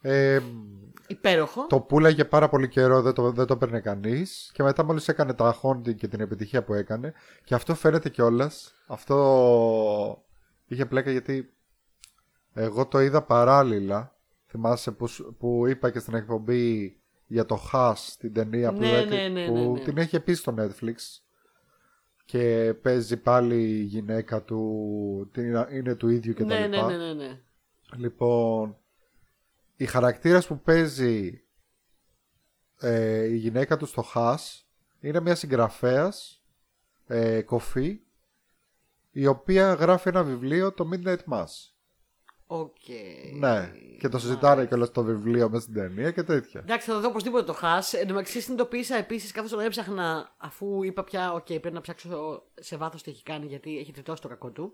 Ε, 0.00 0.40
Υπέροχο. 1.06 1.66
το 1.66 1.80
πουλάγε 1.80 2.24
πάρα 2.24 2.48
πολύ 2.48 2.68
καιρό, 2.68 3.02
δεν 3.02 3.12
το, 3.12 3.30
δεν 3.30 3.46
το 3.46 3.56
παίρνε 3.56 3.80
κανείς. 3.80 4.50
Και 4.54 4.62
μετά 4.62 4.84
μόλις 4.84 5.08
έκανε 5.08 5.34
τα 5.34 5.56
haunting 5.62 5.94
και 5.94 6.08
την 6.08 6.20
επιτυχία 6.20 6.62
που 6.64 6.74
έκανε. 6.74 7.12
Και 7.44 7.54
αυτό 7.54 7.74
φαίνεται 7.74 8.08
κιόλας. 8.08 8.74
Αυτό 8.86 10.24
είχε 10.66 10.86
πλέκα 10.86 11.10
γιατί 11.10 11.52
εγώ 12.54 12.86
το 12.86 13.00
είδα 13.00 13.22
παράλληλα. 13.22 14.16
Θυμάσαι 14.46 14.90
που, 14.90 15.06
σου- 15.06 15.36
που 15.38 15.66
είπα 15.66 15.90
και 15.90 15.98
στην 15.98 16.14
εκπομπή 16.14 16.96
για 17.26 17.46
το 17.46 17.68
Haas, 17.72 17.94
την 18.18 18.32
ταινία 18.32 18.72
που, 18.72 18.78
Ναι, 18.78 18.98
έκ- 18.98 19.08
ναι, 19.08 19.28
ναι, 19.28 19.46
που 19.46 19.52
ναι, 19.54 19.66
ναι. 19.66 19.80
την 19.80 19.98
έχει 19.98 20.20
πει 20.20 20.32
στο 20.34 20.54
Netflix. 20.58 20.94
Και 22.24 22.74
παίζει 22.82 23.16
πάλι 23.16 23.62
η 23.62 23.82
γυναίκα 23.82 24.42
του, 24.42 25.30
την- 25.32 25.66
είναι 25.72 25.94
του 25.94 26.08
ίδιου 26.08 26.34
κτλ. 26.34 26.44
ναι, 26.46 26.66
ναι, 26.66 26.82
ναι, 26.82 26.96
ναι, 26.96 27.12
ναι. 27.12 27.40
Λοιπόν, 27.96 28.76
η 29.76 29.86
χαρακτήρας 29.86 30.46
που 30.46 30.60
παίζει 30.60 31.42
ε, 32.78 33.24
η 33.24 33.36
γυναίκα 33.36 33.76
του 33.76 33.86
στο 33.86 34.02
Hush 34.02 34.66
είναι 35.00 35.20
μια 35.20 35.34
συγγραφέας 35.34 36.42
ε, 37.06 37.42
κωφή 37.42 38.00
η 39.14 39.26
οποία 39.26 39.74
γράφει 39.74 40.08
ένα 40.08 40.22
βιβλίο 40.22 40.72
το 40.72 40.88
Midnight 40.92 41.32
Mass. 41.32 41.44
OK. 42.46 42.76
Ναι, 43.38 43.72
και 43.98 44.08
το 44.08 44.18
συζητάνε 44.18 44.66
κιόλας 44.66 44.90
το 44.90 45.02
βιβλίο 45.02 45.48
μέσα 45.48 45.62
στην 45.62 45.74
ταινία 45.74 46.10
και 46.10 46.22
τέτοια. 46.22 46.60
Εντάξει, 46.60 46.88
θα 46.88 46.94
το 46.94 47.00
δω 47.00 47.08
οπωσδήποτε 47.08 47.44
το 47.44 47.52
Hush. 47.52 47.92
Εν 47.92 48.06
τω 48.06 48.12
μεταξύ, 48.12 48.40
συνειδητοποίησα 48.40 48.96
επίσης 48.96 49.32
καθώς 49.32 49.48
τον 49.48 49.64
έψαχνα, 49.64 50.34
αφού 50.38 50.82
είπα 50.82 51.04
πια, 51.04 51.32
οκ, 51.32 51.44
πρέπει 51.46 51.70
να 51.70 51.80
ψάξω 51.80 52.42
σε 52.54 52.76
βάθος 52.76 53.02
τι 53.02 53.10
έχει 53.10 53.22
κάνει, 53.22 53.46
γιατί 53.46 53.78
έχει 53.78 53.92
τριτώσει 53.92 54.22
το 54.22 54.28
κακό 54.28 54.50
του. 54.50 54.72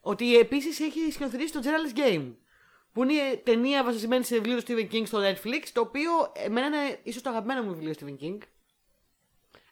Ότι 0.00 0.38
επίσης 0.38 0.80
έχει 0.80 1.12
σκηνοθετήσει 1.12 1.52
το 1.52 1.60
Gerald's 1.62 1.98
Game. 1.98 2.34
Που 2.92 3.02
είναι 3.02 3.36
ταινία 3.44 3.84
βασισμένη 3.84 4.24
σε 4.24 4.34
βιβλίο 4.34 4.56
του 4.56 4.62
Stephen 4.66 4.94
King 4.94 5.02
στο 5.06 5.18
Netflix, 5.18 5.68
το 5.72 5.80
οποίο 5.80 6.10
εμένα 6.32 6.66
είναι 6.66 6.98
ίσως 7.02 7.22
το 7.22 7.30
αγαπημένο 7.30 7.62
μου 7.62 7.74
βιβλίο 7.74 7.92
Stephen 8.00 8.24
King. 8.24 8.38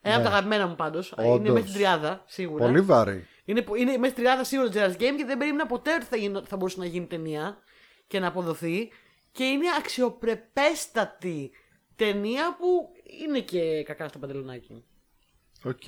Ένα 0.01 0.15
από 0.15 0.25
τα 0.25 0.31
αγαπημένα 0.31 0.67
μου 0.67 0.75
πάντως. 0.75 1.15
Είναι 1.19 1.29
Όντως. 1.29 1.53
μέσα 1.53 1.67
στην 1.67 1.79
τριάδα, 1.79 2.25
σίγουρα. 2.27 2.65
Πολύ 2.65 2.81
βαρύ. 2.81 3.27
Είναι, 3.49 3.65
είναι 3.79 3.97
μέσα 3.97 4.13
στην 4.13 4.25
τριάδα 4.25 4.45
σίγουρα 4.45 4.69
το 4.71 4.79
Gerald's 4.81 5.01
Game 5.03 5.15
και 5.17 5.25
δεν 5.27 5.39
περίμενα 5.39 5.67
ποτέ 5.67 5.95
ότι 5.95 6.05
θα, 6.05 6.17
γίνω- 6.17 6.45
θα 6.49 6.57
μπορούσε 6.57 6.79
να 6.79 6.87
γίνει 6.87 7.07
ταινία 7.07 7.59
και 8.07 8.19
να 8.21 8.27
αποδοθεί. 8.27 8.91
Και 9.33 9.45
είναι 9.45 9.67
αξιοπρεπέστατη 9.79 11.51
ταινία 11.97 12.57
που 12.59 12.91
είναι 13.25 13.41
και 13.41 13.83
κακά 13.83 14.09
στο 14.09 14.19
παντελονάκι. 14.19 14.85
Οκ. 15.65 15.87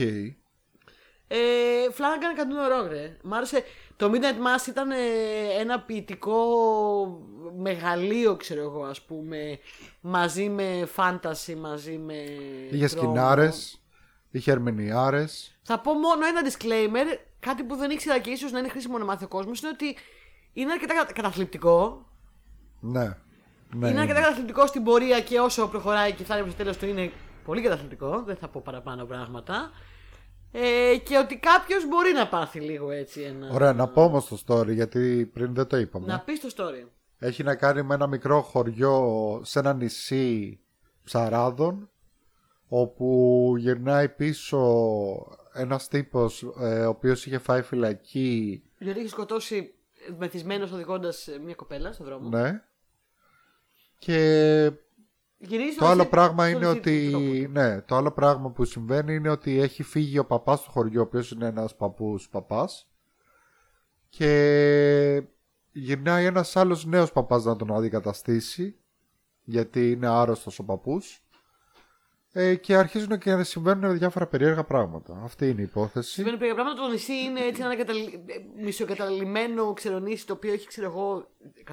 Ε, 1.28 1.90
Flanagan 1.92 2.34
can 2.34 2.45
do 2.45 2.51
no 2.51 2.58
wrong, 2.58 2.86
ρε. 2.86 3.16
Μ' 3.22 3.34
άρεσε. 3.34 3.62
Το 3.96 4.10
Midnight 4.14 4.36
Mass 4.46 4.66
ήταν 4.68 4.90
ε, 4.90 4.96
ένα 5.58 5.80
ποιητικό 5.80 6.36
μεγαλείο, 7.56 8.36
ξέρω 8.36 8.60
εγώ, 8.60 8.84
ας 8.84 9.02
πούμε. 9.02 9.58
Μαζί 10.00 10.48
με 10.48 10.84
φάνταση, 10.86 11.54
μαζί 11.54 11.98
με. 11.98 12.14
Είχε 12.70 12.88
τρόμο. 12.88 13.08
σκηνάρες, 13.12 13.82
είχε 14.30 14.50
ερμηνεάρες. 14.50 15.58
Θα 15.62 15.80
πω 15.80 15.92
μόνο 15.92 16.26
ένα 16.26 16.40
disclaimer, 16.44 17.18
κάτι 17.40 17.62
που 17.62 17.76
δεν 17.76 17.90
ήξερα 17.90 18.18
και 18.18 18.30
ίσως 18.30 18.52
να 18.52 18.58
είναι 18.58 18.68
χρήσιμο 18.68 18.98
να 18.98 19.04
μάθει 19.04 19.24
ο 19.24 19.28
κόσμος, 19.28 19.60
είναι 19.60 19.70
ότι 19.74 19.96
είναι 20.52 20.72
αρκετά 20.72 20.94
κατα- 20.94 21.12
καταθλιπτικό. 21.12 22.06
Ναι. 22.80 23.16
ναι 23.74 23.88
είναι 23.88 24.00
αρκετά 24.00 24.20
καταθλιπτικό 24.20 24.66
στην 24.66 24.84
πορεία 24.84 25.20
και 25.20 25.38
όσο 25.38 25.68
προχωράει 25.68 26.12
και 26.12 26.24
φτάνει 26.24 26.42
προς 26.42 26.50
το 26.50 26.56
τέλος 26.56 26.76
του 26.76 26.86
είναι 26.86 27.12
πολύ 27.44 27.62
καταθλιπτικό. 27.62 28.22
Δεν 28.22 28.36
θα 28.36 28.48
πω 28.48 28.60
παραπάνω 28.64 29.04
πράγματα. 29.04 29.70
Ε, 30.52 30.96
και 30.96 31.18
ότι 31.18 31.36
κάποιος 31.36 31.86
μπορεί 31.88 32.12
να 32.12 32.28
πάθει 32.28 32.60
λίγο 32.60 32.90
έτσι 32.90 33.20
ένα. 33.20 33.50
Ωραία, 33.52 33.72
να 33.72 33.88
πω 33.88 34.04
όμως 34.04 34.26
το 34.26 34.38
story 34.46 34.72
γιατί 34.72 35.30
πριν 35.32 35.54
δεν 35.54 35.66
το 35.66 35.76
είπαμε. 35.76 36.06
Να 36.06 36.20
πεις 36.20 36.40
το 36.40 36.48
story. 36.56 36.88
Έχει 37.18 37.42
να 37.42 37.54
κάνει 37.54 37.82
με 37.82 37.94
ένα 37.94 38.06
μικρό 38.06 38.42
χωριό 38.42 39.40
σε 39.44 39.58
ένα 39.58 39.74
νησί 39.74 40.60
ψαράδων 41.04 41.90
όπου 42.68 43.54
γυρνάει 43.58 44.08
πίσω 44.08 44.58
ένας 45.60 45.88
τύπος 45.88 46.42
ε, 46.60 46.84
ο 46.84 46.88
οποίος 46.88 47.26
είχε 47.26 47.38
φάει 47.38 47.62
φυλακή 47.62 48.62
Διότι 48.78 48.98
έχει 48.98 49.08
σκοτώσει 49.08 49.74
μεθυσμένος 50.18 50.72
οδηγώντας 50.72 51.28
μια 51.44 51.54
κοπέλα 51.54 51.92
στον 51.92 52.06
δρόμο. 52.06 52.28
ναι 52.28 52.62
και 53.98 54.16
Γυρίζει 55.38 55.68
το 55.68 55.74
στο 55.74 55.84
άλλο 55.86 55.94
νησί- 55.96 56.10
πράγμα 56.10 56.48
στο 56.48 56.56
είναι 56.56 56.66
νησί 56.66 56.78
ότι 56.78 57.10
του 57.10 57.10
τρόπου. 57.10 57.52
ναι, 57.52 57.80
το 57.80 57.96
άλλο 57.96 58.10
πράγμα 58.10 58.50
που 58.50 58.64
συμβαίνει 58.64 59.14
είναι 59.14 59.30
ότι 59.30 59.60
έχει 59.60 59.82
φύγει 59.82 60.18
ο 60.18 60.24
παπάς 60.26 60.62
του 60.62 60.70
χωριού 60.70 61.00
ο 61.00 61.02
οποίος 61.02 61.30
είναι 61.30 61.46
ένας 61.46 61.76
παππούς 61.76 62.28
παπάς 62.28 62.88
και 64.08 65.22
γυρνάει 65.72 66.24
ένας 66.24 66.56
άλλος 66.56 66.84
νέος 66.84 67.12
παπάς 67.12 67.44
να 67.44 67.56
τον 67.56 67.74
αντικαταστήσει 67.74 68.76
γιατί 69.44 69.90
είναι 69.90 70.06
άρρωστος 70.08 70.58
ο 70.58 70.64
παππούς 70.64 71.24
ε, 72.32 72.54
και 72.54 72.76
αρχίζουν 72.76 73.18
και 73.18 73.34
να 73.34 73.44
συμβαίνουν 73.44 73.98
διάφορα 73.98 74.26
περίεργα 74.26 74.64
πράγματα. 74.64 75.20
Αυτή 75.24 75.48
είναι 75.48 75.60
η 75.60 75.64
υπόθεση. 75.64 76.10
Συμβαίνουν 76.10 76.38
περίεργα 76.38 76.62
πράγματα. 76.62 76.86
Το 76.86 76.92
νησί 76.92 77.12
είναι 77.12 77.40
έτσι 77.40 77.62
ένα 77.62 77.76
καταλη... 77.76 78.24
μισοκαταλημμένο 78.56 79.72
ξερονήσι 79.72 80.26
το 80.26 80.32
οποίο 80.32 80.52
έχει, 80.52 80.66
ξέρω 80.66 80.86
εγώ, 80.86 81.26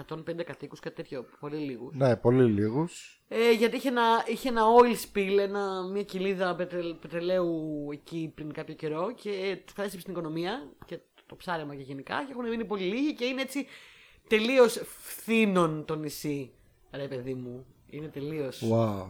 150 0.09 0.43
κατοίκους, 0.45 0.79
κάτι 0.79 0.95
τέτοιο. 0.95 1.25
Πολύ 1.39 1.57
λίγους. 1.57 1.95
Ναι, 1.95 2.15
πολύ 2.15 2.43
λίγους. 2.43 3.21
Ε, 3.27 3.51
γιατί 3.51 3.75
είχε 3.75 3.87
ένα, 3.87 4.23
είχε 4.27 4.49
ένα 4.49 4.61
oil 4.81 5.17
spill, 5.17 5.37
ένα, 5.39 5.83
μια 5.91 6.03
κοιλίδα 6.03 6.55
πετρε, 6.55 6.79
πετρελαίου 7.01 7.87
εκεί 7.91 8.31
πριν 8.35 8.53
κάποιο 8.53 8.73
καιρό 8.73 9.11
και 9.15 9.57
του 9.65 9.73
κατέστρεψε 9.75 10.05
την 10.05 10.11
οικονομία 10.11 10.71
και 10.85 10.99
το 11.25 11.35
ψάρεμα 11.35 11.75
και 11.75 11.83
γενικά 11.83 12.23
και 12.25 12.31
έχουν 12.31 12.47
μείνει 12.49 12.65
πολύ 12.65 12.83
λίγοι 12.83 13.13
και 13.13 13.25
είναι 13.25 13.41
έτσι 13.41 13.65
τελείως 14.27 14.81
φθήνον 14.85 15.85
το 15.85 15.95
νησί. 15.95 16.51
Ρε 16.91 17.07
παιδί 17.07 17.33
μου, 17.33 17.65
είναι 17.89 18.07
τελείως. 18.07 18.63
Wow. 18.71 19.09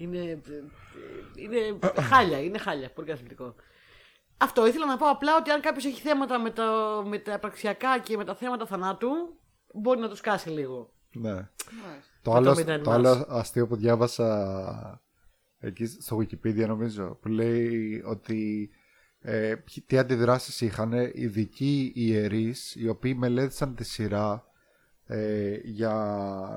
Είναι, 0.00 0.18
ε, 0.30 0.40
είναι 1.34 1.78
χάλια, 2.02 2.42
είναι 2.42 2.58
χάλια, 2.58 2.90
πολύ 2.90 3.06
καθημερινό. 3.08 3.54
Αυτό 4.36 4.66
ήθελα 4.66 4.86
να 4.86 4.96
πω 4.96 5.06
απλά 5.10 5.36
ότι 5.36 5.50
αν 5.50 5.60
κάποιος 5.60 5.84
έχει 5.84 6.00
θέματα 6.00 6.38
με, 6.38 6.50
το, 6.50 6.62
με 7.06 7.18
τα 7.18 7.38
πραξιακά 7.38 7.98
και 7.98 8.16
με 8.16 8.24
τα 8.24 8.34
θέματα 8.34 8.66
θανάτου, 8.66 9.08
μπορεί 9.74 10.00
να 10.00 10.08
του 10.08 10.16
σκάσει 10.16 10.48
λίγο. 10.50 10.92
Ναι. 11.12 11.48
Το 12.22 12.30
Με 12.30 12.36
άλλο, 12.36 12.54
το 12.54 12.60
Midnight 12.60 12.80
το 12.82 12.90
Mass. 12.90 12.94
άλλο 12.94 13.26
αστείο 13.28 13.66
που 13.66 13.76
διάβασα 13.76 15.02
εκεί 15.58 15.86
στο 15.86 16.16
Wikipedia 16.18 16.66
νομίζω 16.66 17.18
που 17.22 17.28
λέει 17.28 18.02
ότι 18.06 18.70
ε, 19.20 19.54
ποιοι- 19.64 19.84
τι 19.86 19.98
αντιδράσεις 19.98 20.60
είχαν 20.60 20.92
ειδικοί 21.14 21.92
ιερείς 21.94 22.74
οι 22.74 22.88
οποίοι 22.88 23.14
μελέτησαν 23.18 23.74
τη 23.74 23.84
σειρά 23.84 24.47
ε, 25.10 25.58
για 25.64 25.92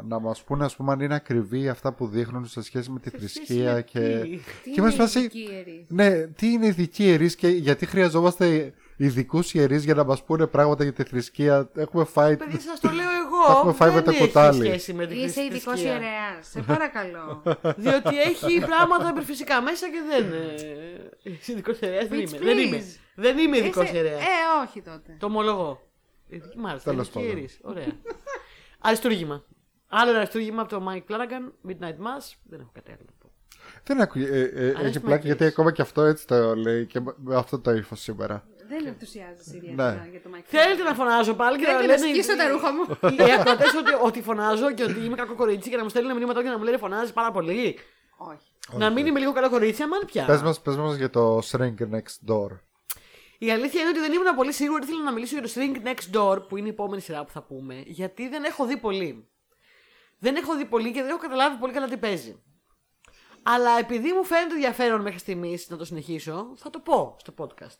να 0.07 0.19
μας 0.19 0.43
πούνε 0.43 0.65
ας 0.65 0.75
πούμε 0.75 0.91
αν 0.91 0.99
είναι 0.99 1.15
ακριβή 1.15 1.69
αυτά 1.69 1.91
που 1.93 2.07
δείχνουν 2.07 2.45
σε 2.47 2.61
σχέση 2.63 2.89
με 2.91 2.99
τη 2.99 3.09
θρησκεία 3.09 3.73
με 3.73 3.81
και... 3.81 3.99
τι; 3.99 4.29
Τι 4.29 4.37
και 4.37 4.41
είναι 4.65 4.75
είμαστε 4.77 5.01
φάση- 5.01 5.19
ειδικοί 5.19 5.39
ιερείς; 5.51 5.85
Ναι, 5.89 6.27
τι 6.27 6.47
είναι 6.51 6.65
ειδικοί 6.65 7.03
ιερείς 7.03 7.35
και 7.35 7.47
γιατί 7.47 7.85
χρειαζόμαστε 7.85 8.73
ειδικούς 8.97 9.53
ιερείς 9.53 9.83
για 9.83 9.93
να 9.93 10.03
μας 10.03 10.23
πούνε 10.23 10.47
πράγματα 10.47 10.83
για 10.83 10.93
τη 10.93 11.03
θρησκεία. 11.03 11.69
Έχουμε 11.75 12.03
φάει... 12.03 12.37
Παιδί, 12.37 12.59
σας 12.59 12.79
το 12.79 12.89
λέω 12.89 13.05
εγώ. 13.25 13.45
Τα 13.47 13.51
έχουμε 13.51 13.73
φάει 13.73 13.89
με 13.89 13.95
δεν 13.95 14.03
το 14.03 14.09
έχει 14.11 14.19
κουτάλι. 14.19 14.65
σχέση 14.65 14.93
με 14.93 15.07
την 15.07 15.17
Είσαι 15.23 15.41
ειδικός 15.41 15.63
θρησκεία. 15.73 15.91
ιερέας. 15.91 16.47
Σε 16.49 16.61
παρακαλώ. 16.71 17.41
Διότι 17.77 18.19
έχει 18.21 18.59
πράγματα 18.65 19.09
υπερφυσικά 19.09 19.61
μέσα 19.61 19.85
και 19.89 20.01
δεν. 20.09 20.31
ε, 21.23 21.29
Είσαι 21.31 21.51
ειδικός 21.51 21.79
ιερέας. 21.79 22.07
Δεν 22.07 22.19
Bitch, 22.19 22.29
είμαι. 22.29 22.37
Δεν 22.45 22.57
είμαι. 22.57 22.77
please. 22.77 22.99
Δεν 23.15 23.37
είμαι 23.37 23.57
ειδικός 23.57 23.83
Είσαι- 23.83 23.95
ιερέας. 23.95 24.19
Ε, 24.21 24.25
όχι 24.67 24.81
τότε. 24.81 25.15
Το 25.19 25.25
ομολογώ. 25.25 25.81
Ειδική 26.36 26.57
μάλιστα. 26.57 26.91
Τέλος 26.91 27.07
ειδική 27.07 27.19
πάντων. 27.23 27.36
ιερής. 27.38 27.59
Ωραία. 27.63 27.86
αριστούργημα. 28.88 29.43
Άλλο 29.88 30.09
ένα 30.09 30.19
αριστούργημα 30.19 30.61
από 30.61 30.69
το 30.79 30.86
Mike 30.89 31.11
Flanagan, 31.11 31.69
Midnight 31.69 31.97
Mass. 32.05 32.34
Δεν 32.43 32.59
έχω 32.59 32.71
κάτι 32.73 32.91
άλλο 32.91 32.99
να 33.05 33.11
πω. 33.19 33.29
Δεν 33.84 34.01
ακούει. 34.01 34.23
Ε, 34.23 34.39
ε, 34.39 34.67
έχει 34.67 34.77
Αρέσει 34.77 34.99
πλάκα 34.99 35.09
μακρύς. 35.09 35.25
γιατί 35.25 35.45
ακόμα 35.45 35.71
και 35.71 35.82
αυτό 35.82 36.01
έτσι 36.01 36.27
το 36.27 36.55
λέει 36.55 36.86
και 36.86 36.99
με- 36.99 37.15
με 37.17 37.36
αυτό 37.36 37.59
το 37.59 37.71
ύφος 37.71 37.99
σήμερα. 37.99 38.45
Δεν 38.67 38.86
ενθουσιάζεσαι 38.88 39.55
ιδιαίτερα 39.57 39.93
Ναι. 39.93 40.07
για 40.11 40.21
το 40.21 40.29
Mike 40.34 40.41
Θέλετε 40.45 40.82
Flanagan. 40.82 40.86
να 40.86 40.93
φωνάζω 40.93 41.34
πάλι 41.34 41.57
και 41.57 41.65
να 41.67 41.71
Θέλετε 41.73 41.93
να 41.95 41.99
λένε. 42.05 42.13
σκίσω 42.21 42.38
τα 42.38 42.47
ρούχα 42.47 42.71
μου. 42.73 42.82
Οι 43.27 43.32
ακροτέ 43.39 43.63
ότι, 43.77 43.91
ότι 44.05 44.21
φωνάζω 44.21 44.73
και 44.73 44.84
ότι 44.84 44.99
είμαι 45.05 45.15
κακό 45.15 45.36
κορίτσι 45.36 45.69
και 45.69 45.75
να 45.77 45.84
μου 45.84 45.89
στέλνουν 45.89 46.17
μηνύματα 46.17 46.43
και 46.43 46.49
να 46.49 46.57
μου 46.57 46.63
λένε 46.63 46.77
φωνάζεις 46.77 47.13
πάρα 47.13 47.32
πολύ. 47.32 47.77
Όχι. 48.17 48.51
Να 48.77 48.89
μην 48.91 49.05
είμαι 49.05 49.19
λίγο 49.19 49.32
καλό 49.34 49.49
κορίτσι, 49.49 49.84
αμάν 49.84 50.01
πια. 50.05 50.25
Πες 50.25 50.41
μας, 50.41 50.61
πες 50.61 50.75
μας 50.75 50.95
για 50.95 51.09
το 51.09 51.38
Shrink 51.51 51.75
Next 51.91 52.32
Door. 52.32 52.49
Η 53.43 53.51
αλήθεια 53.51 53.81
είναι 53.81 53.89
ότι 53.89 53.99
δεν 53.99 54.13
ήμουν 54.13 54.35
πολύ 54.35 54.53
σίγουρη 54.53 54.81
ότι 54.81 54.91
ήθελα 54.91 55.03
να 55.03 55.11
μιλήσω 55.11 55.39
για 55.39 55.47
το 55.47 55.51
Shrink 55.55 55.87
Next 55.87 56.15
Door, 56.15 56.47
που 56.47 56.57
είναι 56.57 56.67
η 56.67 56.69
επόμενη 56.69 57.01
σειρά 57.01 57.25
που 57.25 57.31
θα 57.31 57.41
πούμε, 57.43 57.83
γιατί 57.85 58.27
δεν 58.27 58.43
έχω 58.43 58.65
δει 58.65 58.77
πολύ. 58.77 59.27
Δεν 60.19 60.35
έχω 60.35 60.57
δει 60.57 60.65
πολύ 60.65 60.91
και 60.91 61.01
δεν 61.01 61.09
έχω 61.09 61.19
καταλάβει 61.19 61.57
πολύ 61.57 61.73
καλά 61.73 61.87
τι 61.87 61.97
παίζει. 61.97 62.43
Αλλά 63.43 63.77
επειδή 63.79 64.13
μου 64.13 64.23
φαίνεται 64.23 64.53
ενδιαφέρον 64.53 65.01
μέχρι 65.01 65.19
στιγμής 65.19 65.69
να 65.69 65.77
το 65.77 65.85
συνεχίσω, 65.85 66.53
θα 66.55 66.69
το 66.69 66.79
πω 66.79 67.15
στο 67.19 67.33
podcast. 67.37 67.79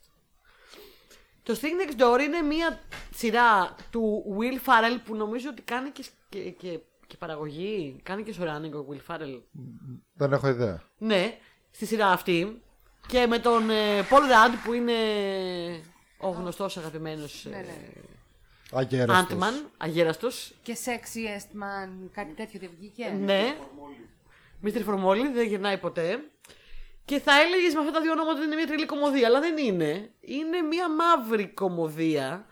Το 1.42 1.58
Shrink 1.60 2.00
Next 2.00 2.02
Door 2.02 2.20
είναι 2.20 2.40
μια 2.40 2.80
σειρά 3.14 3.76
του 3.90 4.24
Will 4.38 4.68
Farrell 4.68 4.98
που 5.04 5.14
νομίζω 5.14 5.48
ότι 5.50 5.62
κάνει 5.62 5.90
και, 5.90 6.04
και, 6.28 6.50
και, 6.50 6.80
και 7.06 7.16
παραγωγή. 7.16 8.00
Κάνει 8.02 8.22
και 8.22 8.34
running 8.38 8.72
ο 8.72 8.86
Will 8.90 9.12
Farrell. 9.12 9.42
Δεν 10.12 10.32
έχω 10.32 10.48
ιδέα. 10.48 10.82
Ναι, 10.98 11.38
στη 11.70 11.86
σειρά 11.86 12.10
αυτή. 12.10 12.62
Και 13.06 13.26
με 13.26 13.38
τον 13.38 13.70
ε, 13.70 14.00
Paul 14.10 14.22
Rudd 14.22 14.54
που 14.64 14.72
είναι 14.72 14.92
ο 16.18 16.28
γνωστός 16.28 16.76
αγαπημένος 16.76 17.44
ε, 17.44 17.48
Ναι, 17.48 17.56
ναι. 17.56 17.88
Αγέραστος. 18.72 19.38
Ant-Man, 19.38 19.66
αγέραστος. 19.76 20.54
Και 20.62 20.76
Sexiest 20.84 21.62
Man, 21.62 22.08
κάτι 22.12 22.32
τέτοιο 22.32 22.60
δεν 22.60 22.70
βγήκε. 22.78 23.16
Ναι. 23.20 23.56
Μίστερ 24.60 24.82
Φορμόλη, 24.82 25.28
δεν 25.28 25.46
γυρνάει 25.46 25.78
ποτέ. 25.78 26.18
Και 27.04 27.20
θα 27.20 27.32
έλεγες 27.40 27.74
με 27.74 27.80
αυτά 27.80 27.92
τα 27.92 28.00
δύο 28.00 28.12
ονόματα 28.12 28.36
ότι 28.36 28.46
είναι 28.46 28.54
μια 28.54 28.66
τρελή 28.66 28.86
κομμωδία, 28.86 29.26
αλλά 29.26 29.40
δεν 29.40 29.58
είναι. 29.58 30.10
Είναι 30.20 30.60
μια 30.60 30.90
μαύρη 30.90 31.48
κομμωδία 31.48 32.46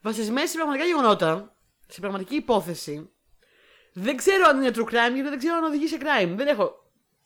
βασισμένη 0.00 0.48
σε 0.48 0.54
πραγματικά 0.54 0.86
γεγονότα, 0.86 1.56
σε 1.88 2.00
πραγματική 2.00 2.34
υπόθεση. 2.34 3.10
Δεν 3.92 4.16
ξέρω 4.16 4.46
αν 4.48 4.56
είναι 4.62 4.70
true 4.74 4.84
crime 4.84 5.14
γιατί 5.14 5.28
δεν 5.28 5.38
ξέρω 5.38 5.56
αν 5.56 5.64
οδηγεί 5.64 5.86
σε 5.86 5.98
crime. 6.00 6.32
Δεν 6.36 6.46
έχω 6.46 6.74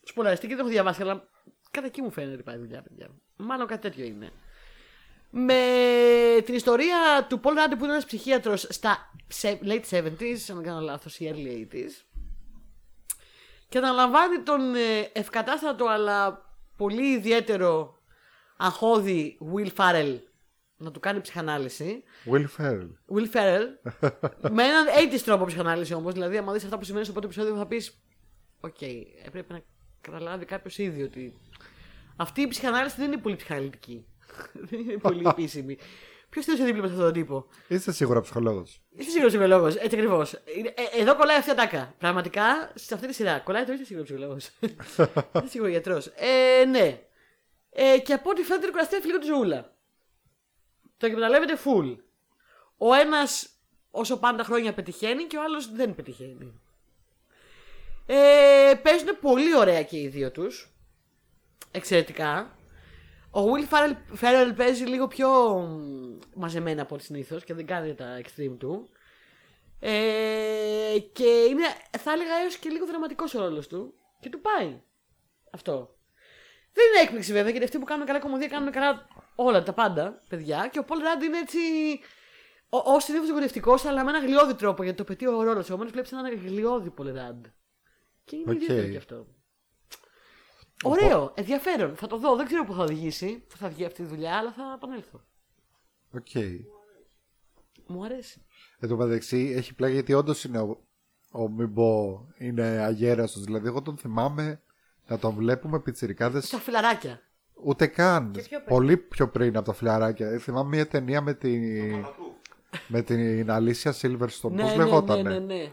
σπολαριστεί 0.03 0.47
και 0.47 0.55
δεν 0.55 0.64
έχω 0.64 0.72
διαβάσει, 0.72 1.03
αλλά 1.03 1.28
κατά 1.71 1.87
εκεί 1.87 2.03
μου 2.03 2.11
φαίνεται 2.11 2.43
πάει 2.43 2.57
δουλειά, 2.57 2.83
παιδιά. 2.83 3.09
Μάλλον 3.37 3.66
κάτι 3.66 3.81
τέτοιο 3.81 4.05
είναι. 4.05 4.31
Με 5.31 5.57
την 6.45 6.55
ιστορία 6.55 7.27
του 7.29 7.41
Paul 7.45 7.49
Rudd 7.51 7.73
που 7.79 7.85
είναι 7.85 7.93
ένας 7.93 8.05
ψυχίατρος 8.07 8.66
στα 8.68 9.12
σε- 9.29 9.59
late 9.62 9.85
70s, 9.91 10.37
αν 10.51 10.57
δεν 10.57 10.62
κάνω 10.62 10.81
λάθος, 10.81 11.18
ή 11.21 11.31
early 11.35 11.75
80s. 11.75 12.05
Και 13.68 13.79
αναλαμβάνει 13.79 14.39
τον 14.43 14.75
ε, 14.75 15.01
ευκατάστατο 15.12 15.87
αλλά 15.87 16.47
πολύ 16.77 17.12
ιδιαίτερο 17.12 17.99
αγχώδη 18.57 19.39
Will 19.55 19.68
Ferrell 19.76 20.18
να 20.77 20.91
του 20.91 21.01
κάνει 21.01 21.21
ψυχανάλυση. 21.21 22.03
Will 22.33 22.47
Ferrell. 22.59 22.89
Will 23.14 23.33
Ferrell. 23.35 23.66
με 24.57 24.62
έναν 24.64 24.87
80's 25.12 25.21
τρόπο 25.25 25.45
ψυχανάλυση 25.45 25.95
όμως. 25.95 26.12
Δηλαδή, 26.12 26.37
άμα 26.37 26.53
δεις 26.53 26.64
αυτά 26.64 26.77
που 26.79 26.85
συμβαίνουν 26.85 27.05
στο 27.05 27.12
πρώτο 27.21 27.27
επεισόδιο, 27.29 27.57
θα 27.57 27.66
πεις: 27.66 28.03
Οκ, 28.61 28.83
έπρεπε 29.25 29.53
να 29.53 29.61
καταλάβει 30.01 30.45
κάποιος 30.45 30.79
ήδη 30.79 31.03
ότι 31.03 31.39
αυτή 32.21 32.41
η 32.41 32.49
ψυχανάλυση 32.49 32.95
δεν 32.99 33.12
είναι 33.12 33.21
πολύ 33.21 33.37
ψυχαναλυτική. 33.37 34.07
δεν 34.68 34.81
είναι 34.81 34.97
πολύ 34.97 35.29
επίσημη. 35.29 35.79
Ποιος 36.29 36.45
θέλει 36.45 36.64
δίπλα 36.64 36.87
σε 36.87 36.93
αυτόν 36.93 37.05
τον 37.05 37.12
τύπο; 37.12 37.47
Είστε 37.68 37.93
σίγουρα 37.93 38.21
ψυχολόγος. 38.21 38.83
Είσαι 38.91 39.11
σίγουρο 39.11 39.29
ψυχολόγος, 39.29 39.75
έτσι 39.77 39.97
ακριβώς. 39.97 40.35
εδώ 40.99 41.16
κολλάει 41.16 41.37
αυτή 41.37 41.49
η 41.49 41.53
ατάκα. 41.53 41.95
Πραγματικά 41.99 42.73
σε 42.75 42.95
αυτή 42.95 43.07
τη 43.07 43.14
σειρά. 43.14 43.39
Κολλάει 43.39 43.64
το 43.64 43.73
είσαι 43.73 43.85
σίγουρο 43.85 44.05
ψυχολόγος. 44.05 44.51
είσαι 44.61 45.49
σίγουρο 45.49 45.71
γιατρός. 45.71 46.07
Ε, 46.07 46.64
ναι. 46.64 47.01
Ε, 47.71 47.99
και 47.99 48.12
από 48.12 48.31
ό,τι 48.31 48.43
φαίνεται 48.43 48.71
κουραστεί 48.71 49.07
λίγο 49.07 49.18
τη 49.18 49.27
ζωούλα. 49.27 49.73
Το 50.97 51.07
εκμεταλλεύεται 51.07 51.59
full. 51.64 51.97
Ο 52.77 52.95
ένας 52.95 53.49
όσο 53.91 54.18
πάντα 54.18 54.45
χρόνια 54.45 54.73
πετυχαίνει 54.73 55.25
και 55.25 55.37
ο 55.37 55.43
άλλος 55.43 55.73
δεν 55.73 55.95
πετυχαίνει. 55.95 56.61
Ε, 58.07 58.75
παίζουν 58.83 59.18
πολύ 59.21 59.57
ωραία 59.57 59.83
και 59.83 59.99
οι 59.99 60.09
δύο 60.09 60.31
τους. 60.31 60.70
Εξαιρετικά. 61.71 62.59
Ο 63.31 63.41
Will 63.41 63.75
Ferrell, 63.75 63.97
Ferrell 64.21 64.53
παίζει 64.57 64.85
λίγο 64.85 65.09
πιο 65.09 65.29
μ, 65.59 66.18
μαζεμένα 66.35 66.83
από 66.83 66.95
ό,τι 66.95 67.05
συνήθως 67.05 67.45
και 67.45 67.55
δεν 67.55 67.66
κάνει 67.66 67.95
τα 67.95 68.21
extreme 68.21 68.57
του. 68.59 68.89
Ε, 69.81 70.99
και 71.12 71.25
είναι, 71.25 71.64
θα 71.99 72.12
έλεγα, 72.12 72.35
έως 72.43 72.57
και 72.57 72.68
λίγο 72.68 72.87
δραματικός 72.87 73.35
ο 73.35 73.39
ρόλος 73.41 73.66
του. 73.66 73.95
Και 74.21 74.29
του 74.29 74.41
πάει. 74.41 74.81
Αυτό. 75.51 75.97
Δεν 76.73 76.85
είναι 76.87 77.03
έκπληξη 77.03 77.33
βέβαια, 77.33 77.51
γιατί 77.51 77.64
αυτοί 77.64 77.79
που 77.79 77.85
κάνουν 77.85 78.07
καλά 78.07 78.18
κωμωδία 78.18 78.49
κάνουν 78.49 78.71
καλά 78.71 79.09
όλα 79.35 79.62
τα 79.62 79.73
πάντα, 79.73 80.23
παιδιά. 80.29 80.68
Και 80.73 80.79
ο 80.79 80.85
Paul 80.89 80.93
Rudd 80.93 81.23
είναι 81.25 81.39
έτσι. 81.39 81.59
Ως 82.68 83.01
συνήθως 83.01 83.29
εγωιστικό, 83.29 83.79
αλλά 83.87 84.05
με 84.05 84.11
ένα 84.11 84.18
γλοιώδη 84.18 84.55
τρόπο, 84.55 84.83
γιατί 84.83 84.99
το 84.99 85.05
πετύχει 85.05 85.31
ο 85.31 85.43
ρόλος. 85.43 85.66
Επομένως 85.66 85.93
βλέπεις 85.93 86.12
ένα 86.12 86.29
γλοιώδη 86.28 86.95
Paul 86.99 87.07
Rudd. 87.07 87.51
Και 88.25 88.37
είναι 88.37 88.51
Οκ. 88.51 88.62
ιδιαίτερο 88.62 88.89
και 88.89 88.97
αυτό. 88.97 89.27
Ωραίο, 90.85 91.33
ενδιαφέρον. 91.35 91.97
Θα 91.97 92.07
το 92.07 92.18
δω. 92.18 92.37
Δεν 92.37 92.47
ξέρω 92.47 92.64
πού 92.64 92.74
θα 92.74 92.83
οδηγήσει, 92.83 93.45
πού 93.49 93.57
θα 93.57 93.68
βγει 93.68 93.85
αυτή 93.85 94.03
η 94.03 94.05
δουλειά, 94.05 94.37
αλλά 94.37 94.53
θα 94.53 94.62
επανέλθω. 94.76 95.20
Οκ. 96.11 96.26
Μου 97.87 98.05
αρέσει. 98.05 98.43
Εν 98.78 98.89
τω 98.89 98.97
μεταξύ 98.97 99.53
έχει 99.57 99.74
πλάγει 99.74 99.95
γιατί 99.95 100.12
όντως 100.12 100.45
είναι 100.45 100.59
ο, 100.59 100.81
ο 101.31 101.49
Μιμπό 101.49 102.24
είναι 102.39 102.62
αγέραστος. 102.62 103.43
Δηλαδή, 103.45 103.66
εγώ 103.66 103.83
τον 103.83 103.97
θυμάμαι 103.97 104.62
να 105.07 105.18
τον 105.18 105.35
βλέπουμε 105.35 105.81
πιτσιρικάδες. 105.81 106.47
Στα 106.47 106.59
φιλαράκια. 106.59 107.20
Ούτε 107.64 107.87
καν. 107.87 108.31
πιο 108.31 108.43
πριν. 108.49 108.64
Πολύ 108.68 108.97
πιο 108.97 109.28
πριν 109.28 109.57
από 109.57 109.66
τα 109.66 109.72
φιλαράκια. 109.72 110.28
Ε, 110.31 110.39
Θυμάμαι 110.39 110.68
μια 110.76 110.87
ταινία 110.87 111.20
με 111.20 111.35
την, 111.35 111.91
Πατού. 112.03 112.33
με 112.89 113.03
την 113.03 113.51
Αλήσια 113.51 113.93
Silverstone. 114.01 114.51
Ναι, 114.51 114.62
Πώ 114.62 114.68
ναι, 114.68 114.76
λεγότανε. 114.76 115.22
ναι, 115.22 115.39
ναι, 115.39 115.55
ναι. 115.55 115.72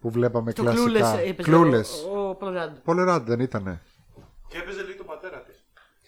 Που 0.00 0.10
βλέπαμε 0.10 0.52
Το 0.52 0.62
κλασικά. 0.62 1.14
Clueless 1.14 1.26
έπαιζε 1.26 1.50
Clueless. 1.52 2.10
ο, 2.12 2.18
ο 2.28 2.36
Paul 2.40 2.56
Rudd. 2.56 2.72
Πολύ 2.84 3.04
ραντ 3.04 3.26
δεν 3.26 3.40
ήτανε. 3.40 3.82
Και 4.48 4.58
έπαιζε 4.58 4.82
λίγο 4.82 4.96
τον 4.96 5.06
πατέρα 5.06 5.42
της. 5.42 5.64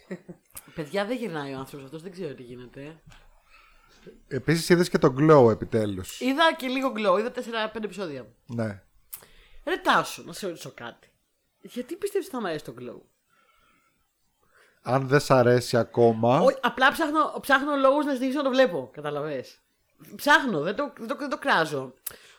Παιδιά 0.75 1.05
δεν 1.05 1.17
γυρνάει 1.17 1.53
ο 1.53 1.57
άνθρωπος 1.57 1.85
αυτός, 1.85 2.01
δεν 2.01 2.11
ξέρω 2.11 2.33
τι 2.33 2.43
γίνεται. 2.43 3.01
Επίσης 4.27 4.69
είδες 4.69 4.89
και 4.89 4.97
τον 4.97 5.15
Glow 5.19 5.51
επιτέλους. 5.51 6.19
Είδα 6.19 6.53
και 6.57 6.67
λίγο 6.67 6.93
glow, 6.95 7.19
είδα 7.19 7.31
4-5 7.73 7.83
επεισόδια. 7.83 8.27
Ναι. 8.45 8.81
Ρε 9.65 9.77
Τάσο, 9.77 10.23
να 10.25 10.33
σε 10.33 10.47
ρωτήσω 10.47 10.71
κάτι. 10.71 11.11
Γιατί 11.61 11.95
πιστεύεις 11.95 12.27
ότι 12.27 12.35
θα 12.35 12.41
μου 12.41 12.47
αρέσει 12.47 12.63
το 12.63 12.73
glow; 12.79 13.01
Αν 14.81 15.07
δεν 15.07 15.19
σ' 15.19 15.31
αρέσει 15.31 15.77
ακόμα. 15.77 16.39
Όχι, 16.39 16.57
απλά 16.61 16.91
ψάχνω, 16.91 17.39
ψάχνω 17.41 17.75
λόγους 17.75 18.05
να 18.05 18.13
συνεχίσω 18.13 18.37
να 18.37 18.43
το 18.43 18.49
βλέπω. 18.49 18.89
Καταλαβέ. 18.93 19.45
Ψάχνω, 20.15 20.59
δεν 20.59 20.75
το, 20.75 20.93
δεν, 20.97 21.07
το, 21.07 21.15
δεν 21.15 21.29
το 21.29 21.37
κράζω. 21.37 21.93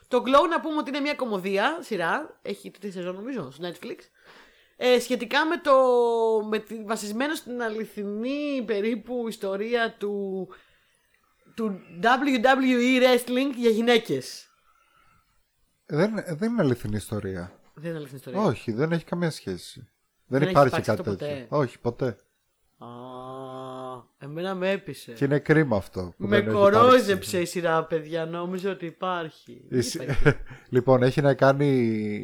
Το 0.09 0.22
Glow 0.26 0.48
να 0.48 0.61
πούμε 0.61 0.76
ότι 0.76 0.88
είναι 0.88 1.00
μια 1.00 1.14
κομμωδία 1.14 1.78
σειρά. 1.80 2.38
Έχει 2.42 2.70
τρίτη 2.70 2.90
σεζόν 2.92 3.14
νομίζω 3.14 3.50
στο 3.50 3.68
Netflix. 3.68 3.98
Ε, 4.84 5.00
σχετικά 5.00 5.46
με 5.46 5.56
το. 5.56 5.72
Με 6.48 6.58
τη, 6.58 6.84
βασισμένο 6.84 7.34
στην 7.34 7.62
αληθινή 7.62 8.62
περίπου 8.66 9.28
ιστορία 9.28 9.96
του. 9.98 10.48
του 11.54 11.80
WWE 12.02 13.02
Wrestling 13.02 13.52
για 13.56 13.70
γυναίκες. 13.70 14.46
Δεν, 15.86 16.14
δεν 16.28 16.50
είναι 16.50 16.62
αληθινή 16.62 16.96
ιστορία. 16.96 17.52
Δεν 17.74 17.88
είναι 17.88 17.98
αληθινή 17.98 18.18
ιστορία. 18.18 18.40
Όχι, 18.40 18.72
δεν 18.72 18.92
έχει 18.92 19.04
καμία 19.04 19.30
σχέση. 19.30 19.88
Δεν, 20.26 20.42
έχει 20.42 20.50
υπάρχει 20.50 20.68
υπάρξει 20.68 20.90
κάτι 20.90 21.00
αυτό 21.00 21.16
τέτοιο. 21.16 21.46
ποτέ. 21.46 21.56
Όχι, 21.56 21.78
ποτέ. 21.78 22.16
Α, 22.78 22.86
εμένα 24.18 24.55
με 24.55 24.70
έπεισε. 24.70 25.12
Και 25.12 25.24
είναι 25.24 25.38
κρίμα 25.38 25.76
αυτό. 25.76 26.14
Που 26.16 26.26
Με 26.26 26.36
δεν 26.36 26.47
έχει 26.47 26.57
κορόιζεψε 26.57 27.11
υπάρξει. 27.12 27.38
η 27.40 27.45
σειρά, 27.45 27.84
παιδιά. 27.84 28.26
Νόμιζα 28.26 28.70
ότι 28.70 28.86
υπάρχει. 28.86 29.64
Δεν 29.68 29.78
Εσύ- 29.78 30.03
υπάρχει. 30.03 30.22
λοιπόν, 30.68 31.03
έχει 31.03 31.20
να 31.20 31.34
κάνει. 31.34 31.68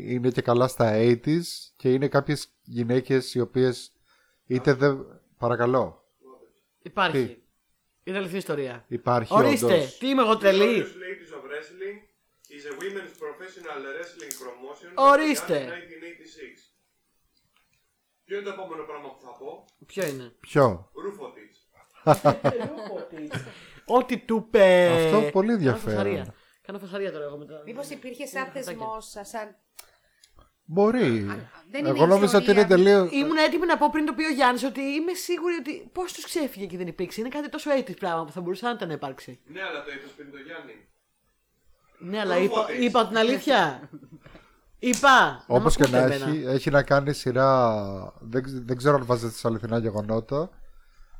Είναι 0.09 0.31
και 0.31 0.43
καλά 0.43 0.69
στα 0.69 0.93
80s 0.95 1.43
και 1.77 1.93
είναι 1.93 2.09
κάποιες 2.09 2.49
γυναίκες 2.63 3.35
οι 3.35 3.41
οποίες 3.41 3.93
είτε 4.47 4.73
δεν. 4.73 5.07
Παρακαλώ. 5.39 6.05
Υπάρχει. 6.83 7.43
Είναι 8.05 8.17
αληθινή 8.19 8.39
ιστορία. 8.39 8.85
Υπάρχει 8.89 9.35
Ορίστε, 9.35 9.75
όντως. 9.75 9.99
τι 9.99 10.09
είμαι 10.09 10.23
εγώ 10.23 10.37
τρελή. 10.37 10.65
Glorious 10.65 10.87
Ladies 10.87 11.33
of 11.39 11.43
Wrestling 11.51 11.97
is 12.57 12.65
a 12.71 12.75
women's 12.83 13.15
professional 13.25 13.79
wrestling 13.95 14.33
promotion. 14.43 14.91
Ορίστε. 14.95 15.59
that 15.67 15.71
began 15.71 15.95
in 15.95 16.03
1986. 16.05 16.73
Ποιο 18.25 18.37
είναι 18.37 18.45
το 18.47 18.53
επόμενο 18.53 18.83
πράγμα 18.91 19.09
που 19.09 19.21
θα 19.27 19.33
πω; 19.41 19.65
Ποιο 19.87 20.07
είναι; 20.07 20.33
Ποιο; 20.41 20.91
Ρούφο 21.05 21.27
της. 21.37 21.48
Ό,τι 23.99 24.19
του 24.19 24.45
είπε. 24.47 24.91
Αυτό 24.95 25.19
πολύ 25.21 25.31
Κάνω 25.33 25.53
ενδιαφέρον. 25.53 25.95
φασαρία. 25.97 26.35
Κάνω 26.63 26.79
φασαρία 26.79 27.13
τώρα 27.13 27.25
εγώ 27.25 27.37
μετά. 27.37 27.63
Μήπως 27.67 27.89
υπήρχε 27.91 28.27
σαν 28.27 28.47
θεσμός, 28.53 29.07
σαν. 29.23 29.57
Μπορεί. 30.71 31.27
δεν 31.71 31.81
είναι 31.81 31.89
Εγώ 31.89 32.07
νόμιζα 32.07 32.39
ότι 32.39 32.51
είναι 32.51 32.61
ιστορία. 32.61 32.67
τελείω. 32.67 33.09
Ήμουν 33.13 33.37
έτοιμη 33.37 33.67
να 33.67 33.79
πω 33.79 33.89
πριν 33.93 34.07
το 34.07 34.13
πει 34.13 34.25
ο 34.25 34.31
Γιάννης 34.33 34.65
ότι 34.65 34.81
είμαι 34.81 35.13
σίγουρη 35.15 35.55
ότι 35.55 35.89
πώς 35.93 36.13
τους 36.13 36.25
ξέφυγε 36.25 36.67
και 36.67 36.77
δεν 36.77 36.87
υπήρξε. 36.87 37.21
Είναι 37.21 37.29
κάτι 37.29 37.49
τόσο 37.49 37.71
έτσι 37.71 37.95
πράγμα 37.95 38.25
που 38.25 38.33
θα 38.33 38.41
μπορούσε 38.41 38.67
άνετα 38.67 38.87
να 38.87 38.93
υπάρξει. 38.93 39.41
Ναι, 39.47 39.61
αλλά 39.63 39.83
το 39.85 39.91
είπες 39.93 40.11
πριν 40.17 40.31
το 40.31 40.37
Γιάννη. 40.47 40.89
Ναι, 41.99 42.21
αλλά 42.21 42.39
Ρούφο 42.39 42.45
είπα, 42.61 42.65
της. 42.67 42.85
είπα 42.85 43.07
την 43.09 43.17
αλήθεια. 43.19 43.89
είπα. 44.79 45.45
Όπως 45.47 45.77
μ' 45.77 45.79
και 45.79 45.83
ακούτε 45.83 45.99
να 46.09 46.15
εμένα. 46.15 46.27
έχει, 46.31 46.45
έχει 46.47 46.71
να 46.71 46.83
κάνει 46.83 47.13
σειρά. 47.13 48.13
Δεν, 48.21 48.43
ξ- 48.43 48.63
δεν 48.67 48.77
ξέρω 48.77 48.95
αν 48.97 49.05
βάζετε 49.05 49.33
σε 49.33 49.49
αληθινά 49.49 49.79
γεγονότα. 49.79 50.51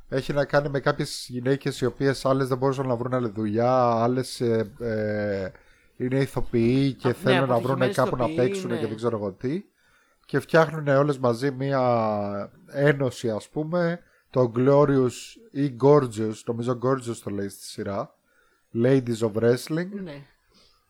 Έχει 0.09 0.33
να 0.33 0.45
κάνει 0.45 0.69
με 0.69 0.79
κάποιες 0.79 1.25
γυναίκες 1.29 1.81
οι 1.81 1.85
οποίες 1.85 2.25
άλλες 2.25 2.47
δεν 2.47 2.57
μπορούσαν 2.57 2.87
να 2.87 2.95
βρουν 2.95 3.13
άλλη 3.13 3.29
δουλειά, 3.29 3.73
άλλες 3.81 4.41
ε, 4.41 5.51
είναι 5.97 6.19
ηθοποιοί 6.19 6.93
και 6.93 7.07
Α, 7.07 7.11
ναι, 7.11 7.15
θέλουν 7.17 7.47
να 7.47 7.59
βρουν 7.59 7.81
αποτυχημένες 7.81 7.95
κάπου 7.95 8.15
να 8.15 8.23
ηθοποιοί, 8.25 8.45
παίξουν 8.47 8.69
ναι. 8.69 8.77
και 8.77 8.87
δεν 8.87 8.95
ξέρω 8.95 9.17
εγώ 9.17 9.31
τι. 9.31 9.63
Και 10.25 10.39
φτιάχνουν 10.39 10.87
όλες 10.87 11.17
μαζί 11.17 11.51
μία 11.51 12.51
ένωση, 12.67 13.29
ας 13.29 13.49
πούμε. 13.49 13.99
Το 14.29 14.51
Glorious 14.55 15.11
ή 15.51 15.75
Gorgeous, 15.83 16.33
νομίζω 16.45 16.79
Gorgeous 16.83 17.15
το 17.23 17.29
λέει 17.29 17.49
στη 17.49 17.63
σειρά. 17.63 18.13
Ladies 18.83 19.17
of 19.19 19.31
Wrestling. 19.33 19.89
Ναι. 20.03 20.21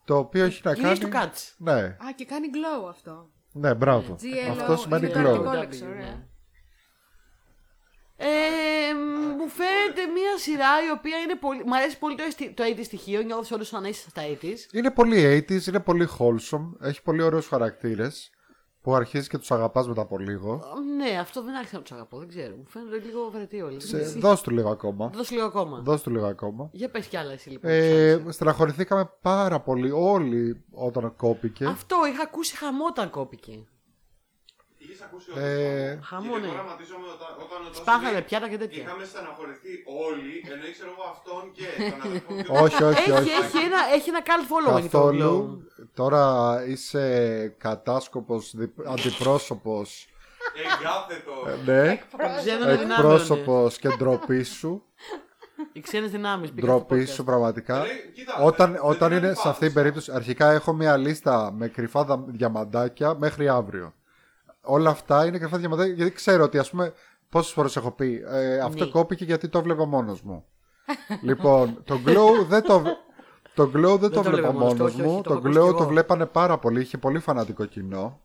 Το 0.05 0.17
οποίο 0.17 0.43
έχει 0.45 0.61
να 0.63 0.73
Κυρίες 0.73 0.99
κάνει. 0.99 1.11
του 1.11 1.17
Cats. 1.17 1.53
Ναι, 1.57 1.71
Α, 1.81 1.97
και 2.15 2.25
κάνει 2.25 2.47
glow 2.53 2.89
αυτό. 2.89 3.29
ναι, 3.51 3.73
μπράβο. 3.75 4.15
GLO, 4.21 4.59
Αυτό 4.59 4.75
σημαίνει 4.77 5.05
είναι 5.05 5.13
το 5.13 5.19
glow. 5.19 5.25
αρχικό 5.29 5.49
W, 5.51 5.53
λέξο, 5.53 5.85
ωραία. 5.85 5.95
ναι. 6.05 6.23
Ε, 8.21 8.93
μου 9.37 9.47
φαίνεται 9.47 10.11
μια 10.13 10.37
σειρά 10.37 10.71
η 10.87 10.91
οποία 10.97 11.17
είναι 11.17 11.35
πολύ. 11.35 11.63
Μ' 11.65 11.73
αρέσει 11.73 11.97
πολύ 11.99 12.15
το, 12.15 12.23
αισθη- 12.23 12.53
το 12.55 12.63
80 12.63 12.83
στοιχείο. 12.83 13.21
Νιώθω 13.21 13.55
όντω 13.55 13.63
σαν 13.63 13.81
να 13.81 13.87
είσαι 13.87 14.09
στα 14.09 14.21
80s. 14.41 14.73
Είναι 14.73 14.91
πολύ 14.91 15.45
80s, 15.49 15.65
είναι 15.67 15.79
πολύ 15.79 16.07
wholesome, 16.19 16.69
έχει 16.81 17.01
πολύ 17.01 17.21
ωραίους 17.21 17.47
χαρακτήρες. 17.47 18.29
που 18.81 18.95
αρχίζεις 18.95 19.27
και 19.27 19.37
τους 19.37 19.51
αγαπάς 19.51 19.87
μετά 19.87 20.01
από 20.01 20.17
λίγο. 20.17 20.61
Ναι, 20.97 21.17
αυτό 21.19 21.43
δεν 21.43 21.55
άρχισα 21.55 21.75
να 21.75 21.81
τους 21.81 21.91
αγαπώ, 21.91 22.17
δεν 22.17 22.27
ξέρω. 22.27 22.55
Μου 22.55 22.65
φαίνονται 22.67 22.97
λίγο 23.05 23.29
βαρετοί 23.31 23.61
όλοι. 23.61 23.81
Σε, 23.81 23.97
δώσ' 23.97 24.41
του 24.41 24.51
λίγο 24.51 24.69
ακόμα. 24.69 25.09
Δώσ' 25.13 25.31
λίγο 25.31 25.45
ακόμα. 25.45 25.79
Δώσ' 25.83 26.01
του 26.01 26.09
λίγο 26.09 26.25
ακόμα. 26.25 26.69
Για 26.71 26.89
πες 26.89 27.05
κι 27.07 27.17
άλλα 27.17 27.31
εσύ 27.31 27.49
λοιπόν. 27.49 27.71
Ε, 27.71 28.23
στεναχωρηθήκαμε 28.29 29.09
πάρα 29.21 29.59
πολύ 29.59 29.91
όλοι 29.91 30.63
όταν 30.71 31.15
κόπηκε. 31.15 31.65
Αυτό 31.65 31.95
είχα 32.11 32.21
ακούσει 32.23 32.55
χαμό 32.57 32.85
όταν 32.85 33.09
κόπηκε. 33.09 33.67
Είχε 34.99 35.07
ακούσει 35.09 35.27
Ε, 35.35 35.91
ότι. 35.91 36.05
χαμό, 36.09 36.23
Γιατί 36.29 36.39
ναι. 36.41 36.47
εγώ 36.47 36.55
γραμματίζομαι 36.57 37.07
όταν, 37.15 37.29
όταν 37.45 37.57
ο 37.65 37.67
Τάσος 37.69 37.81
Σπάγανε 37.83 38.11
λέει, 38.17 38.25
πιάτα 38.29 38.47
και 38.51 38.57
τέτοια. 38.63 38.81
Είχαμε 38.83 39.03
στεναχωρηθεί 39.11 39.73
όλοι, 40.07 40.31
ενώ 40.51 40.63
ήξερα 40.69 40.89
εγώ 40.95 41.03
αυτόν 41.13 41.41
και 41.57 41.67
τον 41.91 42.01
αδερφό 42.07 42.31
του. 42.45 42.53
όχι, 42.65 42.81
όχι, 42.89 42.99
Έχει, 43.01 43.11
όχι. 43.19 43.31
έχει, 43.41 43.57
ένα, 43.69 43.79
έχει 43.97 44.07
ένα 44.13 44.21
cult 44.29 44.45
following 44.51 44.81
το 44.81 44.97
Καθόλου. 44.97 45.23
Glow. 45.25 45.85
Τώρα 45.99 46.23
είσαι 46.71 47.03
κατάσκοπος, 47.65 48.43
δι- 48.59 48.79
αντιπρόσωπος, 48.93 49.87
Εγκάθετος. 50.63 51.65
ναι, 51.65 51.95
Ξένων 52.37 52.67
δυνάμεων. 52.77 52.91
εκπρόσωπος 52.91 53.77
και 53.77 53.87
ντροπής 53.97 54.49
σου. 54.49 54.83
Οι 55.73 55.79
ξένες 55.81 56.11
δυνάμεις. 56.11 56.51
Ντροπής 56.53 57.11
σου 57.13 57.23
πραγματικά. 57.23 57.77
Λέει, 57.77 58.11
κοίτα, 58.15 58.37
Όταν, 58.41 58.71
δεν- 58.71 58.81
όταν 58.83 59.09
δεν 59.09 59.17
είναι 59.17 59.27
είναι 59.27 59.35
σε 59.35 59.49
αυτή 59.49 59.65
την 59.65 59.73
περίπτωση, 59.73 60.11
αρχικά 60.13 60.51
έχω 60.51 60.73
μια 60.73 60.97
λίστα 60.97 61.51
με 61.51 61.67
κρυφά 61.67 62.03
δα- 62.03 62.23
διαμαντάκια 62.27 63.15
μέχρι 63.15 63.47
αύριο. 63.49 63.93
Όλα 64.61 64.89
αυτά 64.89 65.25
είναι 65.25 65.37
κρυφά 65.37 65.57
διαμαντάκια 65.57 65.93
γιατί 65.93 66.11
ξέρω 66.11 66.43
ότι 66.43 66.57
ας 66.57 66.69
πούμε 66.69 66.93
πόσες 67.29 67.51
φορές 67.53 67.75
έχω 67.75 67.91
πει 67.91 68.23
ε, 68.27 68.59
αυτό 68.59 68.85
Ναι. 68.85 68.91
κόπηκε 68.91 69.23
γιατί 69.25 69.47
το 69.49 69.61
βλέπω 69.61 69.85
μόνος 69.85 70.21
μου. 70.21 70.45
λοιπόν, 71.21 71.83
το 71.83 71.99
Glow 72.05 72.45
δεν 72.47 72.61
το, 72.63 72.83
το, 73.53 73.63
glow 73.63 73.97
δεν 73.99 73.99
το 73.99 74.09
το 74.09 74.21
βλέπω 74.23 74.29
βλέπω 74.35 74.51
μόνος 74.51 74.73
του, 74.73 74.77
μόνος 74.77 74.93
όχι, 74.93 75.01
μου. 75.01 75.13
όχι, 75.13 75.21
το 75.23 75.29
το 75.29 75.33
έχω 75.33 75.39
ακούσει 75.47 75.59
Glow 75.59 75.65
κι 75.71 75.71
το 75.77 75.83
εγώ. 75.83 75.89
βλέπανε 75.91 76.25
πάρα 76.25 76.57
πολύ, 76.57 76.81
είχε 76.81 76.97
πολύ 76.97 77.19
φανατικό 77.19 77.65
κοινό 77.65 78.21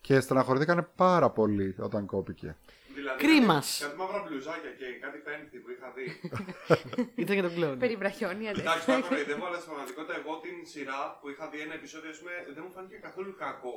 και 0.00 0.20
στεναχωρηθήκανε 0.20 0.82
πάρα 0.96 1.30
πολύ 1.30 1.76
όταν 1.78 2.06
κόπηκε. 2.06 2.56
Δηλαδή, 2.94 3.18
Κρίμας. 3.24 3.66
Κάτι, 3.80 3.90
κάτι 3.90 3.96
μαύρα 4.02 4.20
μπλουζάκια 4.28 4.70
και 4.80 4.86
κάτι 5.04 5.18
πέμπτη 5.26 5.56
που 5.62 5.68
είχα 5.74 5.88
δει. 5.96 6.06
Ήταν 7.22 7.34
και 7.36 7.42
το 7.48 7.52
Glow. 7.56 7.70
ναι. 7.74 7.76
Περί 7.82 7.96
βραχιόνια, 8.02 8.50
ναι. 8.52 8.60
Εντάξει, 8.62 8.86
τώρα 8.86 9.00
κοροϊδεύω, 9.08 9.44
αλλά 9.48 9.58
στην 9.62 9.68
πραγματικότητα 9.70 10.14
εγώ 10.20 10.32
την 10.44 10.56
σειρά 10.72 11.00
που 11.18 11.26
είχα 11.32 11.44
δει 11.52 11.58
ένα 11.66 11.74
επεισόδιο, 11.80 12.10
ας 12.14 12.18
πούμε, 12.20 12.32
δεν 12.54 12.62
μου 12.66 12.72
φάνηκε 12.76 12.96
καθόλου 13.06 13.32
κακό. 13.44 13.76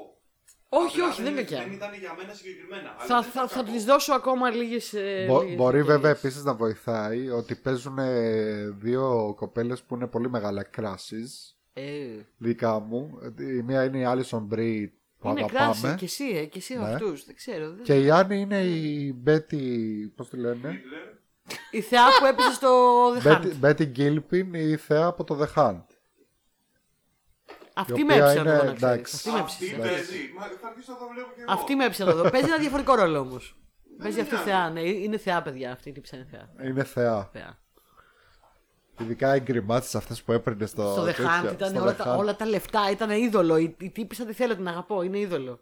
Όχι, 0.70 0.96
Απλά 1.00 1.08
όχι, 1.12 1.22
δεν 1.24 1.32
είναι 1.32 1.42
Δεν 1.44 1.58
κακιά. 1.58 1.74
ήταν 1.74 1.94
για 2.00 2.16
μένα 2.18 2.34
συγκεκριμένα. 2.34 2.90
αλλά 2.90 3.06
Θα, 3.08 3.22
δεν 3.22 3.24
θα, 3.24 3.30
ήταν 3.34 3.48
θα 3.48 3.56
κακό. 3.64 3.72
τη 3.78 3.84
δώσω 3.84 4.14
ακόμα 4.14 4.50
λίγες. 4.50 4.94
Μπο- 5.28 5.56
μπορεί 5.56 5.84
βέβαια 5.84 6.12
επίσης 6.12 6.44
να 6.44 6.54
βοηθάει 6.54 7.30
ότι 7.30 7.56
παίζουν 7.56 7.98
ε, 7.98 8.70
δύο 8.70 9.34
κοπέλες 9.38 9.82
που 9.84 9.96
είναι 9.96 10.08
πολύ 10.08 10.30
μεγάλα 10.30 10.70
crushes 10.78 11.54
Ε, 11.74 11.84
δικά 12.38 12.80
μου. 12.80 13.10
Η 13.40 13.62
μία 13.62 13.84
είναι 13.84 13.98
η 14.00 14.06
Alison 14.08 14.48
Brie 14.54 14.86
που 15.20 15.28
είναι 15.30 15.40
αγαπάμε. 15.44 15.48
κράση 15.50 15.96
και 15.96 16.06
εσύ, 16.06 16.24
ε, 16.24 16.46
και 16.46 16.58
εσύ 16.58 16.78
Ναι. 16.78 16.84
αυτούς. 16.86 17.26
Δεν 17.26 17.36
ξέρω. 17.36 17.70
δεν- 17.72 17.84
Και 17.84 18.00
η 18.02 18.10
Άννη 18.12 18.40
είναι 18.40 18.60
η 18.62 19.16
Betty. 19.28 19.62
Πώς 20.16 20.30
τη 20.30 20.38
λένε; 20.38 20.70
Hitler, 20.72 21.18
Η 21.72 21.82
θεά 21.82 22.04
που 22.20 22.26
έπεσε 22.26 22.54
στο 22.54 22.70
The 23.14 23.22
Hunt. 23.28 23.42
Betty, 23.42 23.52
Betty 23.62 23.92
Gilpin, 23.98 24.46
η 24.54 24.76
θεά 24.76 25.06
από 25.06 25.24
το 25.24 25.40
The 25.42 25.60
Hunt. 25.62 25.84
Αυτή 27.82 28.02
η 28.02 28.04
με 28.04 28.14
οποία 28.14 28.26
έψανε 28.26 28.40
είναι, 28.50 28.58
εδώ 28.60 28.64
να 28.64 28.74
ξέρεις. 28.74 28.84
εντάξει. 28.84 29.16
Αυτή 29.16 29.32
με 29.32 29.40
Αυτή 29.40 29.66
έψανε. 29.66 29.84
παίζει. 29.88 30.34
Μα 30.38 30.44
θα 30.62 30.68
αρχίσω 30.68 30.92
να 30.92 30.98
το 30.98 31.06
βλέπω 31.14 31.30
και 31.36 31.42
εγώ. 31.42 31.52
Αυτή 31.54 31.76
με 31.76 31.86
έψανε 31.86 32.12
εδώ. 32.12 32.30
Παίζει 32.30 32.48
ένα 32.48 32.58
διαφορετικό 32.58 32.96
ρόλο 32.96 33.20
όμως. 33.20 33.58
Παίζει 34.02 34.20
αυτή 34.22 34.34
νοιάζει. 34.36 34.50
θεά, 34.50 34.70
ναι. 34.70 34.82
Είναι 34.82 35.18
θεά, 35.18 35.42
παιδιά. 35.42 35.72
Αυτή 35.72 35.90
η 35.90 35.92
τύψη 35.92 36.16
είναι 36.16 36.28
θεά. 36.32 36.68
Είναι 36.70 36.84
θεά. 36.84 37.30
θεά. 37.34 37.58
Ειδικά 39.00 39.36
οι 39.36 39.40
γκριμάτσες 39.40 39.96
αυτές 39.96 40.24
που 40.24 40.32
έπαιρνε 40.32 40.66
στο. 40.66 40.92
Στο 40.92 41.02
The 41.04 41.06
τέτοιο, 41.06 41.26
Hunt 41.26 41.52
ήταν 41.54 41.70
στο 41.70 41.82
όλα, 41.82 41.92
The 41.94 41.96
τα, 41.98 42.16
Hunt. 42.16 42.18
όλα 42.18 42.36
τα 42.36 42.46
λεφτά, 42.46 42.92
ήταν 42.92 43.10
είδωλο. 43.10 43.58
Η, 43.58 43.76
η 43.80 43.90
τύπησα 43.90 44.26
τη 44.26 44.34
θέλω, 44.34 44.56
την 44.56 44.68
αγαπώ, 44.68 45.02
είναι 45.02 45.20
είδωλο. 45.20 45.60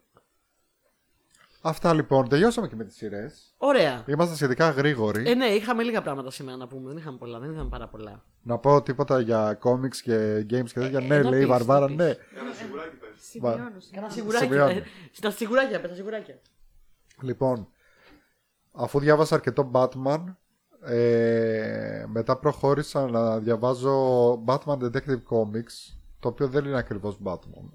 Αυτά 1.68 1.94
λοιπόν. 1.94 2.30
Τελειώσαμε 2.30 2.68
και 2.68 2.76
με 2.76 2.84
τις 2.84 2.96
σειρές. 2.96 3.54
Ωραία. 3.58 4.04
Είμαστε 4.08 4.36
σχετικά 4.36 4.70
γρήγοροι. 4.70 5.30
Ε, 5.30 5.34
ναι, 5.34 5.46
είχαμε 5.46 5.84
λίγα 5.84 6.02
πράγματα 6.02 6.32
σήμερα 6.32 6.58
να 6.58 6.68
πούμε. 6.68 6.88
Δεν 6.90 6.98
είχαμε 6.98 7.18
πολλά, 7.18 7.40
δεν 7.40 7.52
είχαμε 7.52 7.70
πάρα 7.70 7.88
πολλά. 7.88 8.24
Να 8.42 8.58
πω 8.58 8.82
τίποτα 8.82 9.20
για 9.20 9.60
comics 9.64 9.96
και 10.04 10.38
games 10.50 10.70
και 10.74 10.80
τέτοια. 10.80 11.00
Ε, 11.00 11.08
ναι, 11.08 11.20
να 11.20 11.30
λέει 11.30 11.40
η 11.40 11.42
πεις, 11.42 11.52
Βαρβάρα, 11.52 11.90
να 11.90 11.96
ναι. 11.96 12.14
πεις. 12.14 12.24
Ένα 12.42 12.54
σιγουράκι 12.54 12.96
πες. 12.96 13.10
Σημειώνω. 13.20 13.58
Ένα 13.58 13.80
σημειώνω. 13.80 14.10
σιγουράκι. 14.10 14.46
Σημειώνω. 14.46 14.70
ε, 14.70 14.84
Στα 15.12 15.32
σιγουράκια, 15.32 15.82
πες 15.82 15.90
τα 15.90 15.96
σιγουράκια. 15.96 16.40
Λοιπόν, 17.22 17.68
αφού 18.72 19.00
διάβασα 19.00 19.36
αρκετό 19.36 19.72
Batman, 19.74 20.24
ε, 20.86 22.06
μετά 22.08 22.38
προχώρησα 22.38 23.10
να 23.10 23.40
διαβάζω 23.40 23.94
Batman 24.46 24.78
Detective 24.78 25.24
Comics, 25.30 25.96
το 26.20 26.28
οποίο 26.28 26.48
δεν 26.48 26.66
είναι 26.66 26.78
ακριβώς 26.78 27.18
Batman. 27.24 27.70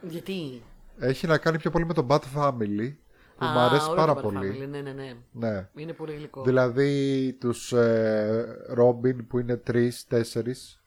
Γιατί; 0.00 0.62
Έχει 0.98 1.26
να 1.26 1.38
κάνει 1.38 1.58
πιο 1.58 1.70
πολύ 1.70 1.86
με 1.86 1.94
το 1.94 2.06
Bat 2.10 2.20
Family, 2.36 2.94
που 3.38 3.44
μου 3.44 3.58
αρέσει 3.58 3.84
ωραίο 3.90 3.94
πάρα 3.94 4.14
το 4.14 4.18
Bat 4.20 4.22
πολύ. 4.22 4.52
Family, 4.64 4.68
Ναι, 4.68 4.80
ναι, 4.80 4.92
ναι. 4.92 5.14
Ναι. 5.32 5.68
Είναι 5.74 5.92
πολύ 5.92 6.14
γλυκό. 6.14 6.42
Δηλαδή 6.42 7.32
τους 7.40 7.72
ε, 7.72 8.56
Robin 8.78 9.26
που 9.28 9.38
είναι 9.38 9.56
τρεις, 9.56 10.06
τέσσερις. 10.06 10.82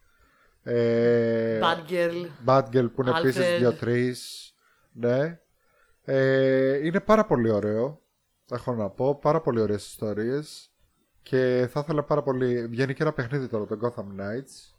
Ε, 0.64 1.60
Bad 1.64 1.92
Girl. 1.92 2.28
Batgirl 2.46 2.92
που 2.94 3.02
είναι 3.02 3.12
Alfred. 3.12 3.20
επίσης 3.20 3.58
δύο-τρεις. 3.58 4.50
Ναι. 4.92 5.40
Ε, 6.04 6.86
είναι 6.86 7.00
πάρα 7.00 7.26
πολύ 7.26 7.50
ωραίο. 7.50 8.02
Έχω 8.52 8.74
να 8.74 8.90
πω. 8.90 9.16
Πάρα 9.16 9.42
πολύ 9.42 9.60
ωραίες 9.60 9.86
ιστορίες. 9.86 10.70
Και 11.22 11.68
θα 11.72 11.80
ήθελα 11.80 12.04
πάρα 12.04 12.22
πολύ. 12.24 12.68
Βγαίνει 12.68 12.94
και 12.94 13.04
ένα 13.04 13.14
παιχνίδι 13.14 13.48
τώρα, 13.48 13.66
το 13.66 13.78
Gotham 13.82 14.02
Knights. 14.22 14.74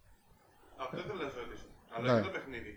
Αυτό 0.77 0.97
ήθελα 0.97 1.25
να 1.25 1.31
σε 1.31 1.39
ρωτήσω. 1.41 1.65
Αλλά 1.97 2.15
Ναι. 2.15 2.21
και 2.21 2.27
το 2.27 2.33
παιχνίδι. 2.33 2.76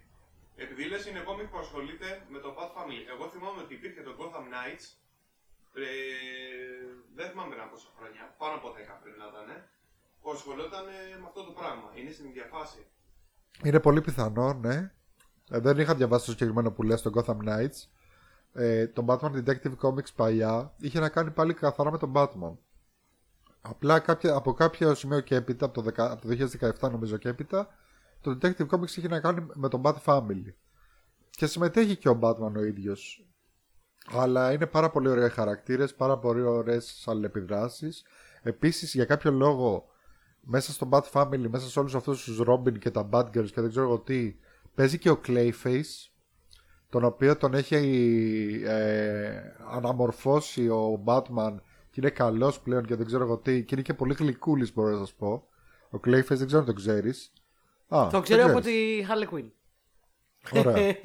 Επειδή 0.63 0.83
λες 0.91 1.03
είναι 1.07 1.21
κόμικ 1.29 1.47
που 1.51 1.59
ασχολείται 1.65 2.09
με 2.33 2.39
το 2.43 2.49
Path 2.57 2.71
Family. 2.75 3.03
Εγώ 3.13 3.25
θυμάμαι 3.33 3.59
ότι 3.65 3.73
υπήρχε 3.79 4.01
το 4.07 4.13
Gotham 4.19 4.45
Knights. 4.53 4.85
Ε, 5.73 5.87
δεν 7.17 7.25
θυμάμαι 7.29 7.55
να 7.55 7.65
πόσα 7.71 7.89
χρόνια. 7.97 8.23
Πάνω 8.41 8.53
από 8.59 8.67
10 8.69 8.71
πριν 9.03 9.15
να 9.21 9.25
ήταν. 9.31 9.47
Που 10.21 10.29
ασχολόταν 10.35 10.85
ε, 10.87 11.17
με 11.21 11.25
αυτό 11.29 11.41
το 11.47 11.51
πράγμα. 11.59 11.87
Είναι 11.97 12.11
στην 12.15 12.25
ίδια 12.29 12.45
φάση. 12.53 12.81
Είναι 13.63 13.79
πολύ 13.79 14.01
πιθανό, 14.01 14.47
ναι. 14.53 14.75
Ε, 15.49 15.59
δεν 15.59 15.77
είχα 15.79 15.95
διαβάσει 15.95 16.25
το 16.25 16.31
συγκεκριμένο 16.31 16.71
που 16.71 16.83
λέει 16.83 16.97
στο 16.97 17.11
Gotham 17.15 17.37
Knights. 17.47 17.79
Ε, 18.53 18.87
το 18.87 19.05
Batman 19.07 19.31
Detective 19.37 19.75
Comics 19.83 20.11
παλιά 20.15 20.73
είχε 20.77 20.99
να 20.99 21.09
κάνει 21.09 21.31
πάλι 21.31 21.53
καθαρά 21.53 21.91
με 21.91 21.97
τον 21.97 22.11
Batman. 22.15 22.55
Απλά 23.61 23.99
κάποια, 23.99 24.35
από 24.35 24.53
κάποιο 24.53 24.95
σημείο 24.95 25.19
και 25.19 25.35
έπειτα, 25.35 25.65
από 25.65 25.81
το, 25.81 25.89
10 25.89 25.93
από 25.97 26.27
το 26.27 26.47
2017 26.81 26.91
νομίζω 26.91 27.17
και 27.17 27.29
έπειτα, 27.29 27.67
το 28.21 28.37
Detective 28.41 28.67
Comics 28.67 28.95
είχε 28.95 29.07
να 29.07 29.19
κάνει 29.19 29.47
με 29.53 29.69
τον 29.69 29.81
Bat 29.83 29.95
Family. 30.05 30.53
Και 31.29 31.45
συμμετέχει 31.45 31.95
και 31.95 32.09
ο 32.09 32.19
Batman 32.21 32.53
ο 32.55 32.63
ίδιος. 32.63 33.25
Αλλά 34.11 34.51
είναι 34.51 34.65
πάρα 34.65 34.89
πολύ 34.89 35.07
ωραίοι 35.07 35.29
χαρακτήρες, 35.29 35.95
πάρα 35.95 36.17
πολύ 36.17 36.41
ωραίες 36.41 37.03
αλληλεπιδράσεις. 37.07 38.03
Επίσης 38.41 38.93
για 38.93 39.05
κάποιο 39.05 39.31
λόγο 39.31 39.85
μέσα 40.41 40.71
στο 40.71 40.89
Bat 40.91 41.03
Family, 41.11 41.47
μέσα 41.49 41.69
σε 41.69 41.79
όλους 41.79 41.95
αυτούς 41.95 42.23
τους 42.23 42.41
Robin 42.47 42.79
και 42.79 42.91
τα 42.91 43.09
Batgirls 43.11 43.51
και 43.51 43.61
δεν 43.61 43.69
ξέρω 43.69 43.85
εγώ 43.85 43.99
τι, 43.99 44.35
παίζει 44.75 44.97
και 44.97 45.09
ο 45.09 45.21
Clayface, 45.27 46.09
τον 46.89 47.03
οποίο 47.03 47.37
τον 47.37 47.53
έχει 47.53 47.75
ε, 48.65 49.41
αναμορφώσει 49.71 50.69
ο 50.69 51.03
Batman 51.05 51.55
και 51.89 51.99
είναι 51.99 52.09
καλός 52.09 52.59
πλέον 52.59 52.85
και 52.85 52.95
δεν 52.95 53.05
ξέρω 53.05 53.23
εγώ 53.23 53.37
τι 53.37 53.63
και 53.63 53.75
είναι 53.75 53.83
και 53.83 53.93
πολύ 53.93 54.13
γλυκούλης 54.13 54.73
μπορώ 54.73 54.89
να 54.89 54.97
σας 54.97 55.13
πω. 55.13 55.47
Ο 55.89 55.99
Clayface 56.05 56.37
δεν 56.37 56.45
ξέρω 56.45 56.59
αν 56.59 56.65
το 56.65 56.73
ξέρεις. 56.73 57.33
Α, 57.89 58.07
Το 58.11 58.19
ξέρω 58.21 58.41
δεν 58.41 58.49
από 58.51 58.59
ξέρεις. 58.59 59.07
τη 59.07 59.07
Harley 59.09 59.33
Quinn. 59.35 59.49
Ωραία. 60.65 60.95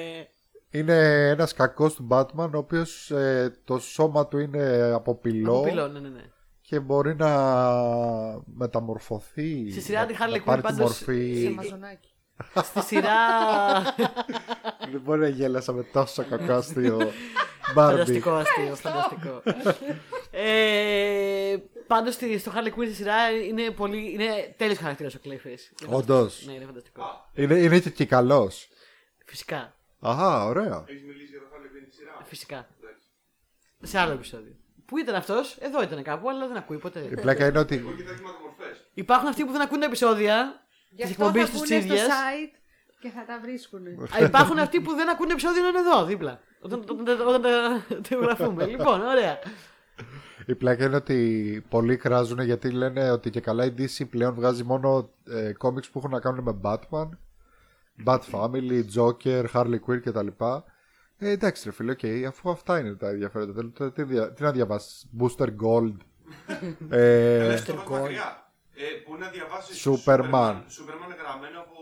είναι 0.70 1.28
ένας 1.28 1.52
κακός 1.52 1.94
του 1.94 2.06
Batman 2.10 2.50
ο 2.54 2.58
οποίος 2.58 3.10
ε, 3.10 3.60
το 3.64 3.78
σώμα 3.78 4.26
του 4.28 4.38
είναι 4.38 4.90
από 4.94 5.14
πυλό, 5.14 5.52
Από 5.58 5.62
πυλό, 5.62 5.88
ναι, 5.88 5.98
ναι, 5.98 6.08
ναι. 6.08 6.22
και 6.60 6.80
μπορεί 6.80 7.14
να 7.14 7.30
μεταμορφωθεί. 8.44 9.70
Στη 9.70 9.80
σειρά 9.80 10.00
να- 10.00 10.06
τη 10.06 10.12
να 10.12 10.18
Harley 10.26 10.36
Quinn 10.38 10.44
πάρει 10.44 10.60
τη 10.60 10.66
πάντως, 10.66 10.80
μορφή. 10.80 11.42
Σε 11.44 11.50
μαζονάκι. 11.50 12.08
Στη 12.62 12.80
σειρά. 12.80 13.10
Δεν 14.92 15.00
μπορεί 15.04 15.20
να 15.20 15.28
γέλασα 15.28 15.72
με 15.72 15.82
τόσο 15.82 16.24
κακό 16.24 16.52
αστείο. 16.52 16.98
Μπάρμπι. 17.74 17.98
φανταστικό 17.98 18.30
αστείο, 18.34 18.74
φανταστικό. 18.74 19.42
ε, 20.30 21.56
Πάντως 21.86 22.14
στο 22.14 22.52
Harley 22.54 22.66
Quinn 22.68 22.84
στη 22.84 22.94
σειρά 22.94 23.30
είναι, 23.30 23.70
πολύ, 23.70 24.12
είναι 24.12 24.54
τέλειος 24.56 24.78
χαρακτήρας 24.78 25.14
ο 25.14 25.18
Clayface. 25.24 25.82
Είναι 25.86 25.94
Όντως. 25.96 26.06
φανταστικό. 26.06 26.50
Ναι, 26.50 26.52
είναι 26.56 26.64
φανταστικό. 26.64 27.02
Είναι, 27.34 27.54
είναι 27.54 27.78
και, 27.78 27.90
και 27.90 28.04
καλός. 28.04 28.68
Φυσικά. 29.26 29.74
Αχά, 30.00 30.44
ωραία. 30.44 30.84
Έχεις 30.88 31.02
μιλήσει 31.02 31.30
για 31.30 31.38
το 31.40 31.46
Harley 31.52 31.66
Quinn 31.66 31.84
τη 31.88 31.94
σειρά; 31.94 32.20
Φυσικά. 32.24 32.68
Εντάξει. 32.80 33.06
Σε 33.82 33.98
άλλο 33.98 34.12
επεισόδιο. 34.12 34.52
Πού 34.86 34.98
ήταν 34.98 35.14
αυτός, 35.14 35.56
εδώ 35.60 35.82
ήταν 35.82 36.02
κάπου, 36.02 36.28
αλλά 36.30 36.46
δεν 36.46 36.56
ακούει 36.56 36.78
ποτέ. 36.78 37.00
Η 37.10 37.14
πλάκα 37.20 37.46
είναι 37.46 37.58
ότι. 37.58 37.74
Εγώ 37.76 37.92
κοιτάξτε 37.92 38.22
μεταμορφέ. 38.26 38.76
Υπάρχουν 38.94 39.28
αυτοί 39.28 39.44
που 39.44 39.52
δεν 39.52 39.60
ακούν 39.60 39.80
τα 39.80 39.86
επεισόδια 39.86 40.66
Γι' 40.90 41.02
της 41.02 41.10
αυτό 41.10 41.22
θα 41.24 41.28
εκπομπής 41.28 41.50
μπουν 41.52 41.60
της 41.60 41.68
στο 41.84 41.94
ίδια. 41.94 42.06
site 42.06 42.58
και 43.00 43.08
θα 43.10 43.24
τα 43.24 43.38
βρίσκουν. 43.42 43.82
Υπάρχουν 44.20 44.58
αυτοί 44.58 44.80
που 44.80 44.94
δεν 44.94 45.08
ακούν 45.10 45.30
επεισόδια 45.30 45.62
να 45.62 45.68
είναι 45.68 45.78
εδώ, 45.78 46.04
δίπλα. 46.04 46.40
Όταν, 46.64 46.84
όταν, 46.88 47.20
όταν 47.28 47.42
τα 47.42 47.84
τα 48.08 48.16
γραφούμε. 48.16 48.66
λοιπόν, 48.66 49.00
ωραία. 49.00 49.38
Η 50.46 50.54
πλάκα 50.54 50.84
είναι 50.84 50.96
ότι 50.96 51.64
πολλοί 51.68 51.96
κράζουν 51.96 52.40
γιατί 52.40 52.70
λένε 52.70 53.10
ότι 53.10 53.30
και 53.30 53.40
καλά 53.40 53.64
η 53.64 53.72
DC 53.78 54.04
πλέον 54.10 54.34
βγάζει 54.34 54.64
μόνο 54.64 55.10
ε, 55.28 55.52
κόμιξ 55.52 55.88
που 55.90 55.98
έχουν 55.98 56.10
να 56.10 56.20
κάνουν 56.20 56.42
με 56.42 56.60
Batman, 56.62 57.08
Bat 58.04 58.20
Family, 58.30 58.82
Joker, 58.96 59.44
Harley 59.52 59.78
Quinn 59.86 60.00
κτλ. 60.04 60.26
Ε, 61.18 61.28
εντάξει, 61.30 61.62
ρε 61.64 61.70
φίλε, 61.72 61.90
οκ, 61.92 62.26
αφού 62.28 62.50
αυτά 62.50 62.78
είναι 62.78 62.94
τα 62.94 63.08
ενδιαφέροντα. 63.08 63.52
Θέλω- 63.52 63.70
τώρα 63.70 63.92
Τι, 63.92 64.02
δια- 64.02 64.32
τι 64.32 64.42
να 64.42 64.50
διαβάσεις, 64.52 65.06
Booster 65.20 65.48
Gold. 65.62 65.96
ε, 66.90 67.46
Λες 67.46 67.64
το 67.64 67.72
Mr. 67.72 67.76
πας 67.76 67.84
Gold. 67.88 68.00
μακριά. 68.00 68.42
Ε, 68.76 68.82
που 69.04 69.16
να 69.16 69.28
διαβάσεις 69.28 69.82
Superman. 69.88 70.54
Superman 70.76 71.12
γραμμένο 71.22 71.58
από, 71.60 71.73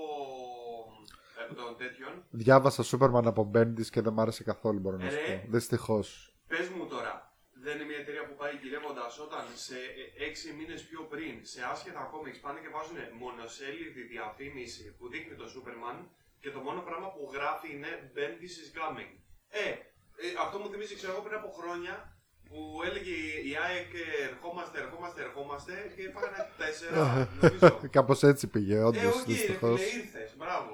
από 1.52 1.62
τον 1.62 1.76
τέτοιον. 1.82 2.12
διάβασα 2.30 2.82
Superman 2.90 3.26
από 3.32 3.42
Bendis 3.54 3.86
και 3.94 4.00
δεν 4.04 4.12
μ' 4.12 4.20
άρεσε 4.20 4.42
καθόλου, 4.50 4.78
μπορώ 4.82 4.96
να 4.96 5.10
σου 5.10 5.16
Ε, 5.26 5.32
πω. 5.32 5.46
Δυστυχώς. 5.56 6.06
Πες 6.52 6.66
μου 6.74 6.84
τώρα, 6.94 7.12
δεν 7.64 7.72
είναι 7.76 7.86
μια 7.90 8.00
εταιρεία 8.04 8.24
που 8.28 8.34
πάει 8.40 8.54
γυρεύοντας 8.62 9.12
όταν 9.26 9.44
σε 9.66 9.76
6 10.18 10.56
μήνες 10.58 10.80
πιο 10.88 11.00
πριν 11.12 11.34
σε 11.52 11.60
άσχετα 11.72 12.02
comics 12.12 12.38
πάνε 12.44 12.58
και 12.64 12.70
βάζουν 12.76 12.98
μονοσέλιδη 13.22 14.02
διαφήμιση 14.14 14.84
που 14.96 15.04
δείχνει 15.12 15.34
το 15.42 15.46
Superman 15.54 15.98
και 16.42 16.50
το 16.54 16.60
μόνο 16.66 16.80
πράγμα 16.88 17.08
που 17.14 17.22
γράφει 17.36 17.68
είναι 17.76 17.92
Bendis 18.16 18.54
is 18.62 18.70
coming. 18.80 19.12
Ε, 19.64 19.68
ε, 20.24 20.26
αυτό 20.44 20.54
μου 20.60 20.68
θυμίζει, 20.72 20.94
ξέρω 21.00 21.12
εγώ 21.14 21.22
πριν 21.26 21.36
από 21.40 21.50
χρόνια 21.58 21.94
που 22.48 22.58
έλεγε 22.88 23.14
η 23.50 23.52
ΑΕΚ 23.66 23.90
ε, 24.04 24.06
ερχόμαστε, 24.30 24.76
ερχόμαστε, 24.84 25.18
ερχόμαστε 25.28 25.72
και 25.96 26.02
φάγανε 26.14 26.40
τέσσερα, 26.62 27.00
νομίζω. 27.40 27.80
Κάπως 27.96 28.22
έτσι 28.22 28.46
πήγε, 28.52 28.74
Ε, 28.76 28.82
όντως. 28.88 29.04
οκ, 29.04 29.26
ρε 29.26 29.32
Δυστυχώς. 29.32 29.80
φίλε, 29.80 30.02
ήρθες, 30.02 30.30
μπράβο. 30.38 30.72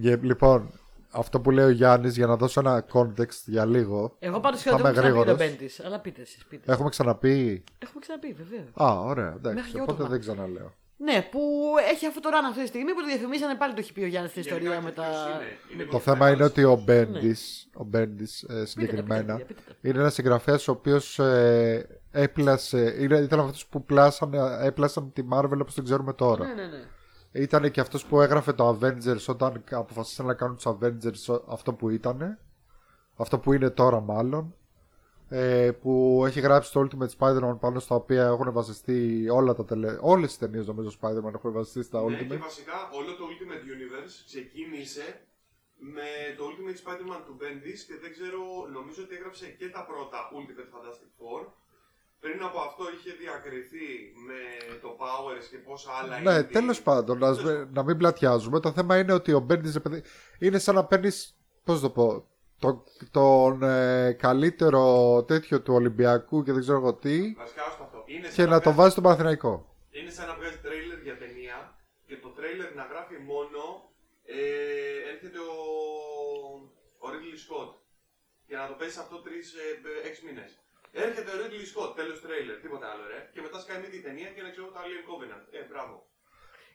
Λοιπόν, 0.00 0.70
αυτό 1.10 1.40
που 1.40 1.50
λέει 1.50 1.64
ο 1.64 1.70
Γιάννης, 1.70 2.16
για 2.16 2.26
να 2.26 2.36
δώσω 2.36 2.60
ένα 2.60 2.84
context 2.92 3.42
για 3.46 3.64
λίγο. 3.66 4.16
Εγώ 4.18 4.40
πάντως 4.40 4.62
Θα 4.62 4.70
θέλω 4.70 4.78
είμαι 4.78 4.88
να 4.88 4.94
ξαναπεί 4.94 5.14
τον 5.16 5.24
γρήγορος. 5.24 5.36
Μπέντη. 5.58 5.70
Αλλά 5.84 5.98
πείτε 5.98 6.20
εσείς. 6.20 6.44
Πείτε. 6.48 6.72
Έχουμε 6.72 6.88
ξαναπεί; 6.88 7.64
Έχουμε 7.78 8.00
ξαναπεί, 8.00 8.32
βεβαίως. 8.38 8.68
Α, 8.90 9.00
ωραία, 9.00 9.24
Μέχρι 9.24 9.48
εντάξει. 9.50 9.70
και 9.70 9.76
εγώ 9.76 9.84
Οπότε 9.88 10.02
το 10.02 10.08
δεν 10.08 10.20
ξαναλέω. 10.20 10.72
Ναι, 10.96 11.26
που 11.30 11.40
έχει 11.92 12.06
αυτό 12.06 12.20
το 12.20 12.28
run 12.32 12.46
αυτή 12.48 12.60
τη 12.60 12.66
στιγμή 12.66 12.92
που 12.92 13.00
το 13.00 13.06
διαφημίσανε 13.06 13.54
πάλι 13.54 13.72
το 13.74 13.80
έχει 13.80 13.92
πει 13.92 14.02
ο 14.02 14.06
Γιάννης 14.06 14.30
στην 14.30 14.42
ιστορία 14.42 14.62
Γενικά 14.70 14.82
με 14.82 14.90
και 14.90 14.96
τα. 14.96 15.02
ποιος 15.02 15.24
είναι; 15.24 15.44
Είναι 15.74 15.82
Το 15.82 15.88
πολύ 15.90 16.02
θέμα 16.02 16.16
είναι 16.28 16.36
μεγάλος. 16.36 16.50
ότι 16.50 16.64
ο 16.64 16.76
Μπέντις, 16.84 17.68
ο 17.74 17.84
Μπέντις, 17.84 18.42
ε, 18.42 18.64
συγκεκριμένα, 18.66 19.32
πείτε, 19.34 19.44
πείτε, 19.46 19.60
πείτε. 19.66 19.88
είναι 19.88 19.98
ένας 19.98 20.14
συγγραφέας 20.14 20.68
ο 20.68 20.72
οποίος 20.72 21.18
ε, 21.18 22.00
έπλασε. 22.10 22.96
Είναι, 22.98 23.16
ήταν 23.18 23.38
από 23.40 23.48
αυτού 23.48 23.68
που 23.68 23.84
πλάσανε, 23.84 24.38
έπλασαν 24.62 25.12
τη 25.12 25.22
Marvel 25.32 25.58
όπως 25.60 25.74
την 25.74 25.84
ξέρουμε 25.84 26.12
τώρα. 26.12 26.46
Ναι, 26.46 26.52
ναι, 26.54 26.66
ναι. 26.66 26.82
Ήταν 27.32 27.70
και 27.70 27.80
αυτός 27.80 28.04
που 28.06 28.20
έγραφε 28.20 28.52
το 28.52 28.68
Avengers 28.68 29.24
όταν 29.26 29.64
αποφασίσαν 29.70 30.26
να 30.26 30.34
κάνουν 30.34 30.56
τους 30.56 30.66
Avengers 30.66 31.40
αυτό 31.48 31.72
που 31.72 31.88
ήταν. 31.88 32.38
Αυτό 33.16 33.38
που 33.38 33.52
είναι 33.52 33.70
τώρα 33.70 34.00
μάλλον. 34.00 34.54
Ε, 35.28 35.70
που 35.82 36.22
έχει 36.26 36.40
γράψει 36.40 36.72
το 36.72 36.86
Ultimate 36.88 37.12
Spider-Man 37.18 37.56
πάνω 37.60 37.78
στα 37.80 37.94
οποία 37.94 38.24
έχουν 38.26 38.52
βασιστεί 38.52 39.28
όλα 39.28 39.54
τα 39.54 39.64
τελε... 39.64 39.98
όλες 40.00 40.28
τις 40.28 40.38
ταινίες 40.38 40.66
νομίζω 40.66 40.90
Spider-Man 41.00 41.34
έχουν 41.34 41.52
βασιστεί 41.52 41.82
στα 41.82 42.02
Ναι, 42.02 42.16
και 42.16 42.24
Ultimate. 42.24 42.38
βασικά 42.38 42.76
όλο 42.98 43.10
το 43.18 43.24
Ultimate 43.30 43.64
Universe 43.74 44.14
ξεκίνησε 44.26 45.06
με 45.94 46.08
το 46.36 46.42
Ultimate 46.50 46.78
Spider-Man 46.82 47.22
του 47.26 47.36
Bendis 47.40 47.80
και 47.88 47.96
δεν 48.02 48.10
ξέρω, 48.16 48.40
νομίζω 48.76 49.00
ότι 49.02 49.14
έγραψε 49.18 49.46
και 49.58 49.68
τα 49.76 49.82
πρώτα 49.90 50.18
Ultimate 50.38 50.70
Fantastic 50.74 51.10
Four. 51.18 51.42
Πριν 52.24 52.42
από 52.42 52.58
αυτό 52.60 52.84
είχε 52.96 53.12
διακριθεί 53.20 53.86
με 54.26 54.40
το 54.82 54.96
Powers 55.00 55.44
και 55.50 55.56
πόσα 55.56 55.90
άλλα 55.92 56.18
Ναι, 56.20 56.38
indie. 56.38 56.52
τέλος 56.52 56.82
πάντων, 56.82 57.18
να, 57.18 57.32
σβε- 57.32 57.68
να 57.72 57.82
μην 57.84 57.96
πλατιάζουμε. 57.96 58.60
Το 58.60 58.72
θέμα 58.72 58.98
είναι 58.98 59.12
ότι 59.12 59.32
ο 59.32 59.40
Μπέντι 59.40 59.72
είναι 60.38 60.58
σαν 60.58 60.74
να 60.74 60.84
παίρνεις. 60.84 61.36
Πώς 61.64 61.80
το 61.80 61.90
πω. 61.90 62.26
το- 62.58 62.84
τον 63.10 63.62
ε, 63.62 64.12
καλύτερο 64.12 64.82
τέτοιο 65.26 65.60
του 65.62 65.74
Ολυμπιακού 65.74 66.42
και 66.42 66.52
δεν 66.52 66.60
ξέρω 66.60 66.78
εγώ 66.78 66.94
τι. 66.94 67.32
Βασικά 67.36 67.62
άστο 67.66 67.82
αυτό. 67.82 68.02
Είναι 68.06 68.26
σαν 68.26 68.34
Και 68.34 68.42
να 68.42 68.48
το 68.56 68.60
βγάζει- 68.62 68.76
βάζει 68.78 68.90
στον 68.90 69.02
Παναθηναϊκό. 69.02 69.74
Είναι 69.90 70.10
σαν 70.10 70.26
να 70.26 70.34
βγάζει 70.34 70.58
τρέιλερ 70.62 70.98
για 71.02 71.16
ταινία 71.18 71.56
και 72.06 72.16
το 72.16 72.28
τρέιλερ 72.28 72.74
να 72.74 72.84
γράφει 72.90 73.16
μόνο 73.32 73.60
ε, 74.24 74.38
έρχεται 75.12 75.38
ο, 75.38 75.60
ο 77.04 77.06
Ridley 77.12 77.36
Scott 77.44 77.72
και 78.46 78.56
να 78.56 78.66
το 78.68 78.74
παίζεις 78.78 78.98
αυτό 78.98 79.16
τρεις 79.26 79.46
ε, 79.54 80.08
έξι 80.08 80.24
μήνες. 80.26 80.50
Έρχεται 80.92 81.30
ο 81.30 81.36
Ridley 81.40 81.64
Scott, 81.72 81.92
τέλος 81.98 82.20
τρέιλερ, 82.24 82.56
τίποτα 82.64 82.86
άλλο 82.92 83.04
ρε. 83.12 83.18
Και 83.32 83.40
μετά 83.40 83.58
σκάει 83.60 83.80
τη 83.94 84.00
ταινία 84.06 84.28
και 84.34 84.42
να 84.42 84.50
ξέρω 84.50 84.66
το 84.66 84.78
Alien 84.84 85.02
Covenant. 85.08 85.44
Ε, 85.50 85.60
μπράβο. 85.70 85.94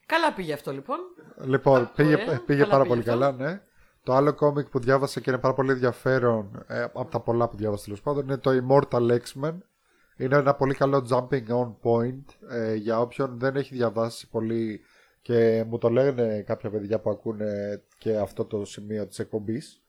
Καλά 0.06 0.32
πήγε 0.32 0.52
αυτό 0.52 0.72
λοιπόν. 0.72 0.98
Λοιπόν, 1.44 1.90
πήγε, 1.96 2.14
Ωραία, 2.14 2.40
πήγε 2.46 2.58
καλά 2.60 2.70
πάρα 2.70 2.82
πήγε 2.82 2.94
πολύ 2.94 3.00
αυτό. 3.00 3.12
καλά, 3.12 3.32
ναι. 3.32 3.62
Το 4.02 4.12
άλλο 4.14 4.34
κόμικ 4.34 4.68
που 4.68 4.78
διάβασα 4.78 5.20
και 5.20 5.30
είναι 5.30 5.38
πάρα 5.38 5.54
πολύ 5.54 5.70
ενδιαφέρον 5.70 6.64
ε, 6.66 6.82
από 6.82 7.04
τα 7.04 7.20
πολλά 7.20 7.48
που 7.48 7.56
διάβασα 7.56 7.84
τέλος 7.84 8.00
πάντων 8.00 8.24
είναι 8.24 8.36
το 8.36 8.50
Immortal 8.60 9.18
X-Men. 9.18 9.58
Είναι 10.16 10.36
ένα 10.36 10.54
πολύ 10.54 10.74
καλό 10.74 11.06
jumping 11.10 11.46
on 11.48 11.74
point 11.82 12.50
ε, 12.50 12.74
για 12.74 13.00
όποιον 13.00 13.38
δεν 13.38 13.56
έχει 13.56 13.74
διαβάσει 13.74 14.28
πολύ 14.28 14.80
και 15.22 15.64
μου 15.68 15.78
το 15.78 15.88
λένε 15.88 16.42
κάποια 16.46 16.70
παιδιά 16.70 17.00
που 17.00 17.10
ακούνε 17.10 17.82
και 17.98 18.16
αυτό 18.16 18.44
το 18.44 18.64
σημείο 18.64 19.06
της 19.06 19.18
εκπομπής 19.18 19.82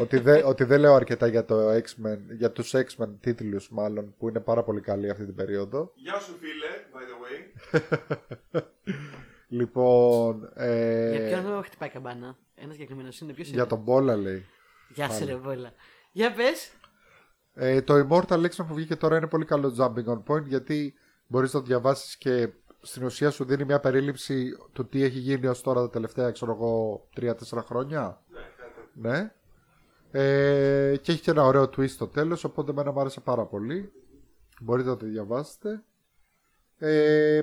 ότι, 0.00 0.18
δεν, 0.18 0.46
ότι 0.46 0.64
δεν 0.64 0.80
λέω 0.80 0.94
αρκετά 0.94 1.26
για, 1.26 1.44
το 1.44 1.72
X-Men, 1.72 2.18
για 2.36 2.50
τους 2.50 2.74
X-Men 2.74 3.08
τίτλους 3.20 3.70
μάλλον 3.70 4.14
που 4.18 4.28
είναι 4.28 4.40
πάρα 4.40 4.62
πολύ 4.62 4.80
καλοί 4.80 5.10
αυτή 5.10 5.24
την 5.24 5.34
περίοδο. 5.34 5.92
Γεια 5.94 6.18
σου 6.18 6.36
φίλε, 6.40 6.70
by 6.92 7.00
the 7.00 8.58
way. 8.58 8.62
Λοιπόν, 9.50 10.50
ε, 10.54 11.10
Για 11.10 11.26
ποιον 11.26 11.52
δεν 11.52 11.62
χτυπάει 11.62 11.88
καμπάνα; 11.88 12.36
Ένας 12.54 12.72
συγκεκριμένος 12.72 13.20
είναι. 13.20 13.32
Ποιος 13.32 13.46
είναι; 13.46 13.56
για 13.56 13.66
τον 13.66 13.78
Μπόλα 13.78 14.16
λέει. 14.16 14.46
Γεια 14.94 15.10
σε 15.10 15.24
ρε 15.24 15.36
βόλα. 15.36 15.72
Για 16.12 16.32
πες. 16.32 16.70
Ε, 17.54 17.82
το 17.82 18.06
Immortal 18.08 18.44
X-Men 18.44 18.66
που 18.68 18.74
βγήκε 18.74 18.96
τώρα 18.96 19.16
είναι 19.16 19.26
πολύ 19.26 19.44
καλό 19.44 19.74
jumping 19.78 20.12
on 20.12 20.22
point 20.26 20.44
γιατί 20.44 20.94
μπορείς 21.26 21.52
να 21.52 21.60
το 21.60 21.66
διαβάσεις 21.66 22.16
και 22.16 22.48
στην 22.80 23.04
ουσία 23.04 23.30
σου 23.30 23.44
δίνει 23.44 23.64
μια 23.64 23.80
περίληψη 23.80 24.50
του 24.72 24.86
τι 24.86 25.02
έχει 25.02 25.18
γίνει 25.18 25.46
ως 25.46 25.60
τώρα 25.60 25.80
τα 25.80 25.90
τελευταία 25.90 26.30
ξέρω 26.30 26.52
εγώ 26.52 27.06
3-4 27.20 27.32
χρόνια. 27.64 28.22
Ναι, 28.28 28.38
κάτι. 28.38 28.88
Ναι. 28.92 29.32
Ε, 30.10 30.96
και 31.02 31.12
έχει 31.12 31.20
και 31.20 31.30
ένα 31.30 31.44
ωραίο 31.44 31.62
twist 31.62 31.88
στο 31.88 32.06
τέλος 32.06 32.44
οπότε 32.44 32.70
εμένα 32.70 32.92
μου 32.92 33.00
άρεσε 33.00 33.20
πάρα 33.20 33.44
πολύ. 33.44 33.92
Μπορείτε 34.60 34.88
να 34.88 34.96
το 34.96 35.06
διαβάσετε. 35.06 35.82
Ε, 36.78 37.42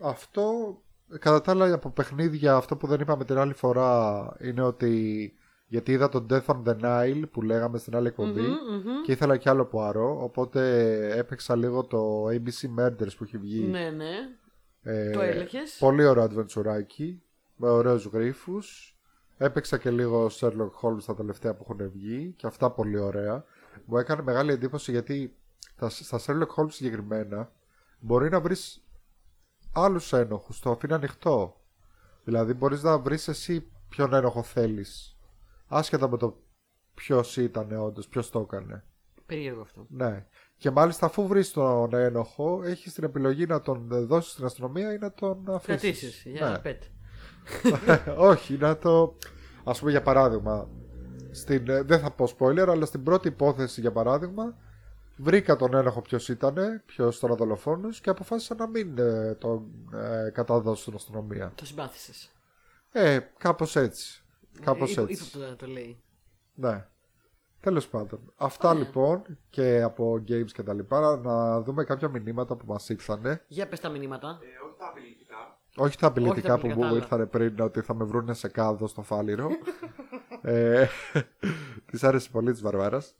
αυτό 0.00 0.76
κατά 1.18 1.40
τα 1.40 1.50
άλλα 1.50 1.72
από 1.74 1.90
παιχνίδια 1.90 2.54
αυτό 2.54 2.76
που 2.76 2.86
δεν 2.86 3.00
είπαμε 3.00 3.24
την 3.24 3.38
άλλη 3.38 3.52
φορά 3.52 4.36
είναι 4.40 4.62
ότι 4.62 5.32
γιατί 5.66 5.92
είδα 5.92 6.08
το 6.08 6.26
Death 6.30 6.44
on 6.44 6.62
the 6.64 6.80
Nile 6.80 7.22
που 7.30 7.42
λέγαμε 7.42 7.78
στην 7.78 7.96
άλλη 7.96 8.06
εκπομπή 8.06 8.44
και 9.04 9.12
ήθελα 9.12 9.36
κι 9.36 9.48
άλλο 9.48 9.70
Poirot 9.72 10.16
οπότε 10.22 10.70
έπαιξα 11.18 11.56
λίγο 11.56 11.84
το 11.84 12.24
ABC 12.26 12.80
Murders 12.80 13.16
που 13.16 13.24
έχει 13.24 13.38
βγει 13.38 13.62
Ναι, 13.64 13.90
ναι. 13.90 14.14
ε, 14.82 15.10
Το 15.10 15.20
έλεγες. 15.20 15.76
Πολύ 15.78 16.04
ωραίο 16.04 16.24
adventure 16.24 16.64
με 17.56 17.68
ωραίους 17.68 18.04
γρίφους. 18.06 18.91
Έπαιξα 19.36 19.78
και 19.78 19.90
λίγο 19.90 20.26
Sherlock 20.32 20.70
Holmes 20.82 21.02
τα 21.06 21.14
τελευταία 21.14 21.54
που 21.54 21.66
έχουν 21.68 21.90
βγει 21.90 22.34
και 22.36 22.46
αυτά 22.46 22.70
πολύ 22.70 22.98
ωραία. 22.98 23.44
Μου 23.84 23.96
έκανε 23.98 24.22
μεγάλη 24.22 24.52
εντύπωση 24.52 24.90
γιατί 24.90 25.36
τα, 25.76 25.88
στα 25.88 26.20
Sherlock 26.26 26.54
Holmes 26.56 26.70
συγκεκριμένα 26.70 27.52
μπορεί 28.00 28.28
να 28.28 28.40
βρεις 28.40 28.84
άλλους 29.72 30.12
ένοχους, 30.12 30.60
το 30.60 30.70
αφήνει 30.70 30.92
ανοιχτό. 30.92 31.56
Δηλαδή 32.24 32.54
μπορείς 32.54 32.82
να 32.82 32.98
βρεις 32.98 33.28
εσύ 33.28 33.70
ποιον 33.88 34.14
ένοχο 34.14 34.42
θέλεις. 34.42 35.16
Άσχετα 35.66 36.08
με 36.08 36.16
το 36.16 36.42
ποιος 36.94 37.36
ήταν 37.36 37.72
όντως, 37.72 38.08
ποιος 38.08 38.30
το 38.30 38.40
έκανε. 38.40 38.84
Περίεργο 39.26 39.60
αυτό. 39.60 39.86
Ναι. 39.88 40.26
Και 40.56 40.70
μάλιστα 40.70 41.06
αφού 41.06 41.26
βρεις 41.26 41.52
τον 41.52 41.94
ένοχο, 41.94 42.62
έχεις 42.64 42.92
την 42.94 43.04
επιλογή 43.04 43.46
να 43.46 43.60
τον 43.60 43.88
δώσεις 44.06 44.32
στην 44.32 44.44
αστυνομία 44.44 44.92
ή 44.92 44.98
να 44.98 45.12
τον 45.12 45.44
αφήσεις. 45.50 45.80
Κρατήσεις. 45.80 46.22
Για 46.26 46.50
Ναι. 46.50 46.58
πέτ. 46.58 46.82
Όχι, 48.30 48.56
να 48.56 48.78
το. 48.78 49.16
Α 49.64 49.72
πούμε 49.72 49.90
για 49.90 50.02
παράδειγμα. 50.02 50.68
Στην, 51.30 51.68
ε, 51.68 51.82
δεν 51.82 52.00
θα 52.00 52.10
πω 52.10 52.28
spoiler, 52.38 52.66
αλλά 52.68 52.86
στην 52.86 53.02
πρώτη 53.02 53.28
υπόθεση 53.28 53.80
για 53.80 53.92
παράδειγμα. 53.92 54.56
Βρήκα 55.16 55.56
τον 55.56 55.74
έλεγχο 55.74 56.00
ποιος 56.00 56.28
ήταν, 56.28 56.82
ποιος 56.86 57.16
ήταν 57.16 57.30
ο 57.30 57.34
δολοφόνο 57.34 57.88
και 57.90 58.10
αποφάσισα 58.10 58.54
να 58.54 58.66
μην 58.68 58.98
ε, 58.98 59.34
τον 59.34 59.64
ε, 59.92 60.30
καταδώσω 60.30 60.82
στην 60.82 60.94
αστυνομία. 60.94 61.52
Το 61.54 61.66
συμπάθησες. 61.66 62.30
Ε, 62.92 63.18
κάπως 63.38 63.76
έτσι. 63.76 64.22
Κάπως 64.60 64.92
Ύπο 64.92 65.02
έτσι. 65.02 65.32
το, 65.32 65.56
το 65.56 65.66
λέει. 65.66 66.02
Ναι. 66.54 66.86
Τέλος 67.60 67.88
πάντων. 67.88 68.32
Αυτά 68.36 68.74
λοιπόν 68.74 69.22
και 69.50 69.82
από 69.82 70.12
games 70.28 70.50
και 70.52 70.62
τα 70.62 70.74
λοιπά. 70.74 71.16
Να 71.16 71.60
δούμε 71.60 71.84
κάποια 71.84 72.08
μηνύματα 72.08 72.56
που 72.56 72.64
μας 72.66 72.88
ήρθανε. 72.88 73.44
Για 73.48 73.68
πες 73.68 73.80
τα 73.80 73.88
μηνύματα. 73.88 74.28
Ε, 74.28 74.66
όχι 74.66 74.76
τα 74.78 74.86
απειλητικά. 74.86 75.21
Όχι 75.76 75.98
τα 75.98 76.06
απειλητικά 76.06 76.48
τα 76.48 76.54
που 76.54 76.58
απειλητικά, 76.58 76.86
μου 76.86 76.92
τα 76.92 76.96
ήρθαν 76.96 77.28
πριν 77.30 77.60
ότι 77.60 77.80
θα 77.80 77.94
με 77.94 78.04
βρούνε 78.04 78.34
σε 78.34 78.48
κάδο 78.48 78.86
στο 78.86 79.02
φάληρο. 79.02 79.48
ε, 80.42 80.86
Της 81.86 82.04
άρεσε 82.04 82.28
πολύ 82.32 82.52
της 82.52 82.62
Βαρβάρας. 82.62 83.14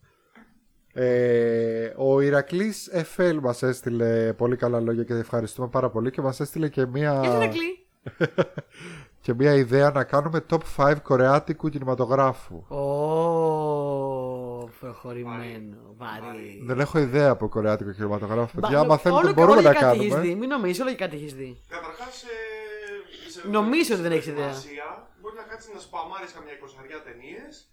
Ε, 0.94 1.92
ο 1.96 2.20
Ηρακλής 2.20 2.90
FL 3.16 3.38
μας 3.42 3.62
έστειλε 3.62 4.32
πολύ 4.32 4.56
καλά 4.56 4.80
λόγια 4.80 5.04
και 5.04 5.14
ευχαριστούμε 5.14 5.68
πάρα 5.68 5.90
πολύ 5.90 6.10
και 6.10 6.20
μας 6.20 6.40
έστειλε 6.40 6.68
και 6.68 6.86
μία, 6.86 7.20
Για 7.22 7.30
την 7.30 7.42
ακλή. 7.42 7.86
και 9.22 9.34
μία 9.34 9.54
ιδέα 9.54 9.90
να 9.90 10.04
κάνουμε 10.04 10.44
top 10.50 10.60
5 10.76 10.96
κορεάτικου 11.02 11.68
κινηματογράφου. 11.68 12.64
Ω, 12.68 12.80
προχωρημένο. 14.82 15.76
Βαρύ. 15.96 16.62
Δεν 16.64 16.80
έχω 16.80 16.98
ιδέα 16.98 17.30
από 17.30 17.48
κορεάτικο 17.48 17.92
κινηματογράφο. 17.92 18.50
Μπα- 18.54 18.60
Παιδιά, 18.60 18.78
άμα 18.78 18.96
θέλετε 18.98 19.22
όλο- 19.24 19.32
μπορούμε 19.34 19.52
όλο 19.52 19.62
να 19.68 19.72
και 19.72 19.78
κάτι 19.78 19.98
έχεις 19.98 20.10
κάνουμε. 20.10 20.28
δει. 20.28 20.34
Μην 20.34 20.48
νομίζεις, 20.48 20.80
όλο 20.80 20.90
και 20.90 20.96
κάτι 20.96 21.16
έχεις 21.16 21.34
δει. 21.34 21.60
Καταρχάς, 21.68 22.22
ε, 22.22 23.48
Νομίζω 23.50 23.92
ότι 23.94 24.02
δεν 24.02 24.12
έχεις 24.12 24.26
ιδέα. 24.26 24.52
Μπορεί 25.20 25.34
να 25.36 25.42
κάτσεις 25.42 25.72
να 25.74 25.80
σπαμάρεις 25.80 26.32
καμιά 26.32 26.52
εικοσαριά 26.52 27.02
ταινίες. 27.02 27.68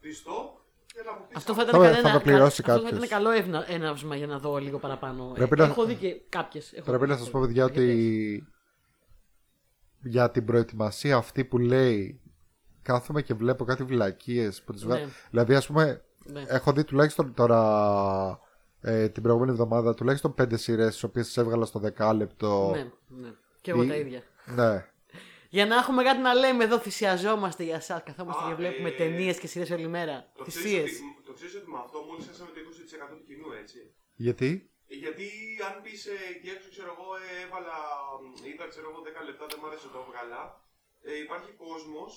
Τις 0.00 0.22
top. 0.26 0.46
για 0.94 1.02
να 1.04 1.10
αποκτήσει 1.10 1.34
Αυτό 1.38 1.54
θα 1.54 1.62
ήταν, 1.62 1.80
Θα- 1.80 1.86
κανένα, 1.86 2.08
θα 2.08 2.14
το 2.18 2.20
πληρώσει 2.24 2.62
κα- 2.62 2.72
αυτό 2.72 2.84
θα 2.84 2.90
κάποιος. 2.90 3.06
ήταν 3.08 3.18
καλό 3.18 3.30
εύνα- 3.40 3.64
έναυσμα 3.70 4.16
για 4.16 4.26
να 4.26 4.38
δω 4.38 4.56
λίγο 4.56 4.78
παραπάνω. 4.78 5.32
Πρέπει 5.34 5.54
Ε, 5.60 5.62
να- 5.64 5.64
Έχω 5.70 5.84
δει 5.84 5.94
και 5.94 6.20
κάποιες. 6.28 6.74
Πρέπει 6.84 7.06
να 7.06 7.16
σας 7.16 7.30
πω 7.30 7.40
παιδιά 7.40 7.64
ότι 7.64 7.86
για 10.02 10.30
την 10.30 10.44
προετοιμασία 10.44 11.16
αυτή 11.16 11.44
που 11.44 11.58
λέει 11.58 12.20
κάθομαι 12.82 13.22
και 13.22 13.34
βλέπω 13.34 13.64
κάτι 13.64 13.82
βλακίες 13.84 14.62
που 14.62 14.72
τις 14.72 14.84
βα- 14.86 14.96
Ναι. 14.98 15.06
Δηλαδή 15.30 15.54
ας 15.54 15.66
πούμε 15.66 16.02
Ναι. 16.24 16.44
έχω 16.48 16.72
δει 16.72 16.84
τουλάχιστον 16.84 17.34
τώρα 17.34 17.60
ε, 18.80 19.08
την 19.08 19.22
προηγούμενη 19.22 19.52
εβδομάδα 19.52 19.94
τουλάχιστον 19.94 20.34
πέντε 20.34 20.56
σειρές 20.56 20.92
τις 20.92 21.02
οποίες 21.02 21.26
τις 21.26 21.36
έβγαλα 21.36 21.64
στο 21.64 21.78
δεκάλεπτο. 21.78 22.70
Ναι, 22.74 22.82
ναι. 23.26 23.30
Και 23.60 23.70
εγώ 23.70 23.82
Ή- 23.82 23.88
τα 23.88 23.94
ίδια. 23.96 24.22
Ναι. 24.46 24.86
Για 25.48 25.66
να 25.66 25.76
έχουμε 25.76 26.02
κάτι 26.02 26.20
να 26.28 26.34
λέμε 26.34 26.64
εδώ, 26.64 26.78
θυσιαζόμαστε 26.78 27.62
για 27.68 27.76
εσά. 27.82 27.96
Καθόμαστε 28.08 28.44
Α, 28.44 28.48
και 28.48 28.54
βλέπουμε 28.54 28.88
ε, 28.88 28.98
ταινίες 29.00 29.36
και 29.38 29.46
σειρές 29.52 29.70
όλη 29.70 29.88
μέρα. 29.96 30.16
Το 30.38 30.44
ξέρεις 30.44 30.62
Θυσίες. 30.68 30.90
ότι, 30.90 31.26
το 31.28 31.32
ξέρεις 31.38 31.54
ότι 31.60 31.68
με 31.74 31.78
αυτό 31.84 31.98
μόλις 32.08 32.24
χάσαμε 32.28 32.50
το 32.54 32.60
20% 32.68 33.16
του 33.18 33.24
κοινού, 33.28 33.48
έτσι. 33.62 33.78
Γιατί; 34.26 34.50
Ε, 34.92 34.94
Γιατί 35.04 35.26
αν 35.68 35.74
πεις 35.84 36.00
εκεί 36.34 36.48
έξω, 36.56 36.68
ξέρω 36.74 36.90
εγώ, 36.96 37.08
ε, 37.22 37.26
έβαλα, 37.44 37.76
μ, 38.22 38.26
είδα, 38.48 38.64
ξέρω 38.72 38.86
εγώ, 38.90 39.00
10 39.08 39.20
λεπτά, 39.28 39.44
δεν 39.50 39.58
μ' 39.60 39.66
άρεσε 39.68 39.88
το 39.94 39.98
έβγαλα. 40.04 40.40
Ε, 41.08 41.12
υπάρχει 41.24 41.50
κόσμος 41.64 42.10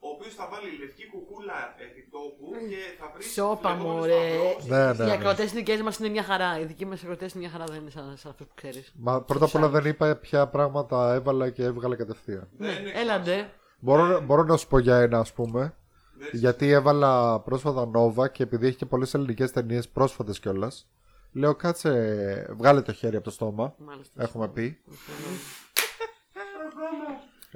ο 0.00 0.08
οποίος 0.08 0.34
θα 0.34 0.48
βάλει 0.52 0.78
λευκή 0.80 1.06
κουκούλα 1.12 1.58
επί 1.84 2.08
τόπου 2.10 2.46
και 2.68 2.76
θα 3.00 3.10
βρει. 3.14 3.22
Σόπα, 3.24 3.74
μωρέ. 3.74 4.30
Ναι, 4.66 4.84
ναι, 4.92 5.04
Οι 5.04 5.06
ναι. 5.06 5.12
ακροτές 5.12 5.52
δικές 5.52 5.80
μας 5.82 5.98
είναι 5.98 6.08
μια 6.08 6.22
χαρά. 6.22 6.58
Οι 6.60 6.64
δικοί 6.64 6.86
μας 6.86 7.02
ακροτές 7.02 7.32
είναι 7.32 7.42
μια 7.42 7.52
χαρά, 7.52 7.64
δεν 7.64 7.80
είναι 7.80 7.90
σαν, 7.90 8.14
σαν 8.16 8.30
αυτού 8.30 8.46
που 8.46 8.54
ξέρεις. 8.54 8.92
Μα 8.96 9.22
πρώτα 9.22 9.44
απ' 9.44 9.54
όλα 9.54 9.68
δεν 9.68 9.84
είπα 9.84 10.16
ποια 10.16 10.46
πράγματα 10.48 11.14
έβαλα 11.14 11.50
και 11.50 11.62
έβγαλα 11.64 11.96
κατευθείαν. 11.96 12.48
Δεν 12.56 12.70
είναι 12.80 12.90
Ναι, 12.92 13.00
Έλαντε. 13.00 13.50
Μπορώ, 13.80 14.20
μπορώ 14.20 14.42
να 14.42 14.56
σου 14.56 14.66
πω 14.68 14.78
για 14.78 14.96
ένα 14.98 15.18
ας 15.18 15.32
πούμε. 15.32 15.74
Δεν- 16.18 16.30
Γιατί 16.32 16.70
έβαλα 16.70 17.40
πρόσφατα 17.40 17.90
Nova 17.96 18.30
και 18.32 18.42
επειδή 18.42 18.66
έχει 18.66 18.76
και 18.76 18.86
πολλές 18.86 19.14
ελληνικές 19.14 19.50
ταινίες 19.52 19.88
πρόσφατες 19.88 20.40
κιόλας. 20.40 20.88
Λέω 21.32 21.54
κάτσε 21.54 22.54
βγάλε 22.58 22.82
το 22.82 22.92
χέρι 22.92 23.14
από 23.16 23.24
το 23.24 23.30
στόμα. 23.30 23.74
Μάλιστα. 23.78 24.22
Έχουμε 24.22 24.48
πει. 24.48 24.78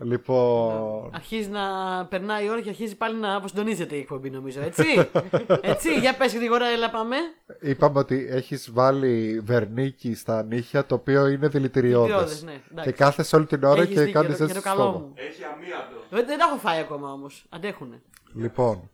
Λοιπόν, 0.03 1.11
Αρχίζει 1.15 1.49
να 1.49 1.61
περνάει 2.07 2.45
η 2.45 2.49
ώρα 2.51 2.61
και 2.61 2.69
αρχίζει 2.69 2.97
πάλι 2.97 3.17
να 3.17 3.35
αποστονίζεται 3.37 3.97
η 3.97 3.99
εκπομπή, 3.99 4.31
νομίζω. 4.31 4.61
Έτσι; 4.61 4.85
έτσι, 5.73 5.99
για 5.99 6.15
πες 6.17 6.35
γρήγορα, 6.35 6.67
έλα 6.67 6.91
πάμε. 6.91 7.17
είπαμε 7.61 7.99
ότι 7.99 8.27
έχεις 8.31 8.71
βάλει 8.73 9.41
βερνίκι 9.45 10.15
στα 10.15 10.43
νύχια 10.43 10.87
το 10.87 10.95
οποίο 10.95 11.27
είναι 11.27 11.49
Δηλητηριώδες, 11.49 12.09
δηλητηριώδες. 12.09 12.43
ναι, 12.43 12.61
εντάξει. 12.71 12.91
και 12.91 12.97
κάθεσαι 12.97 13.37
όλη 13.37 13.47
την 13.47 13.65
ώρα 13.65 13.83
Έχεις 13.83 13.95
και 13.95 14.01
δίκιο, 14.01 14.21
κάνεις 14.21 14.37
για 14.37 14.45
έτσι 14.45 14.55
το 14.55 14.61
στο 14.61 14.69
καλό 14.71 14.83
στόμα. 14.91 14.99
μου. 14.99 15.13
Έχει 15.15 15.43
αμύαντο. 15.45 15.97
Δεν, 16.11 16.27
δεν 16.27 16.39
τα 16.39 16.45
έχω 16.49 16.57
φάει 16.57 16.81
ακόμα 16.81 17.13
όμως. 17.13 17.47
Αντέχουνε. 17.49 18.03
Λοιπόν, 18.35 18.91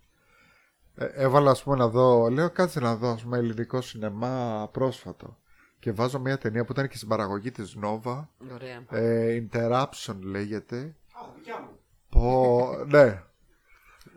ε, 0.95 1.05
έβαλα 1.15 1.51
ας 1.51 1.63
πούμε 1.63 1.77
να 1.77 1.89
δω, 1.89 2.29
λέω 2.29 2.51
κάτσε 2.51 2.81
να 2.81 2.97
δω 2.97 3.09
ας 3.09 3.23
πούμε 3.23 3.39
ελληνικό 3.39 3.81
σινεμά 3.81 4.69
πρόσφατο. 4.73 5.37
Και 5.81 5.93
βάζω 5.93 6.19
μια 6.19 6.39
ταινία 6.39 6.65
που 6.65 6.73
ήταν 6.73 6.89
και 6.89 6.97
στην 6.97 7.09
παραγωγή 7.09 7.51
της 7.51 7.77
Nova. 7.85 8.25
Ωραία. 8.55 8.83
Ε, 8.91 9.43
Interruption 9.53 10.15
λέγεται. 10.23 10.97
Α, 11.23 11.33
δικιά 11.35 11.61
μου. 11.61 11.69
Πω, 12.09 12.67
ναι, 12.87 13.23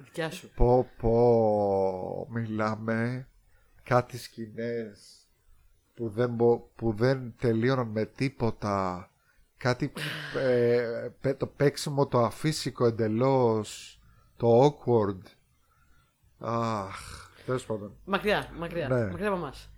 Δικιά 0.03 0.31
σου. 0.31 0.49
πω, 0.55 0.87
πω, 0.97 2.27
μιλάμε 2.29 3.27
κάτι 3.83 4.17
σκηνές 4.17 5.27
που 5.93 6.09
δεν, 6.09 6.29
μπο- 6.29 6.69
που 6.75 6.93
δεν 6.93 7.33
τελείωναν 7.37 7.87
με 7.87 8.05
τίποτα. 8.05 9.05
Κάτι, 9.57 9.91
ε, 10.37 11.09
πε- 11.21 11.37
το 11.37 11.47
παίξιμο 11.47 12.07
το 12.07 12.19
αφύσικο 12.19 12.85
εντελώς, 12.85 13.99
το 14.37 14.65
awkward. 14.65 15.21
Αχ, 16.39 17.29
τέλος 17.45 17.65
πάντων. 17.65 17.95
Μακριά, 18.05 18.49
μακριά. 18.57 18.87
Ναι. 18.87 19.05
Μακριά 19.05 19.27
από 19.27 19.37
εμάς. 19.37 19.69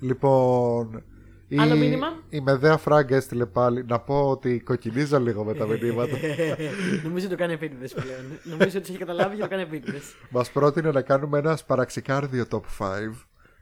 Λοιπόν, 0.00 0.94
η, 0.96 1.13
Άλλο 1.58 1.76
μήνυμα; 1.76 2.22
η 2.28 2.40
Μεδέα 2.40 2.76
Φράγκα 2.76 3.16
έστειλε 3.16 3.46
πάλι 3.46 3.84
να 3.84 4.00
πω 4.00 4.30
ότι 4.30 4.60
κοκκινίζω 4.60 5.20
λίγο 5.20 5.44
με 5.44 5.54
τα 5.54 5.66
μηνύματα. 5.66 6.16
Νομίζω 7.04 7.28
το 7.28 7.36
κάνει 7.36 7.52
επίτηδες 7.52 7.92
πλέον. 7.92 8.24
Νομίζω 8.42 8.78
ότι 8.78 8.86
σε 8.86 8.92
έχει 8.92 8.98
καταλάβει 8.98 9.36
και 9.36 9.42
το 9.42 9.48
κάνει 9.48 9.62
επίτηδες. 9.62 10.02
Μας 10.30 10.50
πρότεινε 10.50 10.90
να 10.90 11.02
κάνουμε 11.02 11.38
ένα 11.38 11.56
σπαραξικάρδιο 11.56 12.44
top 12.50 12.60
5 12.78 12.88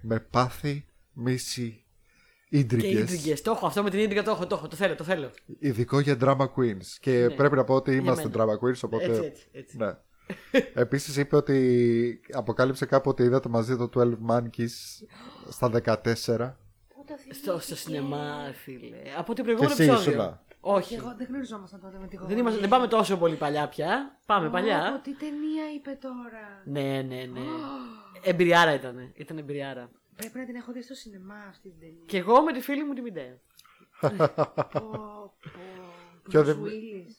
με 0.01 0.21
πάθη, 0.31 0.85
μίση, 1.13 1.85
Και 2.49 2.59
ίντρικες. 2.59 3.01
ίντριγκες. 3.01 3.43
Το 3.43 3.51
έχω 3.51 3.67
αυτό 3.67 3.83
με 3.83 3.91
την 3.91 3.99
ίντριγκα, 3.99 4.23
το 4.23 4.31
έχω, 4.31 4.47
το 4.47 4.55
έχω. 4.55 4.69
Το 4.69 4.77
θέλω, 4.77 4.95
το 4.95 5.05
θέλω. 5.05 5.31
Ειδικό 5.59 6.01
για 6.01 6.17
drama 6.21 6.37
queens. 6.57 6.87
Και 7.01 7.11
Ναι. 7.11 7.31
πρέπει 7.35 7.57
να 7.57 7.65
πω 7.65 7.75
ότι 7.75 7.95
είμαστε 7.97 8.29
μένα. 8.29 8.45
drama 8.45 8.65
queens, 8.67 8.81
οπότε... 8.83 9.05
Έτσι, 9.05 9.25
έτσι. 9.25 9.47
έτσι. 9.53 9.77
Ναι. 9.77 9.97
Επίσης 10.75 11.17
είπε 11.17 11.37
ότι 11.37 12.21
αποκάλυψε 12.33 12.87
κάπου 12.87 13.11
ότι 13.11 13.23
είδατε 13.23 13.49
μαζί 13.49 13.77
το 13.77 13.91
12 13.95 14.03
Monkeys 14.31 15.05
στα 15.49 15.71
14. 16.25 16.53
Στο, 17.31 17.59
στο 17.59 17.77
σινεμά, 17.77 18.53
φίλε. 18.53 18.97
Από 19.17 19.35
την 19.35 19.35
Και 19.35 19.43
προηγούμενο 19.43 19.73
εσύ 19.73 19.83
επεισόδιο. 19.83 20.11
ήσουνα. 20.13 20.45
Όχι. 20.61 20.95
Εγώ 20.95 21.15
δεν 21.17 21.27
γνωριζόμασταν 21.31 21.81
τότε 21.81 21.99
με 21.99 22.07
τη 22.07 22.15
γονέα. 22.17 22.29
Δεν, 22.31 22.39
είμαστε, 22.39 22.61
δεν 22.61 22.69
πάμε 22.69 22.89
τόσο 22.89 23.17
πολύ 23.17 23.37
παλιά 23.37 23.69
πια. 23.69 24.19
Πάμε 24.27 24.45
Από 24.47 24.53
παλιά. 24.55 25.01
τι 25.05 25.15
ταινία 25.15 25.73
είπε 25.75 25.99
τώρα. 26.01 26.63
Ναι, 26.65 27.03
ναι, 27.03 27.25
ναι. 27.25 27.41
Εμπειριάρα 28.23 28.75
ήταν. 28.75 29.13
Ήταν 29.15 29.39
εμπειριάρα. 29.39 29.91
Πρέπει 30.17 30.39
να 30.39 30.45
την 30.45 30.55
έχω 30.55 30.73
δει 30.73 30.83
στο 30.83 30.95
σινεμά 30.95 31.35
αυτή 31.49 31.69
την 31.71 31.79
ταινία. 31.81 32.03
Και 32.07 32.19
εγώ 32.19 32.43
με 32.43 32.53
τη 32.53 32.61
φίλη 32.61 32.85
μου 32.85 32.93
τη 32.95 33.01
Μιντέα. 33.01 33.39
Πω, 34.01 34.09
πω. 34.73 35.35
Και 36.29 36.39
ο 36.39 36.41
Bruce 36.41 36.45
Δε- 36.45 36.53
Willis. 36.55 37.13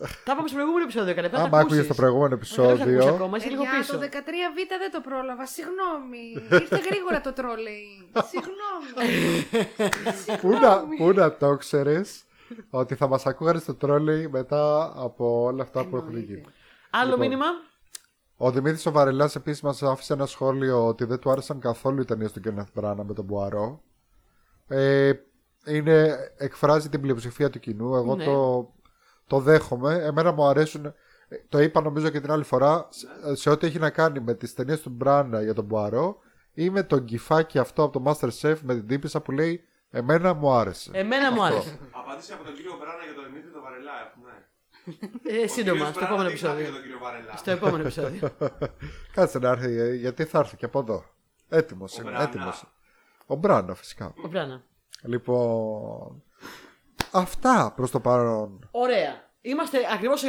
Bruce 0.00 0.04
Willis. 0.04 0.10
Τα 0.24 0.32
είπαμε 0.32 0.48
στο 0.48 0.56
προηγούμενο 0.56 0.84
επεισόδιο, 0.84 1.14
κανένα. 1.14 1.38
Άμα 1.42 1.58
άκουγες 1.58 1.86
το 1.86 1.94
προηγούμενο 1.94 2.36
Δεν 2.36 2.38
το 2.56 2.62
ακούσει 2.62 2.82
επεισόδιο, 2.82 3.14
ακόμα, 3.14 3.36
είσαι 3.36 3.48
λίγο 3.48 3.62
Παιδιά, 3.62 3.78
πίσω. 3.78 3.92
το 3.92 3.98
13β 4.04 4.58
δεν 4.78 4.90
το 4.92 5.00
πρόλαβα. 5.00 5.46
Συγγνώμη. 5.46 6.24
Ήρθε 6.62 6.80
γρήγορα 6.88 7.20
το 7.20 7.32
τρόλεϊ. 7.32 8.10
Συγγνώμη. 8.32 9.46
πού 10.40 10.50
να, 10.50 10.84
πού 10.98 11.12
να 11.12 11.36
το 11.36 11.56
ξέρεις 11.56 12.24
ότι 12.70 12.94
θα 12.94 13.08
μας 13.08 13.26
ακούγανε 13.26 13.58
στο 13.58 13.74
τρόλεϊ 13.74 14.28
μετά 14.28 14.92
από 14.96 15.42
όλα 15.42 15.62
αυτά 15.62 15.84
που 15.86 15.96
έχουν 15.96 16.08
Εννοείται. 16.08 16.32
γίνει. 16.32 16.44
Άλλο 16.90 17.04
Λοιπόν. 17.10 17.20
μήνυμα; 17.20 17.46
Ο 18.36 18.50
Δημήτρης 18.50 18.86
ο 18.86 18.90
Βαρελάς 18.90 19.34
επίσης 19.36 19.60
μας 19.62 19.82
άφησε 19.82 20.12
ένα 20.12 20.26
σχόλιο 20.26 20.86
ότι 20.86 21.04
δεν 21.04 21.18
του 21.18 21.30
άρεσαν 21.30 21.60
καθόλου 21.60 22.00
οι 22.00 22.04
ταινίες 22.04 22.32
του 22.32 22.40
Κένεθ 22.40 22.68
Μπράνα 22.74 23.04
με 23.04 23.14
τον 23.14 23.24
Μπουαρό. 23.24 23.82
Ε, 24.68 25.12
είναι, 25.66 26.16
εκφράζει 26.36 26.88
την 26.88 27.00
πλειοψηφία 27.00 27.50
του 27.50 27.58
κοινού. 27.58 27.94
Εγώ 27.94 28.16
Ναι. 28.16 28.24
το, 28.24 28.68
το 29.26 29.38
δέχομαι. 29.38 29.94
Εμένα 29.94 30.32
μου 30.32 30.44
αρέσουν. 30.46 30.84
ε, 30.86 30.94
Το 31.48 31.60
είπα 31.60 31.80
νομίζω 31.80 32.08
και 32.08 32.20
την 32.20 32.30
άλλη 32.30 32.44
φορά. 32.44 32.88
σε- 32.90 33.34
Σε 33.36 33.50
ό,τι 33.50 33.66
έχει 33.66 33.78
να 33.78 33.90
κάνει 33.90 34.20
με 34.20 34.34
τις 34.34 34.54
ταινίες 34.54 34.80
του 34.80 34.90
Μπράνα 34.90 35.42
για 35.42 35.54
τον 35.54 35.64
Μπουαρό 35.64 36.18
ή 36.54 36.70
με 36.70 36.82
τον 36.82 37.04
κυφάκι 37.04 37.58
αυτό 37.58 37.82
από 37.82 38.00
το 38.00 38.10
Masterchef 38.10 38.56
με 38.62 38.74
την 38.74 38.86
τύπησα 38.86 39.20
που 39.20 39.32
λέει 39.32 39.64
Εμένα 39.94 40.34
μου 40.34 40.52
άρεσε. 40.52 40.90
Εμένα 40.94 41.32
μου 41.32 41.42
άρεσε. 41.44 41.78
Απάντηση 41.90 42.32
από 42.32 42.44
τον 42.44 42.54
κύριο 42.54 42.76
Μπράνα 42.78 43.04
για 43.04 43.14
τον 43.14 43.24
Δημήτρη 43.24 43.50
τον 43.50 43.62
Βαρελά 43.62 43.92
έχουμε. 44.06 44.30
Ε, 45.42 45.46
σύντομα, 45.46 45.86
Ο 45.88 45.90
στο 45.90 45.92
κύριος 46.00 46.10
επόμενο 46.10 46.22
Μπράνα 46.22 46.30
τι 46.30 46.36
θα 46.36 46.52
πει 46.54 46.60
επεισόδιο. 46.60 46.62
για 46.62 46.72
τον 46.72 46.82
κύριο 46.82 46.98
Βαρελά; 46.98 47.36
Στο 47.36 47.50
επόμενο 47.50 47.82
επεισόδιο. 47.82 48.30
Κάτσε 49.14 49.38
να 49.38 49.48
έρθει, 49.48 49.78
ε, 49.80 49.94
γιατί 49.94 50.24
θα 50.24 50.38
έρθει 50.38 50.56
και 50.56 50.64
από 50.64 50.78
εδώ. 50.78 51.04
Έτοιμος 51.48 51.92
Ο 51.98 52.00
είναι, 52.00 52.10
Μπράνα. 52.10 52.24
έτοιμος. 52.28 52.64
Ο 53.26 53.34
Μπράνα 53.34 53.74
φυσικά. 53.74 54.14
Ο 54.24 54.28
Μπράνα. 54.28 54.62
Λοιπόν. 55.02 56.22
Αυτά 57.12 57.72
προς 57.76 57.90
το 57.90 58.00
παρόν. 58.00 58.68
Ωραία. 58.70 59.30
Είμαστε 59.40 59.78
ακριβώς 59.92 60.22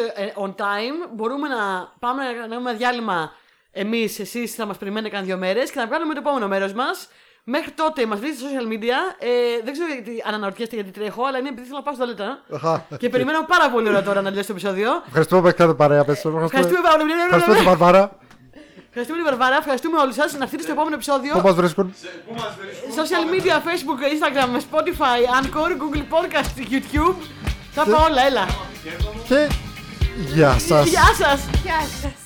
on 0.43 0.49
time. 0.49 1.09
Μπορούμε 1.13 1.47
να 1.47 1.93
πάμε 1.99 2.23
να 2.23 2.33
κάνουμε 2.33 2.69
ένα 2.69 2.77
διάλειμμα 2.77 3.31
εμείς, 3.71 4.19
εσείς 4.19 4.55
θα 4.55 4.65
μας 4.65 4.77
περιμένετε 4.77 5.09
κανένα 5.09 5.27
δύο 5.27 5.37
μέρες 5.37 5.71
και 5.71 5.79
να 5.79 5.87
βγάλουμε 5.87 6.13
το 6.13 6.19
επόμενο 6.19 6.47
μέρος 6.47 6.73
μας. 6.73 7.07
Μέχρι 7.43 7.71
τότε 7.71 8.05
μας 8.05 8.19
βρείτε 8.19 8.35
στα 8.35 8.47
social 8.47 8.67
media. 8.73 8.97
Ε, 9.19 9.29
δεν 9.63 9.73
ξέρω 9.73 9.87
γιατί 9.93 10.23
αν 10.27 10.33
αναρωτιέστε 10.33 10.75
γιατί 10.75 10.91
τρέχω, 10.91 11.23
αλλά 11.25 11.37
είναι 11.37 11.49
επειδή 11.49 11.67
θέλω 11.67 11.77
να 11.77 11.83
πάω 11.83 11.93
στο 11.93 12.03
τουαλέτα. 12.03 12.43
Αχα. 12.53 12.85
και 12.97 13.09
περιμένω 13.09 13.45
πάρα 13.47 13.69
πολύ 13.69 13.87
ώρα 13.87 14.03
τώρα 14.03 14.21
να 14.21 14.27
τελειώσει 14.27 14.47
το 14.47 14.53
επεισόδιο. 14.53 14.89
Ευχαριστούμε 15.07 15.41
που 15.41 15.47
έχετε 15.47 15.73
παρέα. 15.73 16.03
πες. 16.05 16.25
Ευχαριστούμε 16.25 16.81
πάρα 16.83 16.97
πολύ. 16.97 17.11
Ευχαριστούμε 17.11 17.55
την 17.55 17.65
Βαρβάρα. 17.65 18.17
Ευχαριστούμε 18.95 19.21
την 19.21 19.29
Βαρβάρα, 19.29 19.57
ευχαριστούμε 19.63 19.97
όλους 19.97 20.15
σας. 20.15 20.33
Να 20.37 20.43
έρθετε 20.43 20.63
στο 20.63 20.71
επόμενο 20.71 20.95
επεισόδιο. 20.95 21.33
Πού 21.33 21.41
μας 21.47 21.55
βρίσκουν; 21.55 21.93
Σε- 22.01 22.07
Πού 22.27 22.33
μας 22.41 22.51
βρίσκουν; 22.59 22.89
Social 22.99 23.23
media, 23.33 23.55
Facebook, 23.67 23.99
Instagram, 24.13 24.51
Spotify, 24.67 25.19
Anchor, 25.39 25.69
Google 25.81 26.05
Podcast, 26.15 26.53
YouTube. 26.73 27.15
Τα 27.75 27.83
πάω 27.83 28.03
όλα, 28.03 28.25
έλα. 28.25 28.45
Και 29.27 29.47
γεια 30.33 30.59
σας. 30.59 30.87
Γεια 30.87 31.03
σας! 31.19 31.39
Γεια 31.63 31.79
σας. 32.01 32.22